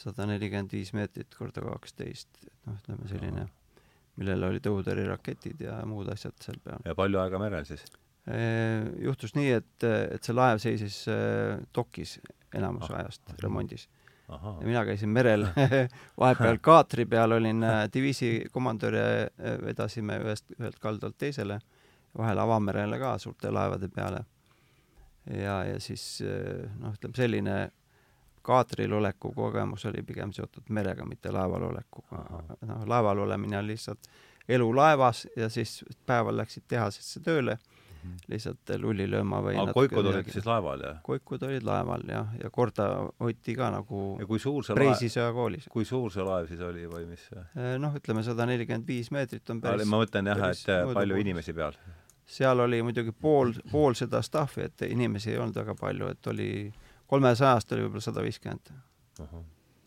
[0.00, 2.28] sada nelikümmend viis meetrit korda kaksteist,
[2.66, 3.46] noh, ütleme selline,
[4.20, 6.84] millel oli tõutõrjeraketid ja muud asjad seal peal.
[6.84, 7.84] ja palju aega merel siis?
[9.00, 11.02] juhtus nii, et, et see laev seisis
[11.74, 12.18] dokis
[12.54, 13.86] enamus Ah, ajast remondis
[14.28, 15.46] ja, mina käisin merel
[16.20, 17.64] vahepeal kaatri peal olin
[17.94, 19.06] diviisi komandör ja
[19.64, 21.58] vedasime ühest, ühelt kaldalt teisele
[22.18, 24.24] vahel avamerele ka suurte laevade peale.
[25.30, 26.22] ja, ja siis
[26.78, 27.56] noh, ütleme selline
[28.42, 32.24] kaatril oleku kogemus oli pigem seotud merega, mitte laeval olekuga.
[32.66, 34.10] noh, laeval olemine on lihtsalt
[34.48, 37.56] elu laevas ja siis päeval läksid tehasesse tööle
[38.02, 38.16] mhm.
[38.32, 40.98] lihtsalt lulli lööma või aga koikud olid siis laeval, jah?
[41.06, 42.88] koikud olid laeval, jah, ja korda
[43.20, 44.02] hoiti ka nagu
[44.74, 45.70] Preisisõja koolis.
[45.70, 47.28] kui suur see laev siis oli või mis?
[47.36, 51.26] Eh, noh, ütleme sada nelikümmend viis meetrit on päris ma mõtlen jah, et palju mõõdupuus.
[51.26, 51.80] inimesi peal?
[52.30, 56.50] seal oli muidugi pool, pool seda staff'i, et inimesi ei olnud väga palju, et oli
[57.10, 58.74] kolmesajast oli võib-olla sada viiskümmend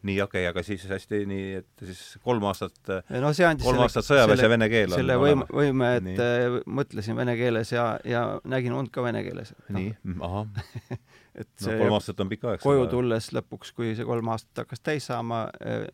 [0.03, 2.75] nii, okei okay,, aga siis hästi nii, et siis kolm aastat,
[3.23, 3.31] no,
[3.63, 6.17] kolm aastat sõjaväes ja vene keel on selle võime, võime, et nii.
[6.19, 9.53] Äh, mõtlesin vene keeles ja, ja nägin und ka vene keeles.
[9.73, 10.49] nii, ahah
[11.39, 12.63] et see no, kolm aastat on pikk aeg.
[12.63, 15.87] koju tulles lõpuks, kui see kolm aastat hakkas täis saama, äh,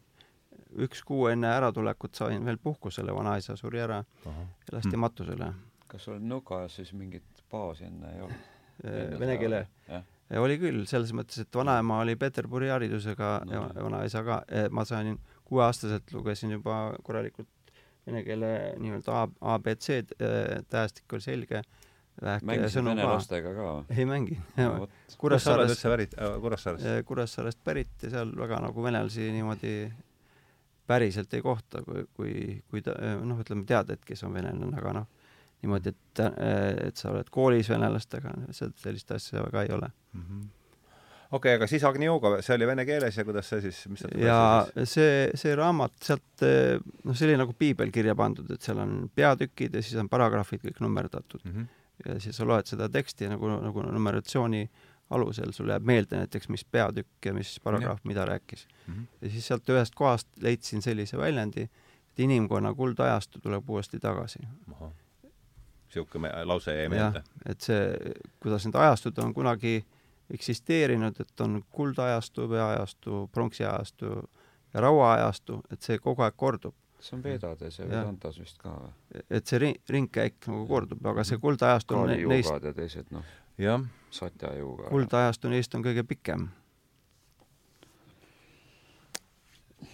[0.81, 4.38] üks kuu enne äratulekut sain veel puhkusele, vanaisa suri ära ja
[4.73, 5.03] lasti hm.
[5.06, 5.53] matusele.
[5.89, 8.56] kas sul Nõukajas siis mingit baasi enne ei olnud?
[8.85, 9.68] Äh, vene keele?
[10.38, 15.15] Oli küll, selles mõttes, et vanaema oli Peterburi haridusega no, ja vanaisa ka, ma sain
[15.49, 17.49] kuueaastaselt lugesin juba korralikult
[18.10, 18.49] vene keele
[18.81, 21.64] nii-öelda A, abc-d, äh, tähestik oli selge.
[22.43, 23.68] mängisid vene lastega ka?
[23.95, 24.88] ei mänginud no,.
[25.18, 26.85] Kuressaarest, äh, Kuressaarest?
[26.85, 29.73] Äh, Kuressaarest pärit ja seal väga nagu venelasi niimoodi
[30.88, 32.34] päriselt ei kohta, kui, kui,
[32.69, 35.07] kui ta noh, ütleme tead, et kes on venelane, aga noh
[35.61, 36.22] niimoodi, et,
[36.88, 40.23] et sa oled koolis venelastega, sellist asja väga ei ole mm.
[40.23, 40.48] -hmm
[41.31, 44.15] okei okay,, aga siis Agnioga, see oli vene keeles ja kuidas see siis, mis sealt
[44.22, 46.45] ja see, see raamat sealt,
[47.03, 50.64] noh, see oli nagu piibel kirja pandud, et seal on peatükid ja siis on paragrahvid
[50.65, 51.52] kõik nummerdatud mm.
[51.52, 51.68] -hmm.
[52.06, 54.64] ja siis sa loed seda teksti nagu, nagu numeratsiooni
[55.10, 58.94] alusel, sul jääb meelde näiteks, mis peatükk ja mis paragrahv mida rääkis mm.
[58.94, 59.06] -hmm.
[59.22, 61.69] ja siis sealt ühest kohast leidsin sellise väljendi,
[62.10, 64.40] et inimkonna kuldajastu tuleb uuesti tagasi
[65.90, 67.24] niisugune lause jäi meelde.
[67.45, 69.80] et see, kuidas need ajastud on kunagi
[70.30, 74.06] eksisteerinud, et on kuldajastu, veeajastu, pronksiajastu
[74.74, 76.76] ja rauaajastu, et see kogu aeg kordub.
[76.99, 79.22] see on Vedades ja Vedantas vist ka või?
[79.30, 83.26] et see ring, ringkäik nagu kordub, aga see kuldajastu on neist ja teised noh,
[84.11, 84.90] satjajuuga.
[84.90, 86.49] kuldajastu neist on kõige pikem.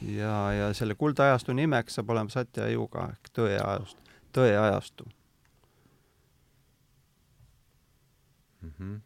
[0.02, 5.08] ja, ja selle kuldajastu nimeks saab olema satjajuuga ehk tõeajastu, tõeajastu
[8.66, 9.02] mm -hmm.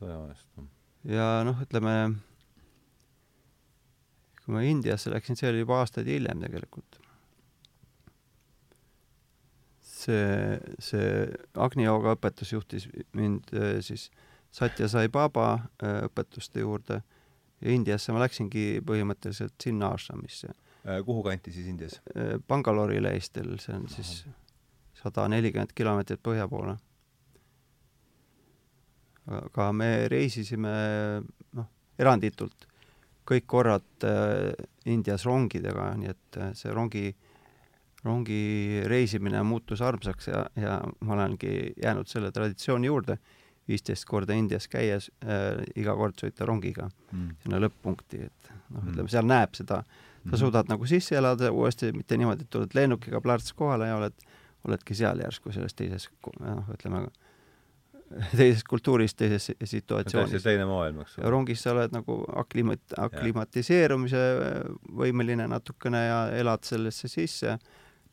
[0.00, 0.68] tõeajastu.
[1.04, 1.96] ja noh, ütleme,
[4.44, 7.00] kui ma Indiasse läksin, see oli juba aastaid hiljem tegelikult.
[10.06, 12.86] see, see Agni Yoga õpetus juhtis
[13.16, 14.10] mind äh, siis
[14.54, 15.48] Satya Sai Baba
[15.82, 17.00] äh, õpetuste juurde
[17.60, 20.52] ja Indiasse ma läksingi põhimõtteliselt sinna ashramisse.
[20.86, 22.00] Äh, kuhu kanti siis Indias?
[22.48, 24.26] Bangalore'ile Eestil, see on siis
[25.00, 26.76] sada nelikümmend kilomeetrit põhja poole
[29.26, 30.72] aga me reisisime
[31.56, 32.66] noh, eranditult
[33.26, 34.52] kõik korrad äh,
[34.90, 37.08] Indias rongidega, nii et äh, see rongi,
[38.06, 43.18] rongi reisimine muutus armsaks ja, ja ma olengi jäänud selle traditsiooni juurde,
[43.66, 47.38] viisteist korda Indias käies äh, iga kord sõita rongiga mm.
[47.42, 48.92] sinna lõpp-punkti, et noh, mm.
[48.92, 49.82] ütleme seal näeb seda,
[50.22, 50.40] sa mm.
[50.44, 54.26] suudad nagu sisse elada uuesti, mitte niimoodi, et tuled lennukiga plärts kohale ja oled,
[54.66, 56.06] oledki seal järsku selles teises
[56.38, 57.08] noh, ütleme
[58.38, 60.44] teises kultuuris, teises situatsioonis.
[60.44, 61.30] teine maailm, eks ole.
[61.32, 64.22] rongis sa oled nagu aklimat-, aklimatiseerumise
[65.00, 67.56] võimeline natukene ja elad sellesse sisse,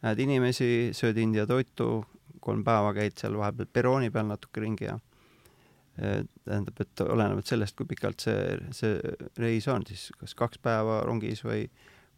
[0.03, 0.67] näed inimesi,
[0.97, 2.03] sööd India toitu,
[2.43, 4.97] kolm päeva käid seal vahepeal perrooni peal natuke ringi ja
[5.95, 8.97] e, tähendab, et olenevalt sellest, kui pikalt see, see
[9.39, 11.67] reis on, siis kas kaks päeva rongis või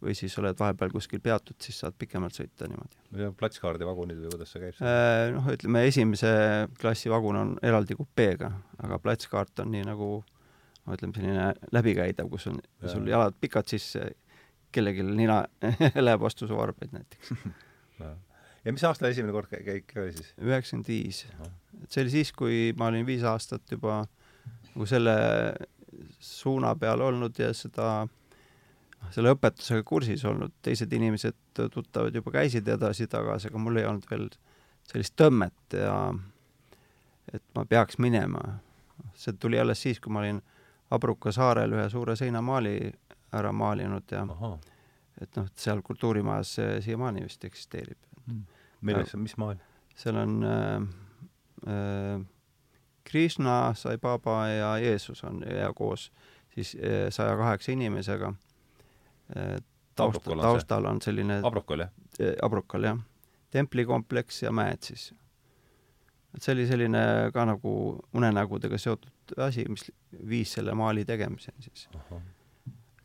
[0.02, 2.98] või siis oled vahepeal kuskil peatud, siis saad pikemalt sõita niimoodi.
[3.16, 4.80] või platskaardi vagunid või kuidas see käib?
[4.84, 6.32] Äh, noh, ütleme esimese
[6.80, 8.52] klassi vagun on eraldi kupeega,
[8.84, 12.92] aga platskaart on nii nagu no ütleme, selline läbikäidav, kus on ja.
[12.92, 13.94] sul jalad pikad, siis
[14.74, 15.42] kellelgi nina
[16.06, 17.32] läheb vastu su varbaid näiteks
[18.66, 20.32] ja mis aastal esimene kord käik oli siis?
[20.42, 21.22] üheksakümmend viis.
[21.82, 24.02] et see oli siis, kui ma olin viis aastat juba
[24.74, 25.16] nagu selle
[26.20, 28.06] suuna peal olnud ja seda
[29.14, 31.36] selle õpetusega kursis olnud, teised inimesed,
[31.72, 34.28] tuttavad juba käisid edasi-tagasi, aga mul ei olnud veel
[34.86, 35.96] sellist tõmmet ja
[37.32, 38.60] et ma peaks minema.
[39.14, 40.42] see tuli alles siis, kui ma olin
[40.90, 42.92] Abruka saarel ühe suure seinamaali
[43.34, 44.52] ära maalinud ja Aha.
[45.20, 48.42] et noh, seal kultuurimajas see siiamaani vist eksisteerib mm..
[48.80, 49.58] milles, mis maal?
[49.96, 50.76] seal on äh,
[51.66, 52.24] äh,
[53.06, 56.12] Krishna, Sai Baba ja Jeesus on ja koos
[56.54, 58.32] siis äh, saja kaheksa inimesega
[59.96, 61.92] taustal, taustal on selline Abrokal, jah?
[62.42, 62.98] Abrokal, jah.
[63.50, 65.12] templikompleks ja mäed siis.
[66.34, 67.02] et see oli selline
[67.34, 67.74] ka nagu
[68.12, 69.88] unenägudega seotud asi, mis
[70.28, 71.88] viis selle maali tegemiseni siis.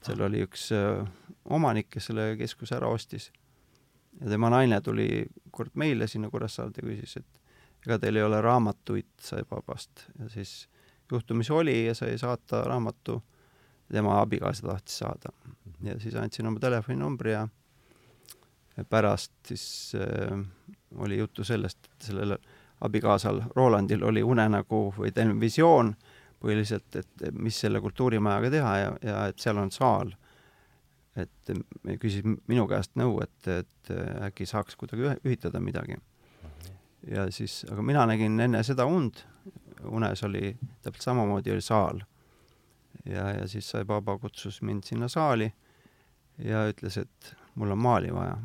[0.02, 1.06] seal oli üks äh,
[1.45, 3.31] omanik, kes selle keskuse ära ostis
[4.19, 8.41] ja tema naine tuli kord meile sinna Kuressaarde ja küsis, et ega teil ei ole
[8.41, 10.68] raamatuid Saipabast ja siis
[11.11, 13.22] juhtumisi oli ja sai saata raamatu,
[13.91, 15.34] tema abikaasa tahtis saada.
[15.83, 17.47] Ja siis andsin oma telefoninumbri ja
[18.89, 20.39] pärast siis äh,
[20.95, 22.37] oli juttu sellest, et sellel
[22.81, 25.93] abikaasal Rolandil oli unenägu või tähendab visioon
[26.41, 30.15] põhiliselt, et mis selle kultuurimajaga teha ja, ja et seal on saal.
[31.15, 31.49] et
[31.99, 33.89] küsis minu käest nõu, et, et
[34.23, 35.97] äkki saaks kuidagi ühitada midagi.
[37.07, 39.25] ja siis, aga mina nägin enne seda und,
[39.85, 42.01] unes oli täpselt samamoodi oli saal.
[43.05, 45.51] ja, ja siis sai Baba kutsus mind sinna saali
[46.37, 48.37] ja ütles, et mul on maali vaja.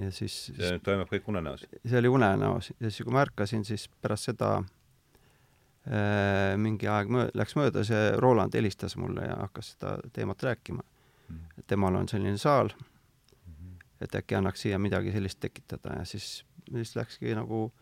[0.00, 1.64] Ja siis see nüüd toimub kõik unenäos?
[1.82, 2.70] see oli unenäos.
[2.78, 8.12] Ja siis, kui ma ärkasin, siis pärast seda äh, mingi aeg möö-, läks mööda, see
[8.22, 10.84] Roland helistas mulle ja hakkas seda teemat rääkima.
[11.28, 11.64] Mm..
[11.66, 13.76] temal on selline saal -hmm.
[14.00, 15.98] et äkki annaks siia midagi sellist tekitada.
[15.98, 17.72] Ja siis, siis läkski nagu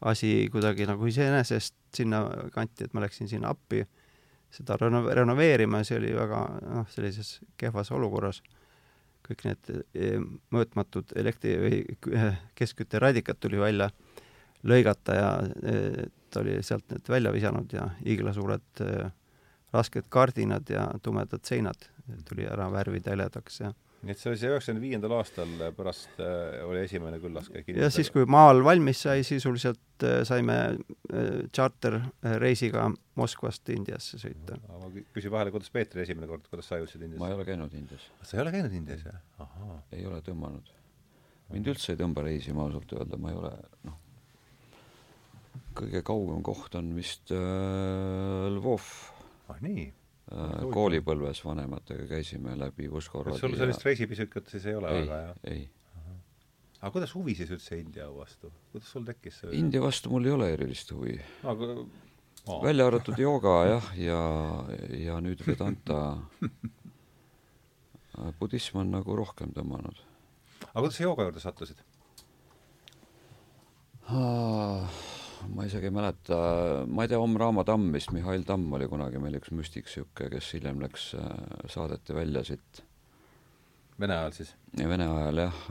[0.00, 3.86] asi kuidagi nagu iseenesest sinna kanti, et ma läksin sinna appi
[4.50, 8.42] seda reno-, renoveerima ja see oli väga noh, sellises kehvas olukorras.
[9.28, 10.12] Kõik need e,
[10.54, 11.80] mõõtmatud elektri- või
[12.56, 13.90] keskkütteradikad tuli välja
[14.64, 19.10] lõigata ja e, ta oli sealt need välja visanud ja hiiglasuured e,
[19.74, 21.90] rasked kardinad ja tumedad seinad
[22.28, 26.60] tuli ära värvida heledaks ja nii et see oli see üheksakümne viiendal aastal pärast äh,
[26.66, 32.86] oli esimene küllaskäik ja siis, kui maal valmis sai, sisuliselt äh, saime äh, tšarterreisiga
[33.18, 34.60] Moskvast Indiasse sõita.
[34.70, 37.22] ma küsin vahele, kuidas Peetri esimene kord, kuidas sa jõudsid Indiasse?
[37.24, 38.06] ma ei ole käinud Indias.
[38.22, 39.48] sa ei ole käinud Indias, jah?
[39.98, 40.74] ei ole tõmmanud.
[41.56, 43.54] mind üldse ei tõmba reisima ausalt öelda, ma ei ole,
[43.88, 43.98] noh,
[45.78, 48.86] kõige kaugem koht on vist äh, Lvov.
[49.50, 49.90] ah nii
[50.72, 53.40] koolipõlves vanematega käisime läbi Uskoroodi.
[53.40, 53.88] sul sellist ja...
[53.88, 55.36] reisipisükut siis ei ole ei, väga, jah?
[55.48, 55.62] ei.
[56.80, 60.34] aga kuidas huvi siis üldse India vastu, kuidas sul tekkis see India vastu mul ei
[60.36, 61.16] ole erilist huvi
[61.48, 62.62] aga oh.
[62.64, 64.20] välja arvatud jooga jah, ja,
[65.00, 66.00] ja nüüd Vedanta
[68.40, 70.02] budism on nagu rohkem tõmmanud.
[70.68, 71.80] aga kuidas sa jooga juurde sattusid
[74.12, 75.16] ah.?
[75.54, 76.38] Ma isegi ei mäleta,
[76.86, 80.30] ma ei tea, Om Raama Tamm vist, Mihhail Tamm oli kunagi meil üks müstik niisugune,
[80.36, 81.30] kes hiljem läks, äh,
[81.70, 82.82] saadeti välja siit.
[83.98, 84.52] Vene ajal siis?
[84.78, 85.62] Vene ajal jah,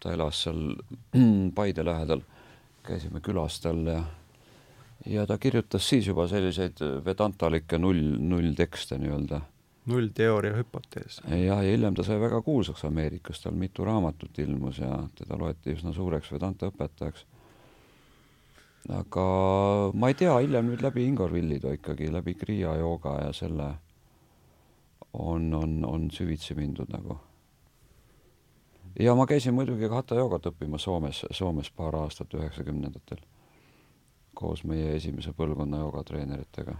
[0.00, 0.74] ta elas seal
[1.56, 2.20] Paide lähedal,
[2.84, 4.02] käisime külas tal ja
[5.06, 9.40] ja ta kirjutas siis juba selliseid vedantalikke null, nulltekste nii-öelda.
[9.86, 11.20] nullteooria hüpotees.
[11.26, 15.74] jah, ja hiljem ta sai väga kuulsaks Ameerikas, tal mitu raamatut ilmus ja teda loeti
[15.74, 17.26] üsna suureks vedanta õpetajaks
[18.88, 19.24] aga
[19.94, 23.68] ma ei tea, hiljem nüüd läbi Ingor Villido ikkagi, läbi Kriia jooga ja selle
[25.12, 27.18] on, on, on süvitsi mindud nagu.
[28.98, 33.22] ja ma käisin muidugi ka hatha joogat õppimas Soomes, Soomes paar aastat üheksakümnendatel
[34.34, 36.74] koos meie esimese põlvkonna joogatreeneritega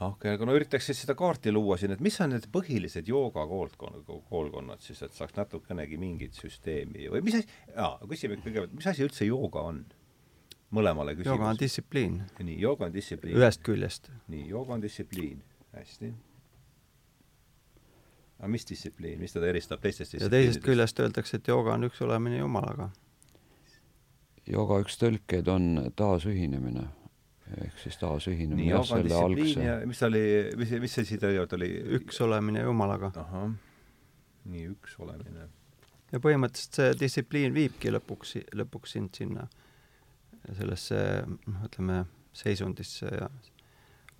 [0.00, 3.08] okei okay,, aga no üritaks siis seda kaarti luua siin, et mis on need põhilised
[3.10, 8.76] jooga koolkonnad, koolkonnad siis, et saaks natukenegi mingit süsteemi või mis asi, jaa, küsime kõigepealt,
[8.78, 9.84] mis asi üldse jooga on?
[10.74, 11.36] Mõlemale küsimusele.
[11.36, 12.22] jooga on distsipliin.
[12.44, 13.36] nii, jooga on distsipliin.
[13.36, 14.10] ühest küljest.
[14.28, 15.42] nii, jooga on distsipliin,
[15.72, 16.12] hästi.
[18.38, 22.02] aga mis distsipliin, mis teda eristab teistest ja teisest küljest öeldakse, et jooga on üks
[22.04, 22.90] olemine Jumalaga.
[24.46, 26.88] jooga üks tõlkeid on taasühinemine
[27.64, 30.24] ehk siis taasühinemine nii, jooga on distsipliin ja mis ta oli,
[30.56, 31.70] mis, mis see siis tegelikult oli?
[32.00, 33.12] üks olemine Jumalaga.
[33.16, 33.54] ahah,
[34.52, 35.48] nii, üks olemine.
[36.12, 39.48] ja põhimõtteliselt see distsipliin viibki lõpuks, lõpuks sind sinna
[40.54, 43.28] sellesse noh, ütleme, seisundisse ja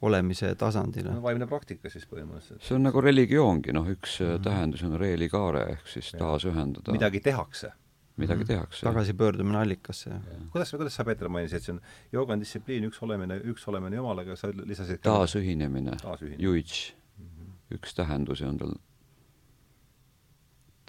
[0.03, 1.23] olemise tasandile no,.
[1.23, 2.63] vaimne praktika siis põhimõtteliselt.
[2.63, 4.45] see on nagu religioongi, noh, üks mm -hmm.
[4.47, 6.93] tähendus on religare ehk siis taasühendada.
[6.93, 7.73] midagi tehakse.
[8.17, 8.49] midagi mm -hmm.
[8.49, 8.87] tehakse.
[8.87, 10.11] tagasipöördumine allikasse.
[10.53, 11.81] kuidas, kuidas sa, Peeter, mainisid, et see on
[12.13, 15.97] jooga on distsipliin, üks olemine, üks olemine Jumalaga, sa lisasid taasühinemine,
[16.39, 17.75] juits mm, -hmm.
[17.75, 18.75] üks tähendusi on tal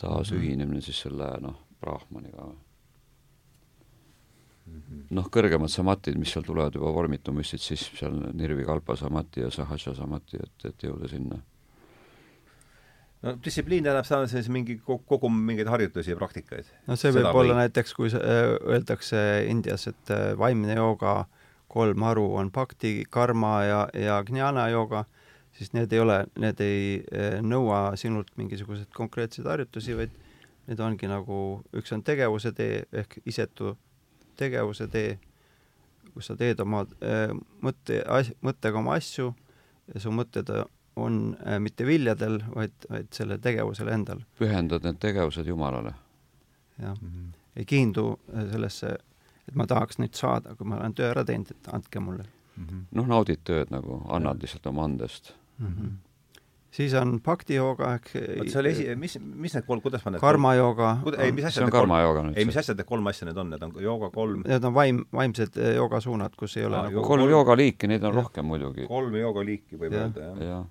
[0.02, 0.86] taasühinemine mm -hmm.
[0.86, 2.69] siis selle noh, Brahmaniga või.
[5.16, 10.42] Noh, kõrgemad samatid, mis seal tulevad juba vormitumistid, siis seal nirvikalpa samati ja sahaja samati,
[10.44, 11.40] et, et jõuda sinna.
[13.26, 16.70] no distsipliin tähendab saada siis mingi, kogum mingeid harjutusi ja praktikaid.
[16.88, 17.66] no see võib Seda olla või...
[17.66, 21.26] näiteks, kui öeldakse Indias, et äh, vaimne jooga
[21.70, 25.04] kolm haru on bhakti, karma ja, ja gnana jooga,
[25.58, 30.16] siis need ei ole, need ei äh, nõua sinult mingisuguseid konkreetseid harjutusi, vaid
[30.70, 31.38] need ongi nagu,
[31.74, 33.76] üks on tegevuse tee ehk isetu
[34.40, 35.18] tegevuse tee,
[36.14, 37.32] kus sa teed oma äh,
[37.66, 38.02] mõtte,
[38.46, 39.32] mõttega oma asju
[39.94, 40.52] ja su mõtted
[41.00, 44.24] on äh, mitte viljadel, vaid, vaid sellel tegevusel endal.
[44.40, 45.94] pühendad need tegevused Jumalale.
[46.80, 47.32] jah mm, -hmm.
[47.56, 48.98] ei kiindu äh, sellesse,
[49.48, 52.66] et ma tahaks nüüd saada, kui ma olen töö ära teinud, et andke mulle mm
[52.66, 52.84] -hmm..
[52.92, 54.42] noh, naudid tööd nagu, annad ja.
[54.42, 55.68] lihtsalt oma andest mm.
[55.68, 55.98] -hmm
[56.72, 60.14] siis on bhakti jooga ehk vot see oli esi-, mis, mis need kolm, kuidas ma
[60.14, 60.92] need karma jooga.
[61.18, 62.38] ei, mis asjad jooga nüüd.
[62.38, 64.44] ei, mis asjad need kolm asja need on, need on jooga kolm?
[64.48, 68.14] Need on vaim, vaimsed eh, joogasuunad, kus ei ole Aa, nagu kolm joogaliiki, neid on
[68.14, 68.22] ja.
[68.22, 68.86] rohkem muidugi.
[68.90, 70.06] kolm joogaliiki võib ja.
[70.06, 70.62] öelda, jah ja.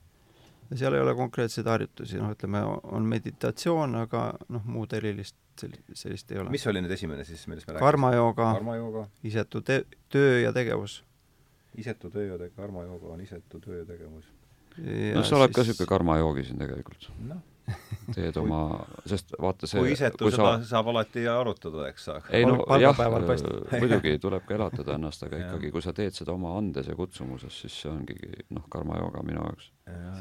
[0.71, 2.63] ja seal ei ole konkreetseid harjutusi, noh, ütleme,
[2.95, 6.53] on meditatsioon, aga noh, muud erilist sellist ei ole.
[6.55, 7.89] mis oli nüüd esimene siis, millest me rääkisime?
[7.91, 9.83] karmajooga, karma isetu te-,
[10.15, 11.01] töö ja tegevus.
[11.75, 14.29] isetu töö ja te-, karmajooga on isetu töö ja tegevus
[15.15, 15.57] no sa oled siis...
[15.57, 17.39] ka niisugune karmajoogi siin tegelikult no.
[18.15, 18.61] teed oma,
[19.09, 20.69] sest vaata see kui isetu seda sa...
[20.71, 22.23] saab alati arutada, eks saa.
[22.33, 23.03] ei no jah,
[23.75, 27.61] muidugi tuleb ka elatada ennast, aga ikkagi, kui sa teed seda oma andes ja kutsumuses,
[27.65, 28.17] siis see ongi
[28.57, 29.71] noh, karmajooga minu jaoks.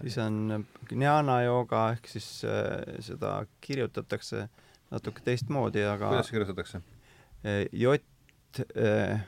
[0.01, 4.47] siis on gnjana jooga, ehk siis äh, seda kirjutatakse
[4.91, 6.84] natuke teistmoodi, aga kuidas kirjutatakse?
[7.71, 7.99] J
[8.75, 9.21] äh,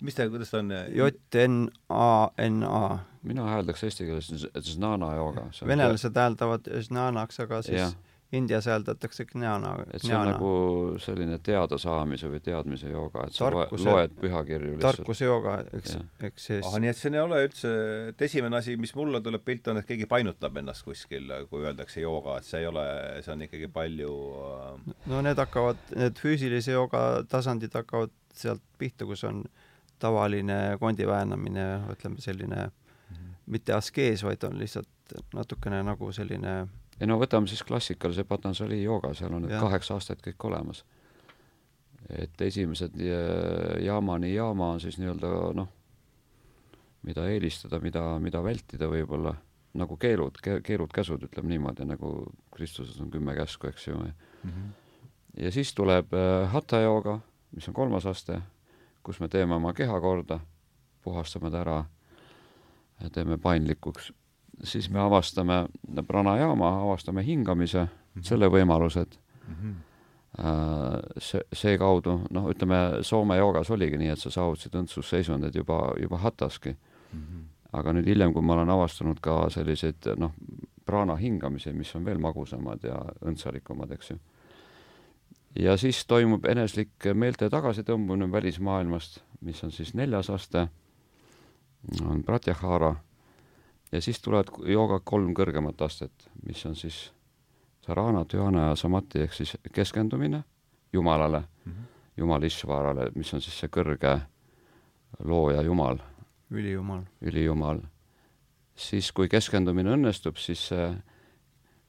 [0.00, 0.72] mis ta, kuidas ta on?
[0.94, 2.98] J-N-A-N-A.
[3.22, 5.48] mina hääldaks eesti keeles Znana jooga.
[5.66, 7.92] venelased hääldavad Znanaks, aga siis ja.
[8.34, 9.74] Indias hääldatakse gnjana.
[9.92, 10.50] et see on nagu
[11.02, 14.98] selline teadasaamise või teadmise jooga, et sa tarkuse, loed pühakirju lihtsalt.
[14.98, 15.96] tarkuse jooga, eks,
[16.28, 16.66] eks siis.
[16.66, 17.74] ah, nii et see ei ole üldse,
[18.10, 22.02] et esimene asi, mis mulle tuleb pilt, on, et keegi painutab ennast kuskil, kui öeldakse
[22.02, 22.86] jooga, et see ei ole,
[23.26, 24.14] see on ikkagi palju
[24.48, 29.63] äh, no need hakkavad, need füüsilise jooga tasandid hakkavad sealt pihta, kus on äh,
[30.04, 31.66] tavaline kondi väänamine,
[31.96, 33.34] ütleme selline -hmm.
[33.46, 36.64] mitte askees, vaid on lihtsalt natukene nagu selline
[37.00, 40.84] ei no võtame siis klassikalise Patanjali jooga, seal on need kaheksa aastat kõik olemas.
[42.10, 42.98] et esimesed
[43.80, 45.68] jaamani jaama on siis nii-öelda noh,
[47.02, 49.32] mida eelistada, mida, mida vältida võib-olla,
[49.80, 52.10] nagu keelud ke,, keelud-käsud, ütleme niimoodi, nagu
[52.54, 54.12] Kristuses on kümme käsku, eks ju mm.
[54.44, 54.68] -hmm.
[55.46, 57.18] ja siis tuleb äh, hatha jooga,
[57.56, 58.40] mis on kolmas aste
[59.04, 60.40] kus me teeme oma keha korda,
[61.04, 61.78] puhastame ta ära,
[63.12, 64.12] teeme paindlikuks,
[64.64, 65.66] siis me avastame
[66.06, 68.22] pranajaama, avastame hingamise mm, -hmm.
[68.22, 69.18] selle võimalused
[69.48, 69.54] mm.
[69.54, 69.82] -hmm
[71.18, 76.72] see, seekaudu, noh, ütleme Soome joogas oligi nii, et sa saavutasid õndsusseisundid juba, juba hataski
[76.74, 77.20] mm.
[77.20, 77.42] -hmm.
[77.72, 80.32] aga nüüd hiljem, kui ma olen avastanud ka selliseid noh,
[80.84, 84.18] praana hingamisi, mis on veel magusamad ja õndsalikumad, eks ju
[85.58, 90.66] ja siis toimub eneslik meelte tagasitõmbumine välismaailmast, mis on siis neljas aste,
[92.02, 92.94] on pratyahara,
[93.92, 97.12] ja siis tulevad jooga kolm kõrgemat astet, mis on siis
[97.86, 100.44] sarana, dhyana ja samati ehk siis keskendumine
[100.92, 101.90] Jumalale mm, -hmm.
[102.16, 104.20] Jumal Ishvarale, mis on siis see kõrge
[105.24, 105.98] looja Jumal.
[106.50, 107.02] ülijumal.
[107.20, 107.80] ülijumal.
[108.74, 110.96] siis, kui keskendumine õnnestub, siis see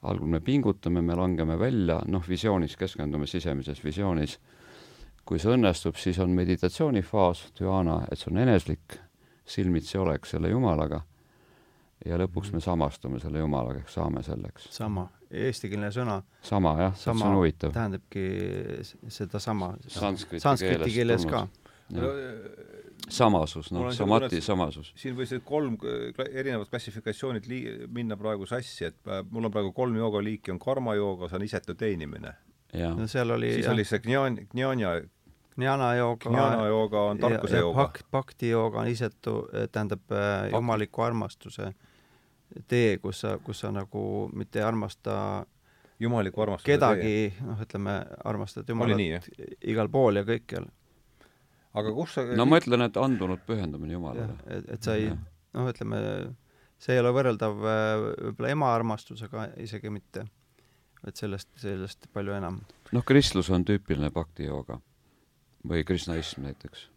[0.06, 4.40] algul me pingutame, me langeme välja, noh, visioonis keskendume, sisemises visioonis.
[5.26, 8.99] kui see õnnestub, siis on meditatsioonifaas, dhyana, et see on eneslik,
[9.45, 11.02] silmitsi olek selle Jumalaga
[12.06, 14.68] ja lõpuks me samastume selle Jumalaga, ehk saame selleks.
[14.73, 16.19] sama, eestikeelne sõna.
[16.45, 17.73] sama jah, see on huvitav.
[17.76, 18.26] tähendabki
[19.07, 19.76] sedasama.
[19.88, 21.48] sanskriti keeles ka.
[23.10, 24.91] Samasus, noh, samati samasus.
[24.99, 25.77] siin võisid kolm
[26.26, 31.30] erinevat klassifikatsioonid lii-, minna praegu sassi, et äh, mul on praegu kolm joogaliiki, on karmajooga,
[31.30, 32.34] see on isetu teenimine.
[32.73, 33.73] no seal oli siis jah.
[33.73, 35.02] oli see gnjan-, gnjanja
[35.56, 37.86] Gnjana jooga, gnjana jooga on tarkuse jooga.
[38.11, 39.36] Bhakti jooga on isetu,
[39.72, 41.69] tähendab äh, jumaliku armastuse
[42.68, 44.02] tee, kus sa, kus sa nagu
[44.36, 45.45] mitte ei armasta
[45.99, 47.95] jumaliku armastuse kedagi, noh, ütleme,
[48.27, 49.30] armastad Jumalat
[49.64, 50.68] igal pool ja kõikjal
[51.80, 54.38] aga kus sa no ma ütlen, et andunud pühendumine Jumalale.
[54.47, 55.99] et, et sa ei, noh, ütleme,
[56.81, 60.26] see ei ole võrreldav äh, võib-olla ema armastusega isegi mitte,
[61.06, 62.61] et sellest, sellest palju enam.
[62.95, 64.80] noh, kristlus on tüüpiline bhakti jooga
[65.65, 66.88] või kristnaism näiteks.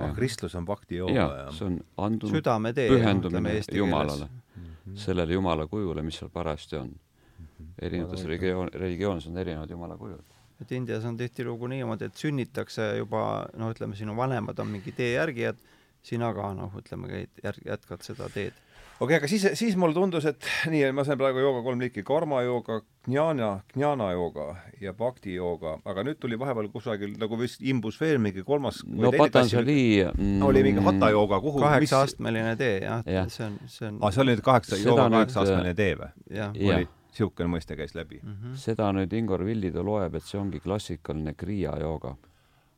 [0.00, 1.50] ah, kristlus on bhakti jooga, jah?
[1.56, 5.02] see on andunud südametee, pühendumine Jumalale mm, -hmm.
[5.06, 7.46] sellele Jumala kujule, mis seal parajasti on mm.
[7.46, 7.74] -hmm.
[7.82, 13.22] erinevates religioon, religioonides on erinevad Jumala kujud et Indias on tihtilugu niimoodi, et sünnitakse juba
[13.58, 15.58] noh, ütleme sinu vanemad on mingi tee järgijad,
[16.06, 18.56] sina ka noh, ütleme käid järg-, jätkad seda teed.
[18.96, 22.04] okei okay,, aga siis, siis mulle tundus, et nii, ma sain praegu jooga kolm liiki,
[22.06, 24.48] karma jooga, gnjana, gnjana jooga
[24.80, 29.12] ja bhakti jooga, aga nüüd tuli vahepeal kusagil nagu vist imbus veel mingi kolmas no
[29.12, 34.00] Patanjali mm, oli mingi hatha jooga, kuhu kaheksa-astmeline tee jah ja., see on, see on
[34.00, 36.14] aa, see oli nüüd kaheksa, jooga kaheksa-astmeline tee või?
[36.40, 36.84] jah ja.
[37.16, 38.32] Niisugune mõiste käis läbi mm.
[38.32, 38.56] -hmm.
[38.56, 42.16] seda nüüd Ingor Villido loeb, et see ongi klassikaline kriia jooga.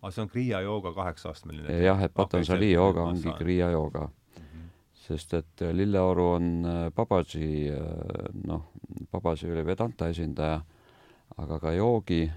[0.03, 1.83] aga see on kriia jooga kaheksa-astmeline?
[1.85, 4.45] jah, et Patanjali jooga ongi kriia jooga mm.
[4.45, 4.69] -hmm.
[4.95, 7.77] sest et äh, Lilleoru on äh, Babaji, äh,
[8.47, 8.73] noh,
[9.13, 10.61] Babaji oli Vedanta esindaja,
[11.37, 12.31] aga ka joogi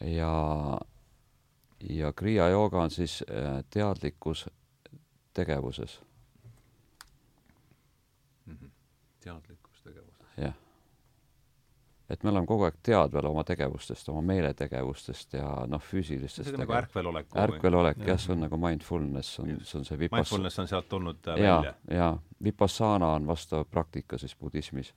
[0.00, 0.80] ja,
[1.90, 3.24] ja kriia jooga on siis
[3.70, 4.48] teadlikkus
[5.34, 6.00] tegevuses
[8.46, 8.54] mm.
[8.54, 8.70] -hmm.
[9.20, 9.57] teadlikkus.
[12.08, 16.62] Et me oleme kogu aeg teadvel oma tegevustest, oma meeletegevustest ja noh, füüsilistest see on
[16.64, 17.28] nagu ärkvelolek.
[17.44, 20.24] ärkvelolek, jah, see on nagu mindfulness, on, see on see vipass-.
[20.24, 21.74] Mindfulness on sealt tulnud äh, ja, välja?
[22.00, 22.10] jaa,
[22.44, 24.94] vipassana on vastav praktika siis budismis,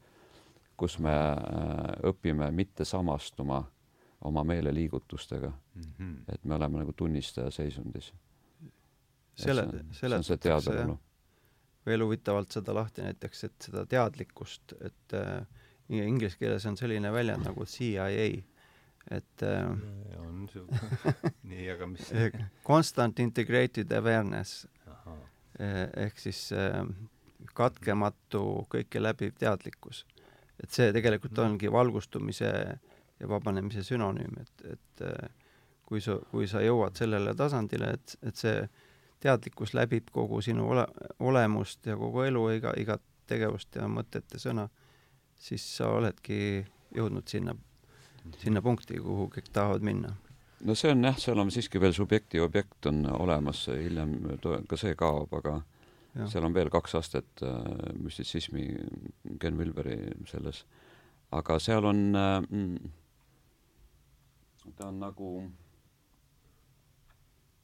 [0.79, 3.63] kus me äh, õpime mitte samastuma
[4.21, 5.93] oma meeleliigutustega mm.
[5.99, 6.17] -hmm.
[6.33, 8.13] et me oleme nagu tunnistaja seisundis.
[9.35, 10.97] selle, seletatakse
[11.85, 15.47] veel huvitavalt seda lahti näiteks, et seda teadlikkust, et äh,
[15.99, 18.27] inglise keeles on selline väljend nagu CIA,
[19.11, 19.71] et äh,
[20.21, 21.13] on siuke
[21.51, 22.29] nii, aga mis see
[22.67, 24.67] Constant integrated awareness
[25.59, 26.83] eh, ehk siis äh,
[27.57, 30.05] katkematu kõike läbiv teadlikkus.
[30.63, 31.43] et see tegelikult mm.
[31.45, 32.51] ongi valgustumise
[33.21, 35.29] ja vabanemise sünonüüm, et, et äh,
[35.85, 38.61] kui sa, kui sa jõuad sellele tasandile, et, et see
[39.21, 40.85] teadlikkus läbib kogu sinu ole,
[41.19, 44.67] olemust ja kogu elu, iga, igat tegevust ja mõtet ja sõna,
[45.41, 46.65] siis sa oledki
[46.95, 47.55] jõudnud sinna,
[48.41, 50.13] sinna punkti, kuhu kõik tahavad minna.
[50.61, 54.17] no see on jah, seal on siiski veel subjekti ja objekt on olemas, hiljem
[54.69, 55.61] ka see kaob, aga
[56.15, 56.27] ja.
[56.29, 57.59] seal on veel kaks astet äh,
[57.97, 58.67] müstitsismi
[59.39, 59.97] Ken Wilberi
[60.29, 60.65] selles.
[61.31, 62.91] aga seal on äh,, mm,
[64.75, 65.31] ta on nagu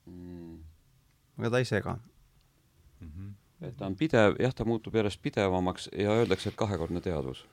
[0.06, 0.56] mm,
[1.38, 1.98] aga ta ei sega
[3.00, 3.12] mm.
[3.12, 3.32] -hmm.
[3.68, 7.46] et ta on pidev, jah, ta muutub järjest pidevamaks ja öeldakse, et kahekordne teadvus.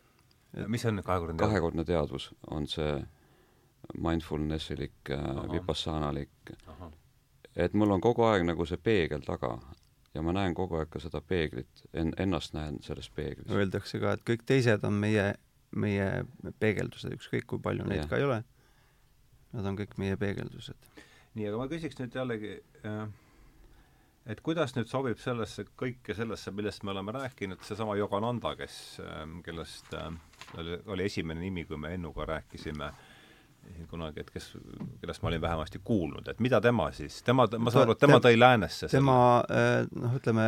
[0.66, 1.51] Mis on kahekordne teadvus?
[1.51, 2.98] kahekordne teadvus on see
[4.01, 6.52] mindfulnessilik, äh, vipassanalik.
[7.56, 9.59] et mul on kogu aeg nagu see peegel taga
[10.14, 13.51] ja ma näen kogu aeg ka seda peeglit, en-, ennast näen selles peeglis.
[13.51, 15.32] Öeldakse ka, et kõik teised on meie,
[15.74, 16.09] meie
[16.60, 18.09] peegeldused, ükskõik kui palju neid ja.
[18.10, 18.40] ka ei ole.
[19.55, 20.90] Nad on kõik meie peegeldused.
[21.35, 22.56] nii, aga ma küsiks nüüd jällegi
[22.86, 23.06] äh,
[24.26, 29.40] et kuidas nüüd sobib sellesse, kõike sellesse, millest me oleme rääkinud, seesama Yogananda, kes, ähm,
[29.44, 30.12] kellest äh,
[30.59, 32.92] oli, oli esimene nimi, kui me Ennuga rääkisime
[33.88, 34.51] kunagi, et kes,
[35.01, 38.18] kellest ma olin vähemasti kuulnud, et mida tema siis, tema, ma saan aru, et tema
[38.20, 39.16] tõi läänesse tema,
[39.48, 40.46] äh, noh, ütleme,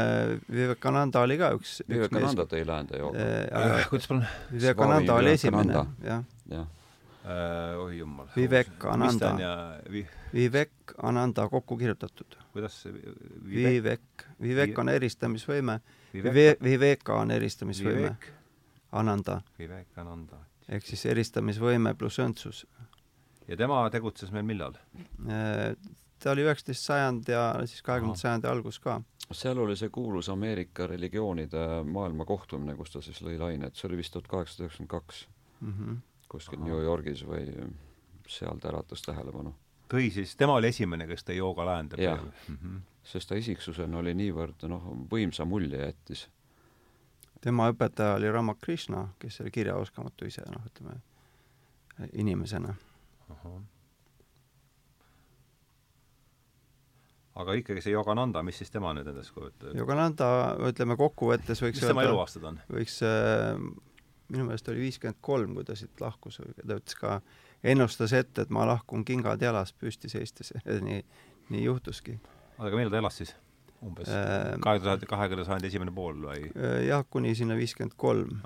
[0.52, 3.88] Vivekananda oli ka üks Vivekananda tõi läände joo äh,.
[3.88, 4.26] kuidas palun?
[4.52, 6.24] Vivekananda oli esimene, jah.
[6.52, 6.68] jah
[7.26, 7.78] äh,.
[7.78, 8.28] oi jumal.
[8.36, 9.32] Vivek Ananda.
[9.90, 10.06] Vi...
[10.34, 12.36] Vivek Ananda kokku kirjutatud.
[12.52, 15.80] kuidas see Vivek, Vivek, Vivek on eristamisvõime,
[16.62, 18.16] Viveka on eristamisvõime.
[18.92, 19.40] Ananda.
[19.58, 20.40] Vivek Ananda.
[20.68, 22.66] ehk siis eristamisvõime pluss õndsus.
[23.48, 24.78] ja tema tegutses meil millal?
[25.28, 25.76] Äh,
[26.18, 29.00] ta oli üheksateist sajand ja siis kahekümnenda sajandi algus ka
[29.34, 33.98] seal oli see kuulus Ameerika religioonide maailma kohtumine, kus ta siis lõi lainet, see oli
[33.98, 35.24] vist tuhat kaheksasada üheksakümmend kaks.
[36.28, 36.68] Kuskil Aha.
[36.68, 37.46] New Yorgis või
[38.28, 39.54] seal ta äratas tähelepanu.
[39.88, 43.98] tõi siis, tema oli esimene, kes tõi jooga läände jah mm -hmm., sest ta isiksusena
[43.98, 46.28] oli niivõrd noh, võimsa mulje jättis.
[47.40, 51.00] tema õpetaja oli Ramakrishna, kes oli kirjaoskamatu ise, noh, ütleme
[52.12, 52.74] inimesena.
[57.36, 59.74] aga ikkagi see Yogananda, mis siis tema nüüd endast kujutab?
[59.76, 60.28] Yogananda,
[60.68, 62.60] ütleme kokkuvõttes võiks mis tema eluaastad on?
[62.72, 63.60] võiks äh,
[64.32, 67.18] minu meelest oli viiskümmend kolm, kui ta siit lahkus, ta ütles ka,
[67.66, 70.52] ennustas ette, et ma lahkun kingad jalas püsti seistes
[70.88, 71.02] nii,
[71.54, 72.18] nii juhtuski.
[72.58, 73.34] aga millal ta elas siis?
[73.84, 76.50] umbes äh, kahe tuhande, kahekümne sajandi esimene pool või?
[76.56, 78.38] Äh, jah, kuni sinna viiskümmend kolm.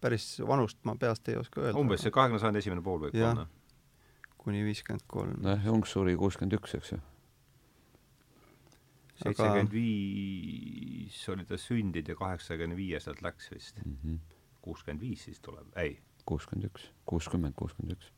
[0.00, 1.78] päris vanust ma peast ei oska öelda.
[1.78, 3.48] umbes see kahekümne sajandi esimene pool võib panna?
[4.42, 5.40] kuni viiskümmend kolm.
[5.42, 7.02] nojah, Jung suri kuuskümmend üks, eks ju
[9.22, 13.98] seitsekümmend viis oli ta sündinud ja kaheksakümne viies sealt läks vist mm.
[14.04, 14.22] -hmm
[14.62, 15.98] kuuskümmend viis siis tuleb, ei.
[16.26, 18.12] kuuskümmend üks, kuuskümmend, kuuskümmend üks.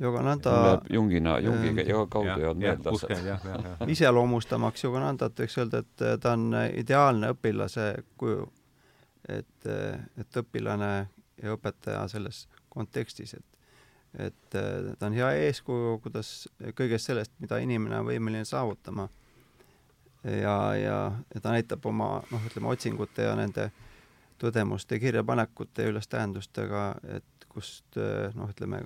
[0.00, 3.92] Yogananda Jungina, Jungi äh, kaudu ei olnud meelde.
[3.92, 8.48] iseloomustamaks Yoganandat võiks öelda, et äh, ta on ideaalne õpilase kuju.
[9.28, 10.92] et, äh, et õpilane
[11.42, 13.50] ja õpetaja selles kontekstis, et
[14.18, 16.48] et äh, ta on hea eeskuju, kuidas
[16.78, 19.08] kõigest sellest, mida inimene on võimeline saavutama.
[20.24, 20.98] ja, ja,
[21.34, 23.93] ja ta näitab oma noh, ütleme otsingute ja nende äh,
[24.42, 26.84] tõdemuste kirjapanekute ja ülestähendustega,
[27.16, 27.98] et kust
[28.34, 28.82] noh, ütleme,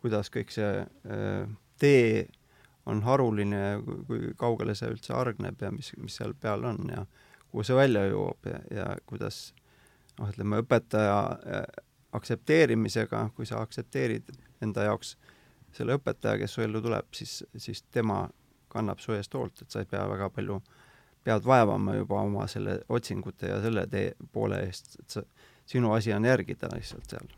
[0.00, 1.48] kuidas kõik see äh,
[1.80, 2.26] tee
[2.90, 7.04] on haruline, kui kaugele see üldse hargneb ja mis, mis seal peal on ja
[7.50, 9.50] kuhu see välja jõuab ja, ja kuidas
[10.18, 11.64] noh, ütleme õpetaja äh,
[12.16, 14.32] aktsepteerimisega, kui sa aktsepteerid
[14.64, 15.14] enda jaoks
[15.76, 18.24] selle õpetaja, kes su ellu tuleb, siis, siis tema
[18.70, 20.58] kannab su eest hoolt, et sa ei pea väga palju,
[21.24, 25.22] pead vaevama juba oma selle otsingute ja selle tee poole eest, et sa,
[25.66, 27.28] sinu asi on järgida lihtsalt seal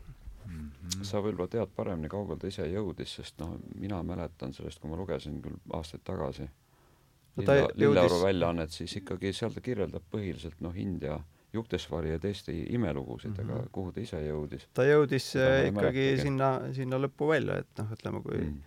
[0.45, 0.71] mm.
[0.71, 1.03] -hmm.
[1.03, 4.99] sa võib-olla tead paremini, kaugel ta ise jõudis, sest noh, mina mäletan sellest, kui ma
[4.99, 8.25] lugesin küll aastaid tagasi no, Lilla, Lilleoru jõudis...
[8.25, 11.19] väljaannet, siis ikkagi seal ta kirjeldab põhiliselt noh, India
[11.53, 13.51] Juktesvari ja teiste imelugusid mm, -hmm.
[13.51, 13.71] aga mhm.
[13.71, 14.67] kuhu ta ise jõudis?
[14.73, 18.61] ta jõudis äh, ikkagi sinna, sinna lõppu välja, et noh, ütleme kui mm.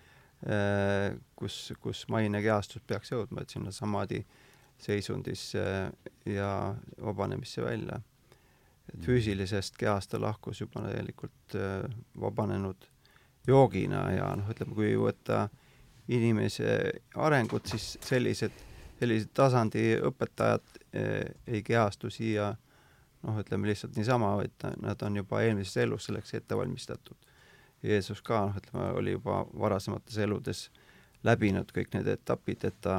[0.47, 4.25] äh, kus, kus maine kehastus peaks jõudma, et sinna samadhi
[4.79, 5.93] seisundisse
[6.27, 8.01] ja vabanemisse välja.
[8.89, 9.03] et mm.
[9.03, 11.91] füüsilisest kehast ta lahkus juba täielikult äh,
[12.21, 12.87] vabanenud
[13.47, 15.49] joogina ja noh, ütleme, kui võtta
[16.09, 18.53] inimese arengut, siis sellised,
[19.01, 22.53] sellised tasandi õpetajad äh, ei kehastu siia
[23.27, 27.17] noh, ütleme lihtsalt niisama, vaid nad on juba eelmises elus selleks ette valmistatud.
[27.83, 30.67] Jeesus ka, noh, ütleme, oli juba varasemates eludes
[31.25, 32.99] läbinud kõik need etapid, et ta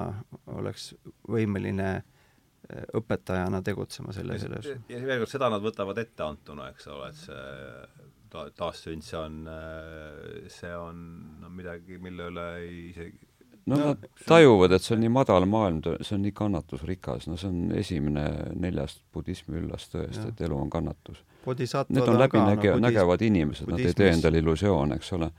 [0.53, 0.93] oleks
[1.29, 4.71] võimeline eh, õpetajana tegutsema selles elus.
[4.89, 9.39] ja veel kord, seda nad võtavad etteantuna, eks ole, et see ta-, taassünd, see on,
[9.53, 11.01] eh, see on
[11.41, 13.27] no midagi, mille üle ei isegi
[13.67, 17.49] no nad tajuvad, et see on nii madal maailm, see on nii kannatusrikas, no see
[17.51, 18.25] on esimene
[18.55, 21.23] neljast budismi üllast tõest, et elu on kannatus.
[21.47, 25.31] Need on läbinäge- no,, nägevad inimesed, nad ei tee endale illusioone, eks ole.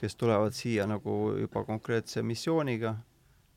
[0.00, 2.94] Kes tulevad siia nagu juba konkreetse missiooniga,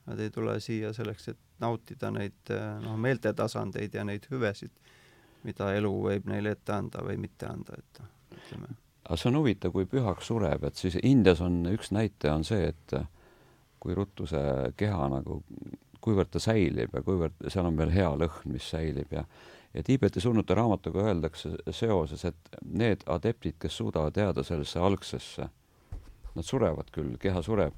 [0.06, 2.52] nad ei tule siia selleks, et nautida neid
[2.84, 4.74] noh, meeltetasandeid ja neid hüvesid,
[5.48, 8.02] mida elu võib neile ette anda või mitte anda, et
[8.36, 8.76] ütleme.
[9.06, 12.74] aga see on huvitav, kui pühaks sureb, et siis Indias on üks näitaja on see,
[12.74, 12.98] et
[13.80, 15.40] kui ruttu see keha nagu,
[16.04, 19.24] kuivõrd ta säilib ja kuivõrd seal on veel hea lõhn, mis säilib ja
[19.74, 25.48] ja Tiibeti surnute raamatuga öeldakse seoses, et need adeptid, kes suudavad jääda sellesse algsesse,
[26.36, 27.76] nad surevad küll, keha sureb,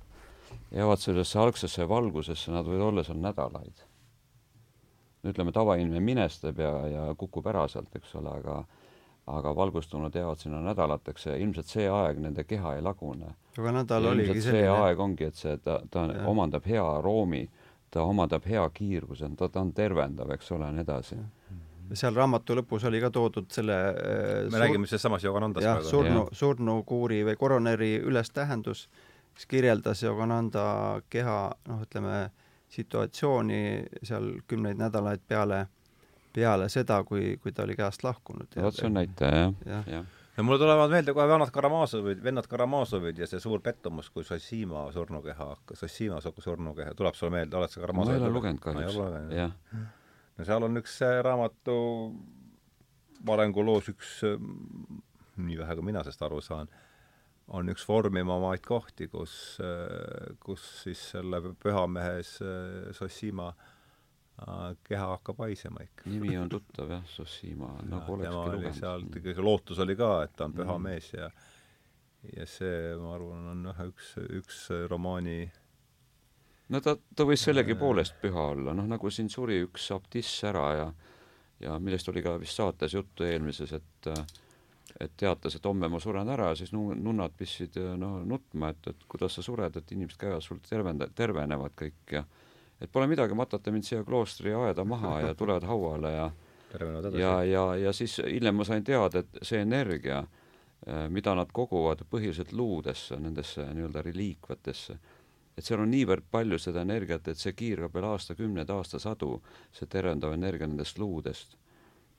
[0.71, 3.85] jäävad sellesse algsesse valgusesse, nad võivad olla seal nädalaid.
[5.25, 8.63] ütleme, tavainimene minestab ja, ja kukub ära sealt, eks ole, aga
[9.25, 13.31] aga valgustunud jäävad sinna nädalateks ja ilmselt see aeg nende keha ei lagune.
[13.57, 14.67] aga nädal oligi selline.
[14.67, 16.25] see aeg ongi, et see, ta, ta ja.
[16.29, 17.47] omandab hea aroomi,
[17.91, 21.17] ta omandab hea kiirguse, ta, ta on tervendav, eks ole, ja nii edasi.
[21.93, 25.89] Seal raamatu lõpus oli ka toodud selle äh, me räägime seesamast Yoganandast praegu.
[25.89, 28.87] surnu, surnukuuri või koroneri ülestähendus,
[29.35, 30.65] kes kirjeldas Yogananda
[31.09, 31.39] keha,
[31.69, 32.29] noh, ütleme,
[32.75, 33.61] situatsiooni
[34.03, 35.65] seal kümneid nädalaid peale
[36.35, 38.59] peale seda, kui, kui ta oli käest lahkunud.
[38.61, 40.13] vot see on näitaja, jah, jah.
[40.35, 44.83] Ja mulle tulevad meelde kohe vanad Karamazovid, vennad Karamazovid ja see suur pettumus, kui Sossima
[44.91, 48.59] surnukeha hakkas, Sossima surnukeha, tuleb sulle meelde, oled sa Karamazovi ma ei ole lugenud?
[48.65, 48.97] kahjuks,
[49.31, 49.55] jah.
[50.37, 51.77] No seal on üks raamatu
[53.35, 54.17] arenguloos üks,
[55.41, 56.69] nii vähe kui mina sellest aru saan,
[57.55, 59.57] on üks vormivamaid kohti, kus,
[60.43, 62.35] kus siis selle pühamehes
[62.97, 63.65] Sossima äh,
[64.83, 66.09] keha hakkab haisema ikka.
[66.09, 68.79] nimi on tuttav jah, Sossima, nagu olekski lugenud.
[68.79, 70.89] seal kõige lootus oli ka, et ta on püha mm.
[70.89, 71.29] mees ja
[72.33, 75.45] ja see, ma arvan, on jah, üks, üks romaani
[76.69, 80.87] no ta, ta võis sellegipoolest püha olla, noh nagu siin suri üks abtiss ära ja
[81.63, 84.09] ja millest oli ka vist saates juttu eelmises, et
[84.99, 89.05] et teatas, et homme ma suren ära ja siis nunnad pistsid noh nutma, et, et
[89.11, 92.23] kuidas sa sured, et inimesed käivad sul tervenda-, tervenevad kõik ja
[92.79, 96.31] et pole midagi, matate mind siia kloostri aeda maha ja tulevad hauale ja
[97.19, 100.23] ja, ja, ja siis hiljem ma sain teada, et see energia,
[100.87, 104.97] eh, mida nad koguvad põhiliselt luudesse, nendesse nii-öelda reliikvatesse,
[105.55, 109.37] et seal on niivõrd palju seda energiat, et see kiirgab veel aastakümneid, aastasadu,
[109.75, 111.55] see terendav energia nendest luudest.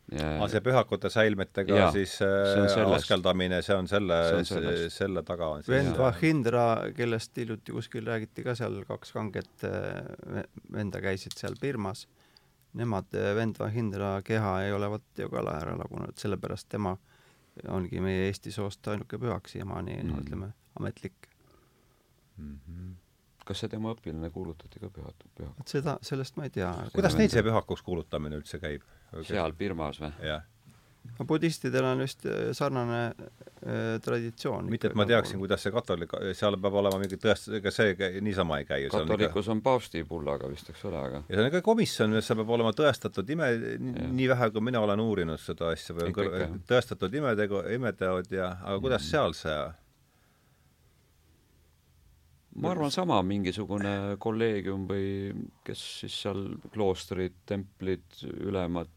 [0.06, 4.18] Aga see pühakute säilmetega ja, siis äh, askeldamine, see on selle,
[4.94, 5.72] selle taga on siis.
[5.74, 12.04] Vend Vahindra, kellest hiljuti kuskil räägiti ka seal, kaks kanget äh, venda käisid seal Birmas,
[12.78, 16.94] nemad, äh, vend Vahindra keha ei ole vot ju ka ära lagunenud, sellepärast tema
[17.72, 21.26] ongi meie Eesti soost ainuke pühak siiamaani mm., no ütleme, ametlik.
[22.36, 22.60] Mm.
[22.62, 22.94] -hmm
[23.46, 25.54] kas see tema õpilane kuulutati ka püha, pühaks?
[25.60, 26.72] vot seda, sellest ma ei tea.
[26.94, 28.84] kuidas neil see pühakuks kuulutamine üldse käib?
[29.26, 30.12] seal Birmas või?
[31.18, 34.70] no budistidel on vist äh, sarnane äh, traditsioon.
[34.70, 37.94] mitte, et ma teaksin, kuidas see katolik, seal peab olema mingi tõest-, ega see
[38.24, 39.56] niisama ei käi katolikus on, ikka...
[39.56, 42.74] on paavsti pullaga vist, eks ole, aga ja see on ikka komisjon, see peab olema
[42.76, 43.50] tõestatud ime,
[44.18, 48.78] nii vähe, kui mina olen uurinud seda asja, või on tõestatud imetegu, imeteod ja, aga
[48.82, 49.10] kuidas mm.
[49.14, 49.58] seal see
[52.62, 55.08] ma arvan, sama mingisugune kolleegium või
[55.66, 58.06] kes siis seal kloostrid, templid,
[58.40, 58.92] ülemad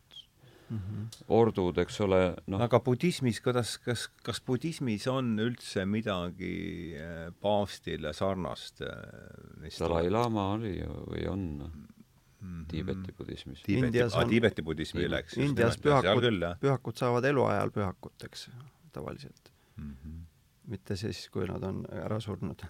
[0.70, 1.06] mm -hmm.
[1.28, 2.62] ordud, eks ole, noh.
[2.62, 8.84] aga budismis, kuidas, kas, kas budismis on üldse midagi äh, paavstile sarnast?
[9.80, 11.72] Dalai-laama oli ju või on mm
[12.42, 12.66] -hmm.
[12.68, 13.64] Tiibeti budismis.
[13.64, 15.38] Tiibeti, ah, Tiibeti budismi läks.
[15.38, 16.24] Indias pühakud,
[16.60, 18.50] pühakud saavad eluajal pühakuteks
[18.92, 19.96] tavaliselt mm.
[19.96, 20.22] -hmm.
[20.68, 22.64] mitte siis, kui nad on ära surnud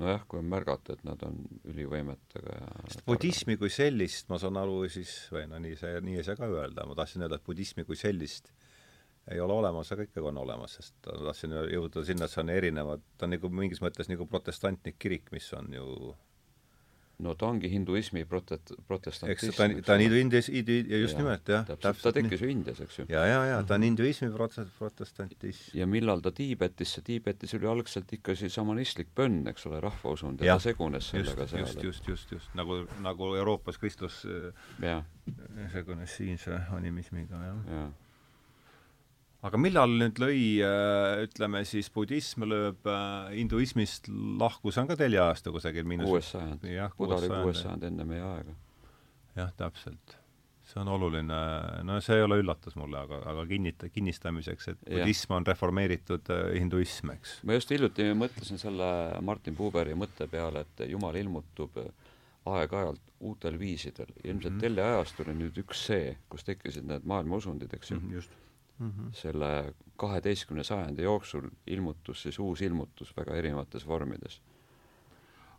[0.00, 1.38] nojah, kui on märgata, et nad on
[1.70, 6.18] ülivõimetega ja sest budismi kui sellist, ma saan aru siis, või no nii see, nii
[6.18, 8.50] ei saa ka öelda, ma tahtsin öelda, et budismi kui sellist
[9.32, 13.04] ei ole olemas, aga ikkagi on olemas, sest tahtsin jõuda sinna, et see on erinevad,
[13.16, 15.86] ta on nagu mingis mõttes nagu protestantlik kirik, mis on ju
[17.18, 19.50] no ta ongi hinduismi protet-, protestantism.
[19.50, 21.66] eks ta on, ta on hinduis-, just ja, nimelt, jah.
[21.68, 23.06] täpselt, ta tekkis ju Indias, eks ju.
[23.08, 25.76] ja, ja, ja ta on hinduismi prote-, protestantism.
[25.78, 30.54] ja millal ta Tiibetisse, Tiibetis oli algselt ikka siis šamanistlik pönn, eks ole, rahvausund ja,
[30.54, 31.66] ja ta segunes sellega seal.
[31.66, 34.24] just, just, just, just nagu, nagu Euroopas Kristus
[35.72, 37.84] segunes siinse animismiga, jah ja
[39.44, 44.08] aga millal nüüd lõi, äh, ütleme siis, budism lööb äh, hinduismist
[44.40, 46.64] lahku, see on ka telje ajastu kusagil miinus kuues sajand.
[46.98, 48.54] Buda oli kuues sajand enne meie aega.
[49.36, 50.16] jah, täpselt.
[50.64, 51.38] see on oluline,
[51.84, 56.46] no see ei ole üllatus mulle, aga, aga kinnita-, kinnistamiseks, et budism on reformeeritud äh,
[56.56, 57.36] hinduism, eks.
[57.44, 58.88] ma just hiljuti mõtlesin selle
[59.20, 61.76] Martin Buberi mõtte peale, et Jumal ilmutub
[62.48, 64.08] aeg-ajalt uutel viisidel.
[64.22, 64.60] ilmselt mm -hmm.
[64.60, 68.02] teljeajast oli nüüd üks see, kus tekkisid need maailmausundid, eks ju mm.
[68.08, 68.30] -hmm, just
[68.78, 69.12] mm -hmm.
[69.12, 74.42] selle kaheteistkümne sajandi jooksul ilmutus siis uus ilmutus väga erinevates vormides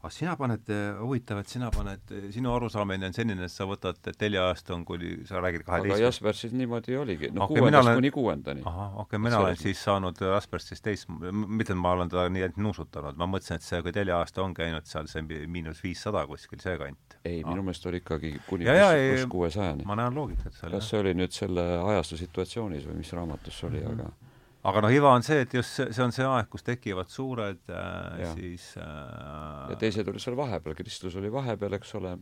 [0.05, 0.69] aga sina paned,
[0.99, 5.41] huvitav, et sina paned, sinu arusaamine on selline, et sa võtad teljeaasta on kuni, sa
[5.41, 7.99] räägid kaheteist aga Jaspersis niimoodi oligi, no okay, kuuendast olen...
[7.99, 8.65] kuni kuuendani.
[8.69, 12.61] ahah, okei okay,, mina olen siis saanud Jaspersist teist, mitte ma olen teda nii ainult
[12.67, 16.77] nuusutanud, ma mõtlesin, et see, kui teljeaasta on käinud seal see miinus viissada kuskil, see
[16.81, 17.17] kant.
[17.23, 19.87] ei ah., minu meelest oli ikkagi kuni pluss kuuesajani.
[19.89, 20.77] ma näen loogikat seal.
[20.77, 21.65] kas see oli nüüd selle
[21.95, 24.05] ajastu situatsioonis või mis raamatus see oli mm, -hmm.
[24.05, 24.24] aga
[24.65, 27.69] aga noh, iva on see, et just see, see on see aeg, kus tekivad suured
[27.69, 28.31] äh, ja.
[28.37, 32.15] siis äh, ja teised olid seal vahepeal, kristlus oli vahepeal, eks ole,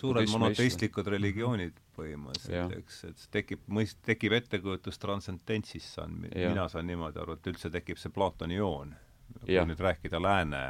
[0.00, 1.16] suured monoteistlikud islam.
[1.16, 7.50] religioonid põhimõtteliselt, eks, et tekib mõist-, tekib ettekujutus transcendentsist, saan, mina saan niimoodi aru, et
[7.52, 8.96] üldse tekib see Platoni joon.
[9.44, 9.62] kui ja.
[9.68, 10.62] nüüd rääkida lääne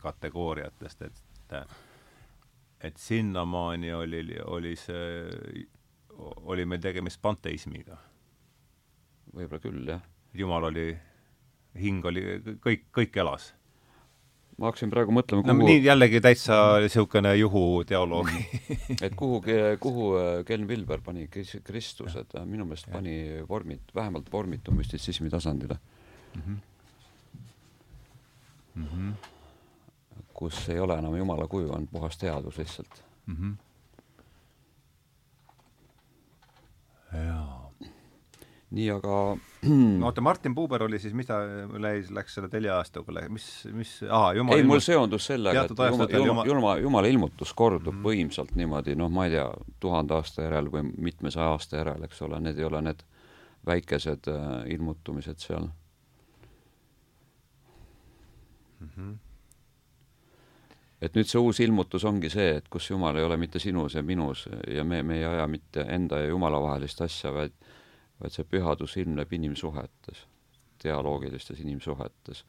[0.00, 1.58] kategooriatest, et
[2.80, 5.66] et sinnamaani oli, oli see,
[6.48, 7.98] oli meil tegemist panteismiga.
[9.34, 10.92] võib-olla küll, jah jumal oli,
[11.80, 12.22] hing oli,
[12.62, 13.52] kõik, kõik elas.
[14.60, 18.28] ma hakkasin praegu mõtlema, kuhu no nii jällegi täitsa niisugune juhuteoloog
[19.06, 19.40] et kuhu,
[19.80, 25.78] kuhu äh, Ken Vilber pani Kristuse, et minu meelest pani vormid, vähemalt vormitu müstitsismi tasandile
[26.34, 26.42] mm.
[26.42, 26.58] -hmm.
[28.74, 29.12] Mm -hmm.
[30.34, 33.36] kus ei ole enam Jumala kuju, on puhas teadus lihtsalt mm.
[33.36, 33.54] -hmm.
[37.16, 37.69] jaa
[38.70, 39.14] nii, aga
[40.06, 41.40] oota, Martin Puuber oli siis, mis ta
[41.82, 46.10] läis, läks selle Telia aastaga, mis, mis, aa, jumal ei, mul seondus sellega, et jumala,
[46.10, 48.10] jumala, jumala, jumala ilmutus kordub mm -hmm.
[48.10, 49.48] võimsalt niimoodi, noh, ma ei tea,
[49.80, 53.02] tuhande aasta järel või mitmesaja aasta järel, eks ole, need ei ole need
[53.66, 55.66] väikesed äh, ilmutumised seal
[58.80, 58.88] mm.
[58.96, 59.18] -hmm
[61.00, 64.02] et nüüd see uus ilmutus ongi see, et kus Jumal ei ole mitte sinus ja
[64.02, 67.52] minus ja me, me ei aja mitte enda ja Jumala vahelist asja, vaid
[68.20, 70.26] vaid see pühadus ilmneb inimsuhetes,
[70.82, 72.44] dialoogilistes inimsuhetes.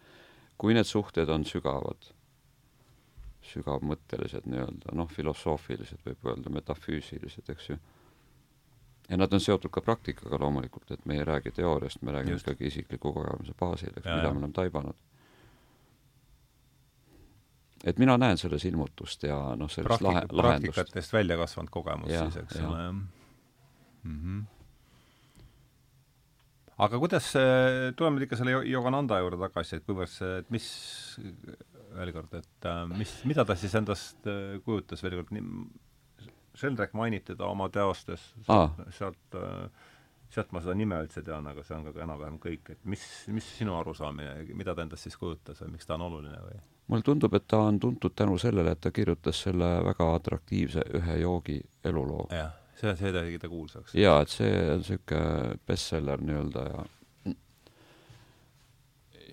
[0.57, 2.11] kui need suhted on sügavad,
[3.41, 7.77] sügavmõttelised nii-öelda, noh, filosoofilised võib öelda, metafüüsilised, eks ju,
[9.09, 12.69] ja nad on seotud ka praktikaga loomulikult, et me ei räägi teooriast, me räägime ikkagi
[12.69, 15.01] isikliku kogemuse baasil, eks, mida me oleme taibanud.
[17.83, 20.75] et mina näen selles ilmutust ja noh, sellist Praktik lahe, lahendust.
[20.75, 22.93] praktikatest välja kasvanud kogemus ja, siis, eks ole, jah
[24.03, 24.60] mm -hmm
[26.81, 27.31] aga kuidas,
[27.97, 30.67] tuleme nüüd ikka selle Yogananda juurde tagasi, et kuivõrd see, et mis,
[31.95, 35.33] veel kord, et äh, mis, mida ta siis endast äh, kujutas, veel kord,
[36.61, 39.87] Sheldrak mainib teda oma teostes, sealt, sealt, äh,
[40.31, 43.47] sealt ma seda nime üldse tean, aga see on ka enam-vähem kõik, et mis, mis
[43.55, 46.59] sinu arusaamine, mida ta endast siis kujutas või miks ta on oluline või?
[46.91, 51.21] mulle tundub, et ta on tuntud tänu sellele, et ta kirjutas selle väga atraktiivse ühe
[51.21, 52.25] joogi eluloo.
[52.35, 53.93] jah see, see tegi ta kuulsaks.
[53.95, 56.87] jaa, et see on niisugune bestseller nii-öelda ja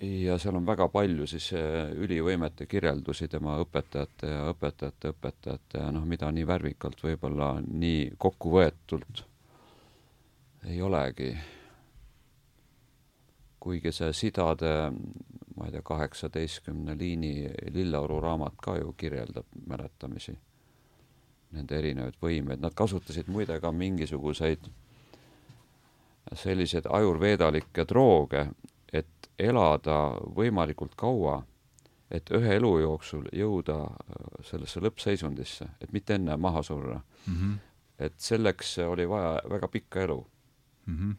[0.01, 5.91] ja seal on väga palju siis eh, ülivõimete kirjeldusi tema õpetajate ja õpetajate õpetajate ja
[5.91, 9.25] noh, mida nii värvikalt võib-olla nii kokkuvõetult
[10.69, 11.33] ei olegi.
[13.59, 14.71] kuigi see Sidade,
[15.55, 20.37] ma ei tea, kaheksateistkümne liini Lilleoru raamat ka ju kirjeldab mäletamisi
[21.51, 24.69] nende erinevaid võimeid, nad kasutasid muide ka mingisuguseid
[26.35, 28.47] selliseid ajurveedalikke drooge,
[28.93, 31.39] et elada võimalikult kaua,
[32.11, 37.35] et ühe elu jooksul jõuda äh, sellesse lõppseisundisse, et mitte enne maha surra mm.
[37.35, 37.57] -hmm.
[37.99, 40.25] et selleks oli vaja väga pikka elu
[40.85, 41.15] Mm -hmm.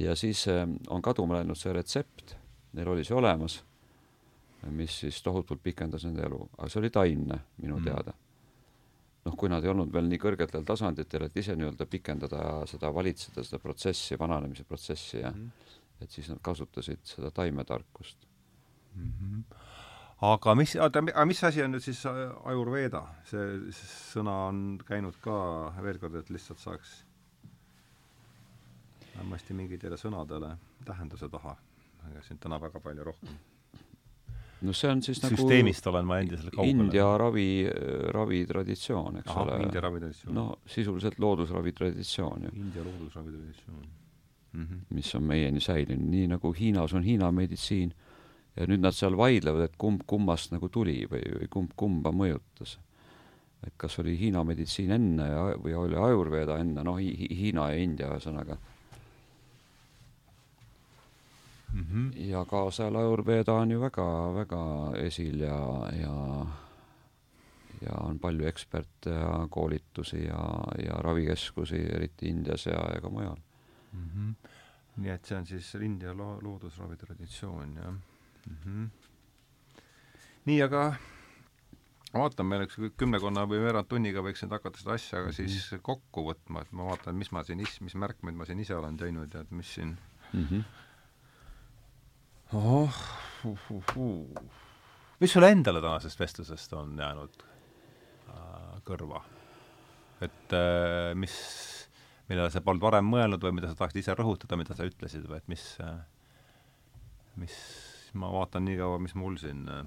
[0.00, 2.36] ja siis äh, on kaduma läinud see retsept,
[2.72, 3.64] neil oli see olemas,
[4.70, 7.84] mis siis tohutult pikendas nende elu, aga see oli taimne minu Mhm.
[7.84, 8.12] teada.
[9.26, 13.42] Noh, kui nad ei olnud veel nii kõrgetel tasanditel, et ise nii-öelda pikendada seda, valitseda
[13.46, 15.48] seda protsessi, vananemise protsessi ja Mhm.
[16.00, 18.26] et siis nad kasutasid seda taimetarkust.
[18.94, 19.12] mm.
[19.12, 19.56] -hmm.
[20.22, 22.04] aga mis, oota, aga mis asi on nüüd siis
[22.44, 23.02] Ajurveeda?
[23.24, 23.60] see
[24.12, 27.04] sõna on käinud ka veel kord, et lihtsalt saaks
[29.16, 31.56] vähemasti mingitele sõnadele tähenduse taha.
[32.10, 33.38] ega siin täna väga palju rohkem.
[34.62, 36.70] No see on siis nagu süsteemist olen ma endiselt kaugel.
[36.70, 37.50] India ravi,
[38.16, 39.60] ravitraditsioon, eks ahah, ole.
[39.66, 40.34] India ravitraditsioon.
[40.34, 43.86] no sisuliselt loodusravitraditsioon ju, India loodusravitraditsioon
[44.56, 44.64] mm.
[44.64, 44.80] -hmm.
[44.94, 47.92] mis on meieni säilinud, nii nagu Hiinas on Hiina meditsiin
[48.56, 52.78] ja nüüd nad seal vaidlevad, et kumb kummast nagu tuli või, või kumb kumba mõjutas.
[53.66, 57.70] et kas oli Hiina meditsiin enne ja, või oli Ajurveeda enne, noh hi, hi, Hiina
[57.72, 58.58] ja India ühesõnaga.
[61.76, 62.28] Mm -hmm.
[62.28, 66.46] ja kaasajal Ajurveeda on ju väga-väga esil ja, ja
[67.82, 70.44] ja on palju eksperte ja koolitusi ja,
[70.86, 73.36] ja ravikeskusi, eriti Indias ja, ja ka mujal.
[73.92, 74.08] mm.
[74.14, 74.48] -hmm.
[74.96, 78.56] nii et see on siis India lo-, loodusravitraditsioon, jah mm.
[78.64, 78.88] -hmm.
[80.44, 80.94] nii, aga
[82.14, 86.24] vaatan, meil üks kümnekonna või veerand tunniga võiks nüüd hakata seda asja aga siis kokku
[86.30, 89.34] võtma, et ma vaatan, mis ma siin is-, mis märkmeid ma siin ise olen teinud
[89.34, 89.98] ja et mis siin
[90.32, 90.62] Mm -hmm.
[92.54, 92.90] Oh,
[93.44, 94.42] uh, uh, uh.
[95.20, 97.42] mis sulle endale tänasest vestlusest on jäänud
[98.30, 99.22] äh, kõrva?
[100.20, 101.34] et äh, mis,
[102.28, 105.40] millele sa polnud varem mõelnud või mida sa tahaksid ise rõhutada, mida sa ütlesid või
[105.40, 105.98] et mis äh,,
[107.40, 107.56] mis,
[108.14, 109.84] ma vaatan nii kaua, mis mul siin äh,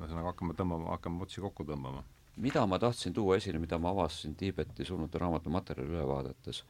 [0.00, 2.02] ühesõnaga hakkame tõmbama, hakkame otsi kokku tõmbama.
[2.36, 6.64] mida ma tahtsin tuua esile, mida ma avastasin Tiibeti surnude raamatu materjali üle vaadates,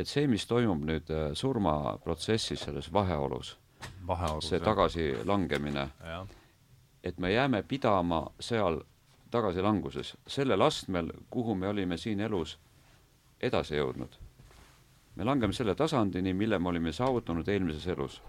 [0.00, 3.56] et see, mis toimub nüüd äh, surmaprotsessis selles vaheolus,
[4.06, 4.48] vaheorus.
[4.48, 5.88] see tagasilangemine,
[7.04, 8.80] et me jääme pidama seal
[9.30, 12.58] tagasilanguses, sellel astmel, kuhu me olime siin elus
[13.40, 14.18] edasi jõudnud.
[15.16, 18.22] me langeme selle tasandini, mille me olime saavutanud eelmises elus.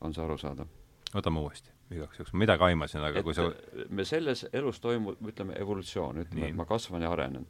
[0.00, 0.66] on see arusaadav?
[1.14, 3.46] võtame uuesti, igaks juhuks, ma midagi aimasin, aga et kui sa
[3.90, 7.46] me selles elus toimub, ütleme, evolutsioon, ütleme, et ma kasvan ja arenen.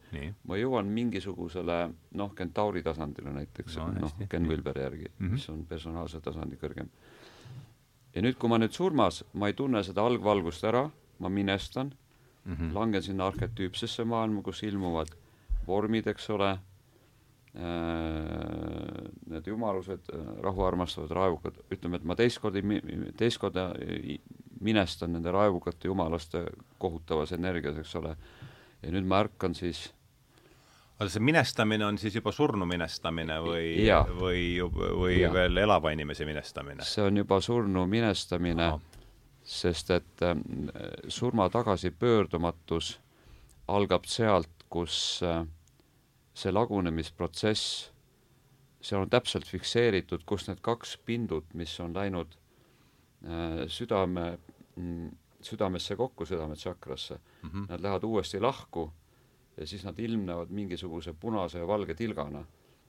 [0.48, 1.78] ma jõuan mingisugusele
[2.18, 5.26] noh, kentauri tasandile näiteks No no, noh Ken Wilberi järgi mm.
[5.26, 5.32] -hmm.
[5.32, 6.88] mis on personaalse tasandi kõrgem.
[8.14, 11.92] ja nüüd, kui ma nüüd surmas, ma ei tunne seda algvalgust ära, ma minestan
[12.44, 12.74] mm., -hmm.
[12.74, 15.08] langen sinna arhetüüpsesse maailma, kus ilmuvad
[15.66, 16.58] vormid, eks ole,
[17.52, 20.06] need jumalused,
[20.40, 22.62] rahu armastavad raevukad, ütleme, et ma teist korda
[23.20, 23.66] teist korda
[24.64, 26.46] minestan nende raevukate jumalaste
[26.80, 28.14] kohutavas energias, eks ole,
[28.80, 29.90] ja nüüd ma ärkan siis
[30.96, 33.66] aga see minestamine on siis juba surnu minestamine või
[34.16, 35.32] või, või Jaa.
[35.34, 36.86] veel elava inimese minestamine?
[36.88, 38.70] see on juba surnu minestamine
[39.42, 40.36] sest et äh,
[41.08, 42.96] surma tagasipöördumatus
[43.72, 45.42] algab sealt, kus äh,
[46.34, 47.90] see lagunemisprotsess,
[48.82, 52.36] seal on täpselt fikseeritud, kus need kaks pindut, mis on läinud
[53.24, 54.38] äh, südame
[54.76, 55.10] mm,
[55.42, 57.66] südamesse kokku, südametsakrasse Mm -hmm.
[57.68, 58.92] nad lähevad uuesti lahku
[59.56, 62.44] ja siis nad ilmnevad mingisuguse punase ja valge tilgana.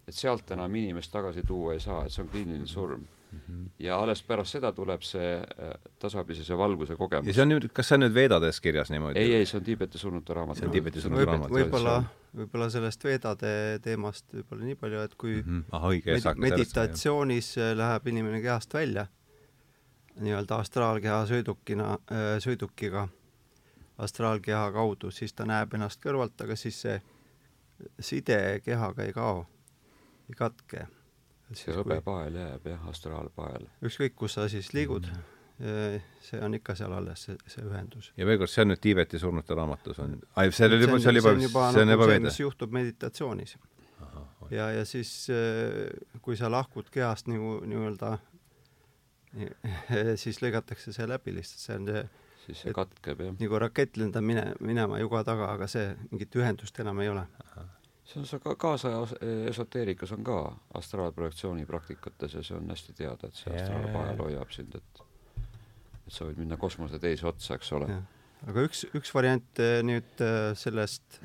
[0.07, 3.69] et sealt enam inimest tagasi tuua ei saa, et see on kliiniline surm -hmm.
[3.79, 7.27] ja alles pärast seda tuleb see äh, tasapisi valguse kogemus.
[7.27, 9.19] ja see on nüüd, kas see on nüüd Veedades kirjas niimoodi?
[9.19, 10.57] ei, ei, see on Tiibeti surnute raamat.
[10.57, 11.95] See on Tiibeti surnute võib, raamat, võib-olla,
[12.37, 15.63] võib-olla sellest veedade teemast võib-olla nii palju, et kui mm -hmm.
[15.71, 19.07] ah õige med meditatsioonis äh, läheb inimene kehast välja
[20.13, 21.97] nii-öelda astraalkeha sõidukina,
[22.39, 23.07] sõidukiga,
[23.97, 27.01] astraalkeha kaudu, siis ta näeb ennast kõrvalt, aga siis see
[27.99, 29.45] side kehaga ei kao,
[30.29, 30.87] ei katke.
[31.51, 33.67] See hõbepael jääb jah, astraalpael.
[33.85, 35.21] ükskõik, kus sa siis liigud mm,
[35.59, 36.07] -hmm.
[36.21, 38.11] see on ikka seal alles, see, see ühendus.
[38.17, 40.17] ja veel kord, see on nüüd Tiibeti surnute raamatus on,
[40.49, 42.25] see oli juba, see oli juba, see on nagu juba veede?
[42.29, 43.57] mis juhtub meditatsioonis.
[44.51, 45.27] ja, ja siis,
[46.21, 48.17] kui sa lahkud kehast nagu nii-öelda,
[50.23, 52.09] siis lõigatakse see läbi lihtsalt, see on see
[52.45, 53.35] siis see katkeb jah.
[53.39, 57.25] nagu rakett lendab mine, minema juga taga, aga see, mingit ühendust enam ei ole.
[58.03, 59.15] See on see ka kaasaja as-
[59.49, 60.37] esoteerikas on ka
[60.79, 65.03] astraalprojektsiooni praktikates ja see on hästi teada, et see astraalpael hoiab sind, et
[66.03, 67.87] et sa võid minna kosmose teise otsa, eks ole.
[68.47, 71.19] aga üks, üks variant eh, nüüd eh, sellest,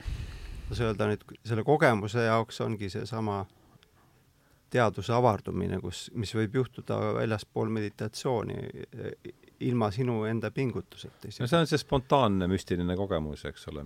[0.69, 3.41] kuidas öelda nüüd, selle kogemuse jaoks ongi seesama
[4.71, 8.59] teaduse avardumine, kus, mis võib juhtuda väljaspool meditatsiooni,
[9.61, 11.31] ilma sinu enda pingutuseta.
[11.41, 13.85] no see on see spontaanne müstiline kogemus, eks ole,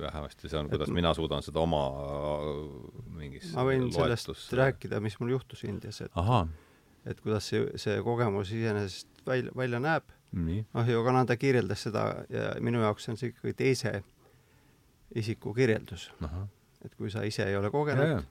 [0.00, 1.82] vähemasti see on, kuidas et, mina suudan seda oma
[3.18, 3.98] mingis ma võin loetus...
[4.24, 6.46] sellest rääkida, mis mul juhtus Indias, et Aha.
[7.04, 10.08] et kuidas see, see kogemus iseenesest välja, välja näeb.
[10.32, 13.94] noh, Yogananda kirjeldas seda ja minu jaoks on see ikkagi teise
[15.16, 16.10] isiku kirjeldus.
[16.84, 18.24] et kui sa ise ei ole kogenud,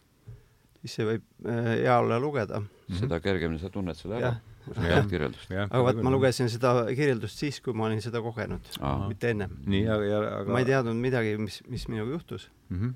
[0.81, 2.63] siis see võib äh, hea olla lugeda.
[2.97, 4.37] seda kergemini sa tunned selle ära
[4.75, 5.51] tead kirjeldust.
[5.51, 8.71] aga vaat ma lugesin seda kirjeldust siis, kui ma olin seda kogenud,
[9.07, 9.57] mitte ennem.
[9.65, 12.79] nii, aga, aga ma ei teadnud midagi, mis, mis minuga juhtus mm.
[12.81, 12.93] -hmm.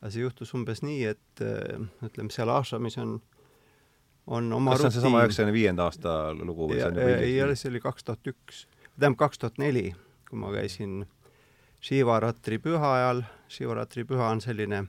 [0.00, 3.18] aga see juhtus umbes nii, et äh, ütleme, seal ashramis on,
[4.26, 7.42] on oma kas see on seesama üheksakümne viienda aasta lugu või see on juba ei
[7.42, 8.66] ole, see oli kaks tuhat üks,
[8.98, 9.92] tähendab kaks tuhat neli,
[10.28, 11.04] kui ma käisin
[11.84, 14.86] Shivaratri püha ajal, Shivaratri püha on selline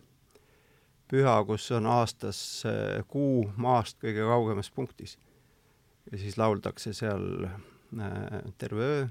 [1.12, 5.18] püha, kus on aastas äh, kuu maast kõige kaugemas punktis
[6.12, 9.06] ja siis lauldakse seal äh, terve öö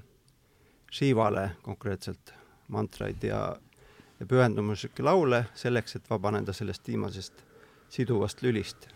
[0.93, 2.33] Shivale konkreetselt
[2.67, 3.55] mantraid ja,
[4.19, 7.43] ja pühendumuslikke laule selleks, et vabaneda sellest viimasest
[7.89, 8.87] siduvast lülist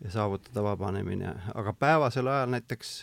[0.00, 2.94] ja saavutada vabanemine, aga päevasel ajal näiteks,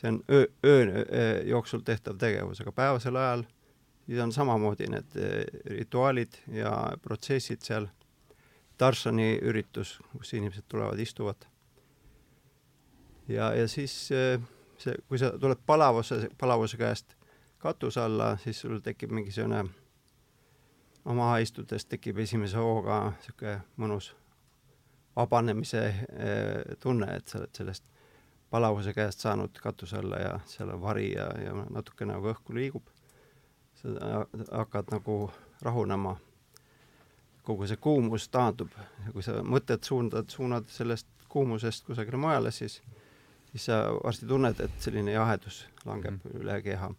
[0.00, 3.44] see on öö, öö jooksul tehtav tegevus, aga päevasel ajal
[4.06, 6.72] siis on samamoodi need äh, rituaalid ja
[7.02, 7.90] protsessid seal,
[8.78, 11.46] Darshani üritus, kus inimesed tulevad, istuvad
[13.28, 14.40] ja, ja siis äh,
[14.78, 17.16] see, kui sa tuled palavuse, palavuse käest
[17.58, 19.64] katuse alla, siis sul tekib mingisugune,
[21.04, 24.12] no maha istudes tekib esimese hooga niisugune mõnus
[25.16, 27.84] vabanemise äh, tunne, et sa oled sellest
[28.50, 32.86] palavuse käest saanud katuse alla ja seal on vari ja, ja natuke nagu õhku liigub.
[33.76, 33.88] sa
[34.52, 35.30] hakkad nagu
[35.62, 36.16] rahunema.
[37.42, 38.70] kogu see kuumus taandub
[39.06, 42.82] ja kui sa mõtted suundad, suunad sellest kuumusest kusagile mujale, siis
[43.56, 46.90] siis sa varsti tunned, et selline jahedus langeb mm üle keha.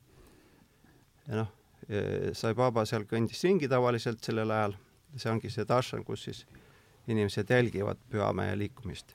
[1.28, 1.54] ja noh,
[2.34, 4.74] Sai Baba seal kõndis ringi tavaliselt sellel ajal,
[5.16, 6.42] see ongi see darshan, kus siis
[7.08, 9.14] inimesed jälgivad pühamehe liikumist.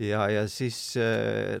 [0.00, 0.96] ja, ja siis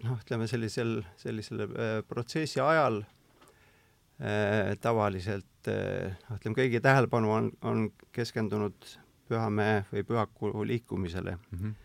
[0.02, 7.90] noh, ütleme sellisel, sellisel äh, protsessi ajal äh, tavaliselt noh, ütleme kõigi tähelepanu on, on
[8.12, 8.96] keskendunud
[9.28, 11.58] pühamehe või pühaku liikumisele mm.
[11.58, 11.83] -hmm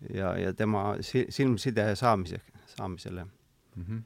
[0.00, 3.82] ja, ja tema si-, silmside saamise, saamisele mm.
[3.82, 4.02] -hmm.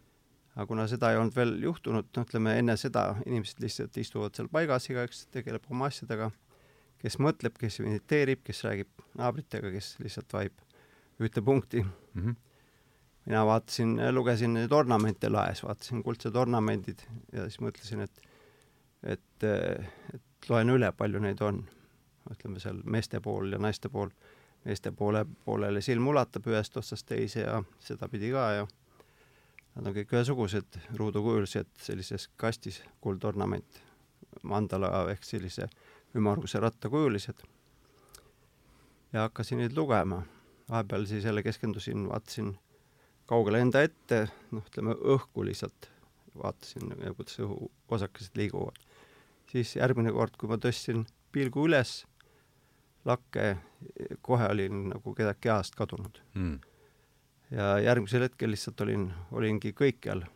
[0.54, 4.48] aga kuna seda ei olnud veel juhtunud, noh, ütleme enne seda inimesed lihtsalt istuvad seal
[4.48, 6.30] paigas, igaüks tegeleb oma asjadega,
[7.02, 10.64] kes mõtleb, kes mediteerib, kes räägib naabritega, kes lihtsalt vahib
[11.20, 11.92] ühte punkti mm.
[12.22, 12.34] -hmm.
[13.26, 17.02] mina vaatasin, lugesin neid ornamente laes, vaatasin kuldsed ornamendid
[17.32, 18.26] ja siis mõtlesin, et
[19.02, 19.44] et,
[20.14, 21.62] et loen üle, palju neid on.
[22.30, 24.10] ütleme seal meeste pool ja naiste pool
[24.64, 28.66] meeste poole, poolele silm ulatab ühest otsast teise ja sedapidi ka ja
[29.74, 33.80] nad on kõik ühesugused ruudukujulised sellises kastis kuldornament,
[34.42, 35.68] mandala ehk sellise
[36.16, 37.46] ümmarguse rattakujulised.
[39.12, 40.22] ja hakkasin neid lugema,
[40.70, 42.58] vahepeal siis jälle keskendusin, vaatasin
[43.26, 45.90] kaugele enda ette, noh, ütleme õhku lihtsalt
[46.42, 48.76] vaatasin, kuidas õhuosakesed liiguvad.
[49.50, 52.04] siis järgmine kord, kui ma tõstsin pilgu üles
[53.08, 53.54] lakke,
[54.22, 56.58] kohe olin nagu kedagi kehast kadunud mm..
[57.54, 60.26] ja järgmisel hetkel lihtsalt olin, olingi kõikjal.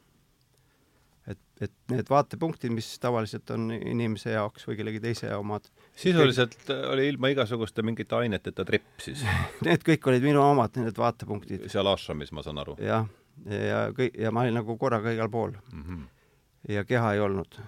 [1.29, 6.89] et, et need vaatepunktid, mis tavaliselt on inimese jaoks või kellegi teise omad sisuliselt kõik...
[6.95, 9.27] oli ilma igasuguste mingite aineteta trepp siis
[9.67, 11.69] Need kõik olid minu omad, need vaatepunktid.
[11.73, 12.79] seal ashramis, ma saan aru?
[12.81, 13.07] jah,
[13.45, 15.85] ja kõik, ja ma olin nagu korraga igal pool mm.
[15.85, 16.03] -hmm.
[16.79, 17.61] ja keha ei olnud.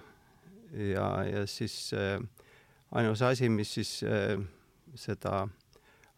[0.73, 2.17] ja, ja siis äh,
[2.91, 4.41] ainus asi, mis siis äh,
[4.97, 5.47] seda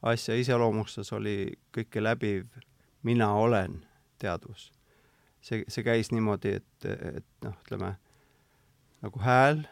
[0.02, 2.48] asja iseloomustas, oli kõike läbiv
[3.04, 3.86] mina olen
[4.20, 4.72] teadvus.
[5.42, 6.86] see, see käis niimoodi, et,
[7.16, 7.94] et noh, ütleme
[9.00, 9.64] nagu hääl,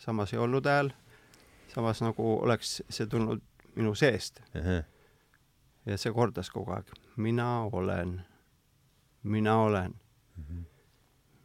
[0.00, 0.88] samas ei olnud hääl,
[1.74, 3.42] samas nagu oleks see tulnud
[3.76, 4.40] minu seest.
[5.86, 8.20] ja see kordas kogu aeg, mina olen,
[9.22, 9.94] mina olen
[10.36, 10.64] mm, -hmm.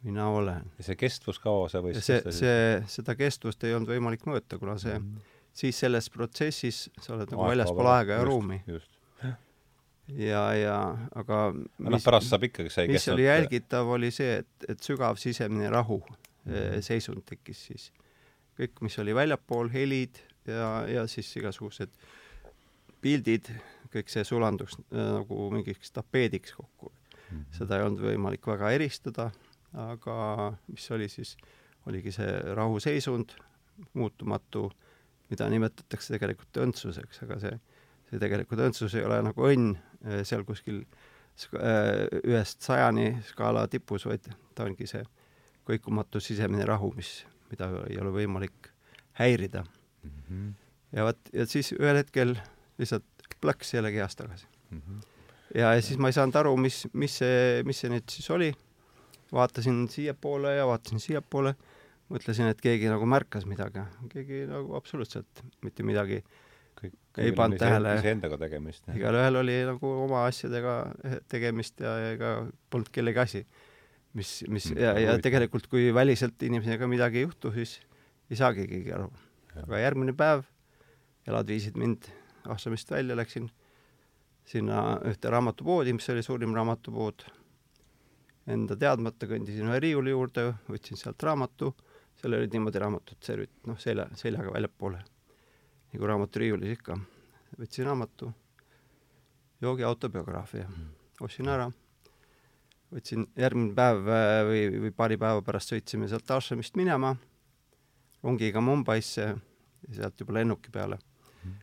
[0.02, 0.72] mina olen.
[0.78, 4.78] ja see kestvus kaua see võis see, see, seda kestvust ei olnud võimalik mõõta, kuna
[4.78, 8.58] see mm -hmm siis selles protsessis sa oled nagu väljaspool aega ja just, ruumi.
[10.20, 10.76] ja, ja
[11.16, 15.20] aga mis, noh, pärast saab ikkagi see mis oli jälgitav, oli see, et, et sügav
[15.20, 16.84] sisemine rahu mm -hmm.
[16.84, 17.92] seisund tekkis siis.
[18.58, 21.90] kõik, mis oli väljapool, helid ja, ja siis igasugused
[23.00, 23.50] pildid,
[23.92, 27.38] kõik see sulandus äh, nagu mingiks tapeediks kokku mm.
[27.38, 27.58] -hmm.
[27.58, 29.30] seda ei olnud võimalik väga eristada,
[29.72, 31.36] aga mis oli siis,
[31.86, 33.32] oligi see rahuseisund,
[33.94, 34.85] muutumatu äh,
[35.30, 37.56] mida nimetatakse tegelikult õndsuseks, aga see
[38.10, 39.72] see tegelikult õndsus ei ole nagu õnn
[40.06, 40.84] äh, seal kuskil
[41.36, 45.02] sk- äh, ühest sajani skaala tipus, vaid ta ongi see
[45.66, 48.70] kõikumatu sisemine rahu, mis, mida ei ole võimalik
[49.18, 49.64] häirida.
[50.06, 50.50] Mhm.
[50.94, 52.36] ja vot, ja siis ühel hetkel
[52.78, 53.04] lihtsalt
[53.42, 54.46] plõks jälle kehast tagasi.
[54.70, 55.00] Mhm.
[55.54, 58.52] ja, ja siis ma ei saanud aru, mis, mis see, mis see nüüd siis oli.
[59.34, 61.56] vaatasin siiapoole ja vaatasin siiapoole,
[62.12, 66.22] mõtlesin, et keegi nagu märkas midagi, keegi nagu absoluutselt mitte midagi.
[66.76, 66.92] kõik
[67.24, 67.94] Ei pannud tähele.
[67.96, 68.84] iseendaga tegemist.
[68.92, 70.74] igalühel oli nagu oma asjadega
[71.32, 72.34] tegemist ja ega
[72.70, 73.46] polnud kellegi asi.
[74.12, 77.80] mis, mis Mm, ja, ja tegelikult, kui väliselt inimesega midagi ei juhtu, siis
[78.30, 79.10] ei saagi keegi aru.
[79.62, 80.44] aga järgmine päev
[81.26, 82.06] jalad viisid mind
[82.46, 83.48] Ahsamist välja, läksin
[84.46, 87.24] sinna ühte raamatupoodi, mis oli suurim raamatupood.
[88.46, 91.72] Enda teadmata kõndisin ühe riiuli juurde, võtsin sealt raamatu,
[92.16, 95.02] seal olid niimoodi raamatud servit-, noh, selja, seljaga väljapoole.
[95.92, 96.98] nagu raamaturiiulis ikka.
[97.60, 98.32] võtsin raamatu,
[99.60, 100.66] joogi autobiograafia,
[101.20, 101.70] ostsin ära,
[102.92, 107.14] võtsin järgmine päev äh, või, või paari päeva pärast sõitsime sealt Ashamist minema
[108.22, 110.98] rongiga Mumbaisse ja sealt juba lennuki peale.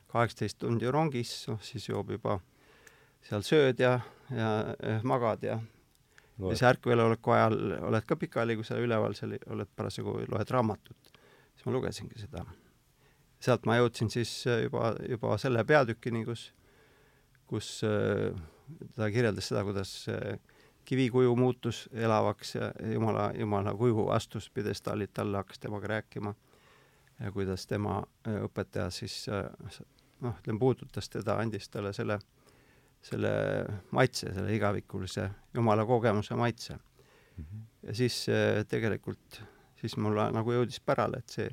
[0.07, 2.37] kaheksateist tundi rongis, noh siis joob juba
[3.27, 3.97] seal sööd ja,
[4.31, 5.57] ja eh, magad ja
[6.39, 7.57] ja siis ärkveloleku ajal
[7.89, 11.13] oled ka pikali, kui sa üleval seal oled parasjagu, loed raamatut.
[11.53, 12.45] siis ma lugesingi seda.
[13.39, 16.53] sealt ma jõudsin siis eh, juba, juba selle peatükini, kus,
[17.47, 18.33] kus eh,
[18.95, 20.39] ta kirjeldas seda, kuidas eh,
[20.85, 26.33] kivikuju muutus elavaks ja jumala, jumala kuju astus pjedestaalilt alla, hakkas temaga rääkima
[27.19, 29.45] ja kuidas tema äh, õpetaja siis äh,
[30.21, 32.19] noh, ütleme puudutas teda, andis talle selle,
[33.03, 33.31] selle
[33.91, 36.77] maitse, selle igavikulise jumala kogemuse maitse.
[37.83, 39.41] ja siis äh, tegelikult,
[39.81, 41.47] siis mulle nagu jõudis pärale, et see,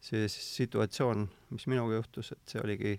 [0.00, 2.94] see situatsioon, mis minuga juhtus, et see oligi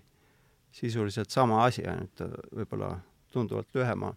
[0.72, 2.94] sisuliselt sama asi, ainult ta võib-olla
[3.32, 4.12] tunduvalt lühema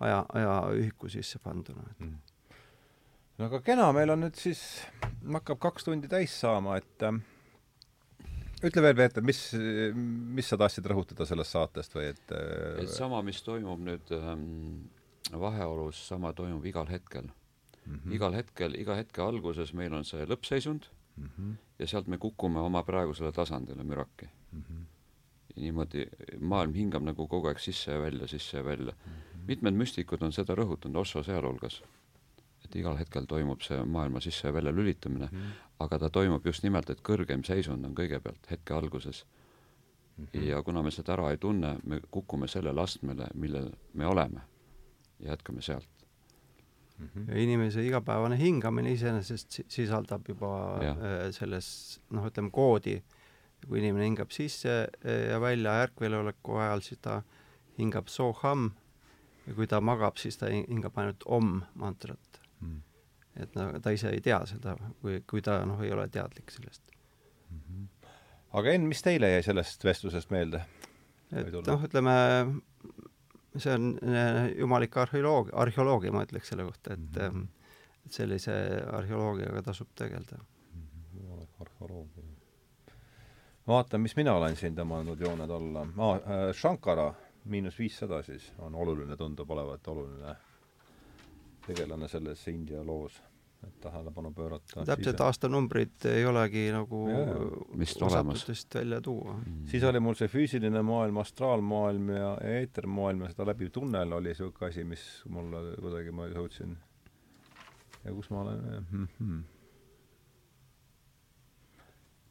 [0.00, 2.06] aja, ajaühiku sisse panduna, et
[3.38, 4.62] no aga kena, meil on nüüd siis,
[5.24, 7.18] hakkab kaks tundi täis saama, et äh,
[8.62, 9.40] ütle veel, Peeter, mis,
[9.94, 14.44] mis sa tahtsid rõhutada sellest saatest või et, äh, et sama, mis toimub nüüd ähm,
[15.32, 17.94] vaheolus, sama toimub igal hetkel mm.
[17.94, 18.14] -hmm.
[18.14, 22.60] igal hetkel, iga hetke alguses meil on see lõppseisund mm -hmm, ja sealt me kukume
[22.60, 24.28] oma praegusele tasandile müraki.
[24.52, 24.84] mm -hmm,
[25.56, 26.06] ja niimoodi
[26.40, 28.94] maailm hingab nagu kogu aeg sisse ja välja, sisse ja välja.
[29.46, 31.82] mitmed müstikud on seda rõhutanud, Osso sealhulgas,
[32.64, 35.28] et igal hetkel toimub see maailma sisse ja välja lülitamine,
[35.80, 39.24] aga ta toimub just nimelt, et kõrgem seisund on kõigepealt hetke alguses.
[40.32, 44.40] ja kuna me seda ära ei tunne, me kukume sellele astmele, millel me oleme
[45.20, 45.88] ja jätkame sealt.
[47.28, 50.96] ja inimese igapäevane hingamine iseenesest si- sisaldab juba Jah.
[50.96, 53.02] äh, selles noh, ütleme koodi.
[53.68, 54.68] kui inimene hingab sisse
[55.04, 57.22] äh, ja välja ärkveloleku ajal, siis ta
[57.78, 58.70] hingab soham
[59.46, 62.40] ja kui ta magab, siis ta hi- hingab ainult om mantrat.
[62.60, 62.78] Mhm.
[63.40, 66.82] Et no ta ise ei tea seda, kui, kui ta noh, ei ole teadlik sellest.
[68.52, 70.62] aga Enn, mis teile jäi sellest vestlusest meelde?
[71.34, 72.14] Et noh, ütleme
[73.58, 77.24] see on äh, jumalik arheoloogia, arheoloogia ma ütleks selle kohta, et Mhm.
[77.24, 77.44] ähm,
[78.06, 78.52] et sellise
[78.92, 80.38] arheoloogiaga tasub tegeleda.
[81.60, 82.24] arheoloogia.
[83.66, 86.52] vaata, mis mina olen siin tõmmanud jooned alla ah,.
[86.52, 90.36] Shankara miinus viissada siis on oluline, tundub olevat oluline
[91.66, 93.16] tegelane selles India loos,
[93.66, 94.84] et tähelepanu pöörata.
[94.84, 97.04] täpselt aastanumbrid ei olegi nagu
[98.06, 99.38] osatutest välja tuua.
[99.70, 104.68] siis oli mul see füüsiline maailm, astraalmaailm ja eetermaailm ja seda läbiv tunnel oli niisugune
[104.68, 106.76] asi, mis mulle kuidagi, ma jõudsin
[108.04, 109.42] ja kus ma olen mm, -hmm.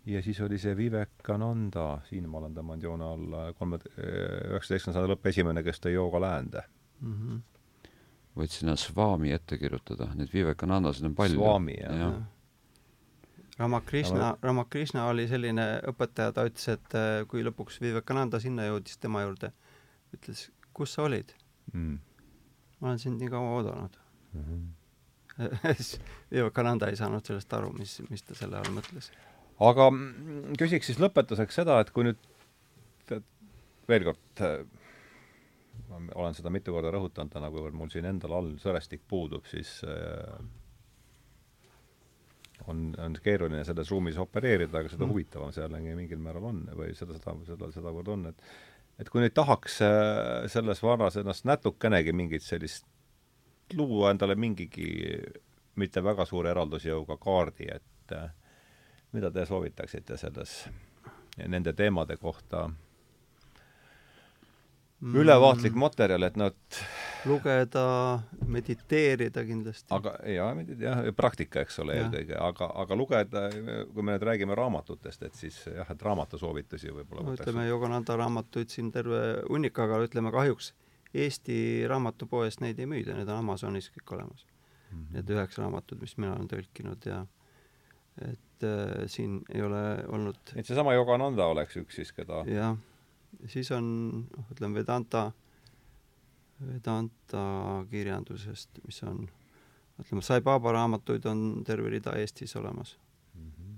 [0.05, 5.31] ja siis oli see Vivekananda, siin ma olen tõmmanud joone alla, kolme, üheksateistkümnenda sajandi lõpp
[5.33, 6.63] esimene, kes tõi jooga läände.
[7.01, 7.41] Mm -hmm.
[8.37, 11.39] Võid sinna Swami ette kirjutada, neid Vivekanandasid on palju.
[11.39, 11.99] Swami, jah.
[11.99, 12.21] jah.
[13.59, 19.21] Ramakrishna, Ramakrishna oli selline õpetaja, ta ütles, et äh, kui lõpuks Vivekananda sinna jõudis tema
[19.21, 19.51] juurde,
[20.15, 21.35] ütles, kus sa olid?
[21.73, 21.99] Mm.
[22.81, 23.99] ma olen sind nii kaua oodanud.
[24.33, 25.99] Mm -hmm.
[26.31, 29.11] Vivekananda ei saanud sellest aru, mis, mis ta selle all mõtles.
[29.59, 29.91] aga
[30.57, 32.17] küsiks siis lõpetuseks seda, et kui nüüd
[33.87, 34.65] veel kord äh,
[35.93, 39.79] ma olen seda mitu korda rõhutanud täna, kuivõrd mul siin endal all sõrestik puudub, siis
[39.87, 40.37] äh,
[42.67, 45.11] on, on keeruline selles ruumis opereerida, aga seda Mm.
[45.11, 48.47] huvitavam jällegi mingil määral on või seda, seda, seda, sedavõrd on, et
[49.01, 52.85] et kui nüüd tahaks äh, selles varras ennast natukenegi mingit sellist
[53.73, 55.17] luua endale mingigi
[55.81, 58.29] mitte väga suure eraldusjõuga kaardi, et äh,
[59.13, 60.67] mida te soovitaksite selles,
[61.47, 62.67] nende teemade kohta
[65.03, 65.15] Mm.
[65.19, 66.77] ülevaatlik materjal, et nad
[67.27, 67.83] lugeda,
[68.47, 69.89] mediteerida kindlasti.
[69.91, 70.45] aga jaa,
[70.79, 73.41] jah, praktika, eks ole, eelkõige, aga, aga lugeda,
[73.91, 78.71] kui me nüüd räägime raamatutest, et siis jah, et raamatusoovitusi võib-olla no ütleme, Yogananda raamatuid
[78.71, 79.19] siin terve
[79.49, 80.71] hunnik, aga ütleme kahjuks
[81.13, 81.57] Eesti
[81.89, 84.97] raamatupoes neid ei müüda, need on Amazonis kõik olemas mm.
[84.97, 85.11] -hmm.
[85.17, 87.25] Need üheksa raamatut, mis mina olen tõlkinud ja
[88.21, 92.77] et äh, siin ei ole olnud et seesama Yogananda oleks üks siis, keda jah,
[93.47, 93.85] siis on,
[94.37, 95.31] noh, ütleme Vedanta
[96.67, 97.43] Vedanta
[97.89, 99.25] kirjandusest, mis on,
[100.01, 102.97] ütleme, Sai Baba raamatuid on terve rida Eestis olemas
[103.33, 103.51] mm.
[103.51, 103.75] -hmm.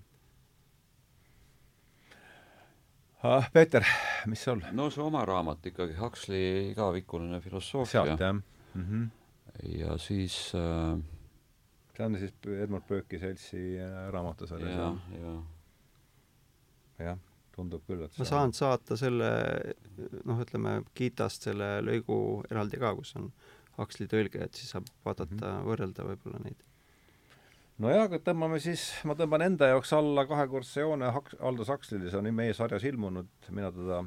[3.24, 3.84] ah, Peeter,
[4.26, 4.62] mis sul?
[4.72, 7.92] no see oma raamat ikkagi, Huxley igavikuline filosoofia.
[8.06, 8.42] sealt, jah mm?
[8.74, 9.10] -hmm.
[9.80, 11.00] ja siis äh,
[11.98, 12.34] see on siis
[12.64, 15.22] Edmund Burke'i seltsi äh, raamatusarjas ja,, jah?
[15.22, 15.44] jah,
[17.00, 17.18] jah
[17.56, 19.30] tundub küll, et ma saan saata selle,
[20.28, 22.18] noh, ütleme Gitast selle lõigu
[22.52, 23.30] eraldi ka, kus on
[23.78, 25.68] Huxley tõlge, et siis saab vaadata mm, -hmm.
[25.70, 26.66] võrrelda võib-olla neid.
[27.84, 32.22] nojah, aga tõmbame siis, ma tõmban enda jaoks alla kahekordse joone Haks-, Aldous Huxley'le, see
[32.22, 34.04] on meie sarjas ilmunud, mina teda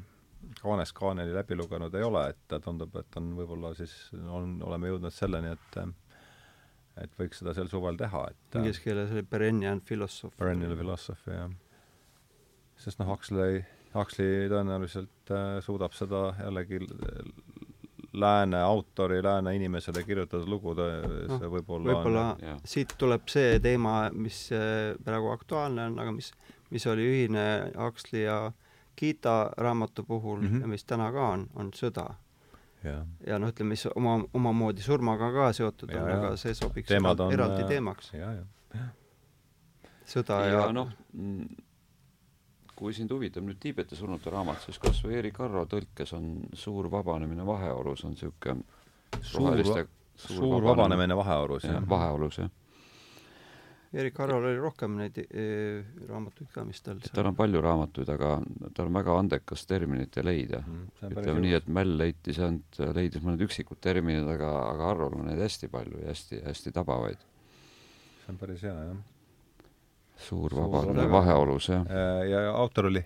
[0.61, 5.13] kaanest kaaneni läbi lugenud ei ole, et tundub, et on võib-olla siis, on, oleme jõudnud
[5.13, 5.81] selleni, et
[6.99, 10.35] et võiks seda sel suvel teha, et inglise keeles oli perennial philosophy.
[10.37, 11.51] Perennial philosophy, jah
[12.79, 16.81] sest noh, Huxley, Huxley tõenäoliselt äh, suudab seda jällegi
[18.13, 22.61] lääne autori, lääne inimesele kirjutatud lugu, see no, võib-olla võib-olla on...
[22.65, 26.31] siit tuleb see teema, mis äh, praegu aktuaalne on, aga mis,
[26.73, 27.45] mis oli ühine
[27.77, 28.39] Huxley ja
[28.99, 30.61] Gita raamatu puhul mm -hmm.
[30.61, 32.13] ja mis täna ka on, on sõda.
[32.83, 36.91] ja, ja noh, ütleme, mis oma, omamoodi surmaga ka seotud ja, on, aga see sobiks
[36.91, 38.11] on, eraldi äh, teemaks.
[40.05, 40.89] sõda ja, ja noh,
[42.79, 46.87] kui sind huvitab nüüd Tiibeti surnute raamat, siis kas või Erik Arro tõlkes on Suur
[46.91, 48.63] vabanemine vaheolus on niisugune
[49.21, 49.89] suur, suur,
[50.37, 51.83] suur vabanemine vaheolus, jah?
[51.89, 52.55] vaheolus, jah.
[53.99, 55.43] Erik Arrol oli rohkem neid e,
[56.05, 58.35] raamatuid ka, mis tal tal on palju raamatuid, aga
[58.77, 60.83] ta on väga andekas terminite leidja mm,.
[61.09, 65.41] ütleme nii, et Mäll leidis ainult, leidis mõned üksikud terminid, aga, aga Arrol on neid
[65.41, 67.25] hästi palju ja hästi, hästi tabavaid.
[68.21, 69.18] see on päris hea, jah
[70.19, 71.87] suur vabaduse vaheolus, jah.
[71.87, 73.05] Äh, ja autor oli?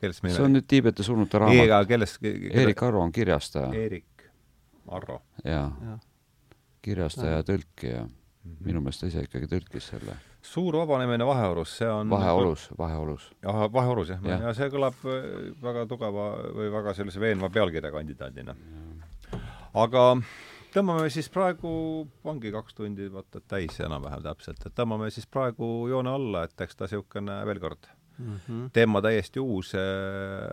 [0.00, 1.58] kellest meil see on nüüd Tiibeti surnute raamat.
[1.58, 2.52] ei, aga kellest kelle...?
[2.62, 3.68] Eerik Arro on kirjastaja.
[3.76, 4.24] Eerik
[4.88, 5.20] Arro.
[5.44, 5.98] jaa ja.
[6.82, 8.10] kirjastaja ja tõlkija mm.
[8.10, 8.66] -hmm.
[8.66, 10.16] minu meelest ta ise ikkagi tõlkis selle.
[10.42, 13.30] suur vabanemine vaheolus, see on vaheolus, vaheolus.
[13.44, 14.38] ahah, vaheolus jah ja.
[14.46, 15.26] ja see kõlab äh,
[15.62, 18.56] väga tugeva või väga sellise veenva pealkirja kandidaadina.
[19.74, 20.06] aga
[20.74, 21.70] tõmbame siis praegu,
[22.24, 26.78] ongi kaks tundi vaata täis enam-vähem täpselt, et tõmbame siis praegu joone alla, et eks
[26.78, 27.90] ta niisugune veel kord
[28.20, 28.70] mm -hmm.
[28.72, 29.72] teema täiesti uus,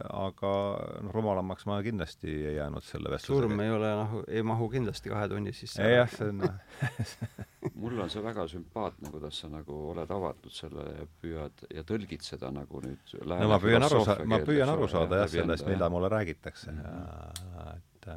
[0.10, 0.54] aga
[1.02, 3.48] noh, rumalamaks ma kindlasti ei jäänud selle vestlusega.
[3.48, 5.92] surm ei ole noh, ei mahu kindlasti kahe tunni sisse.
[5.92, 6.42] jah, see on
[7.82, 12.22] mulle on see väga sümpaatne, kuidas sa nagu oled avatud selle ja püüad ja tõlgid
[12.22, 15.90] seda nagu nüüd no ma püüan aru saada, ma püüan aru saada jah, sellest, mida
[15.90, 16.82] mulle räägitakse mm.
[16.82, 17.78] -hmm.
[17.78, 18.12] et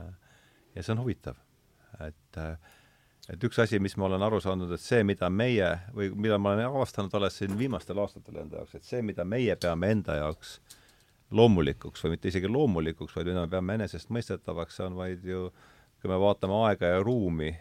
[0.75, 1.50] ja see on huvitav
[2.09, 2.41] et
[3.31, 6.55] et üks asi, mis ma olen aru saanud, et see, mida meie või mida ma
[6.55, 10.59] olen avastanud alles siin viimastel aastatel enda jaoks, et see, mida meie peame enda jaoks
[11.37, 15.47] loomulikuks või mitte isegi loomulikuks, vaid mida me peame enesestmõistetavaks, see on vaid ju,
[16.03, 17.53] kui me vaatame aega ja ruumi,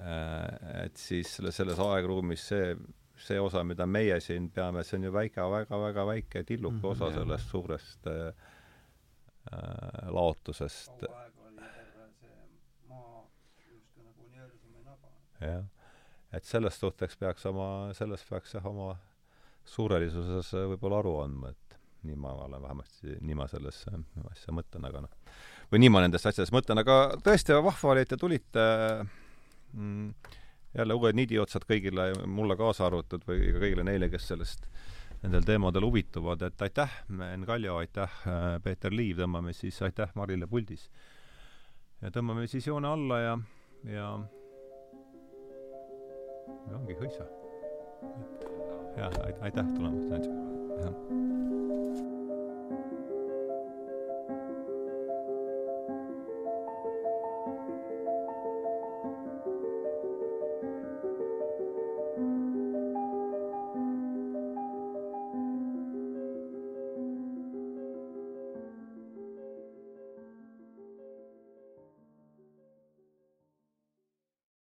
[0.00, 2.74] äh, et siis selle, selles aegruumis see,
[3.20, 6.92] see osa, mida meie siin peame, see on ju väike, väga-väga väike tilluke mm -hmm,
[6.92, 8.34] osa sellest suurest äh,
[9.50, 11.06] äh laotusest
[15.40, 15.64] jah.
[16.32, 18.94] et selles suhteks peaks oma, sellest peaks jah, oma
[19.64, 23.92] suurelisuses võib-olla aru andma, et nii ma olen vähemasti, nii ma sellesse
[24.30, 25.32] asja mõtlen, aga noh,
[25.72, 28.64] või nii ma nendest asjadest mõtlen, aga tõesti vahva oli, et te tulite
[29.72, 30.38] mm,
[30.78, 34.66] jälle uued nidiotsad kõigile, mulle kaasa arvatud, või ka kõigile neile, kes sellest,
[35.20, 38.20] nendel teemadel huvituvad, et aitäh, Enn Kaljo, aitäh,
[38.64, 40.88] Peeter Liiv, tõmbame siis, aitäh Marile puldis.
[42.00, 43.38] ja tõmbame siis joone alla ja,
[43.84, 44.06] ja
[46.70, 47.28] ja ongi hõisa.
[48.96, 51.59] jah, aitäh tulemast, Nats.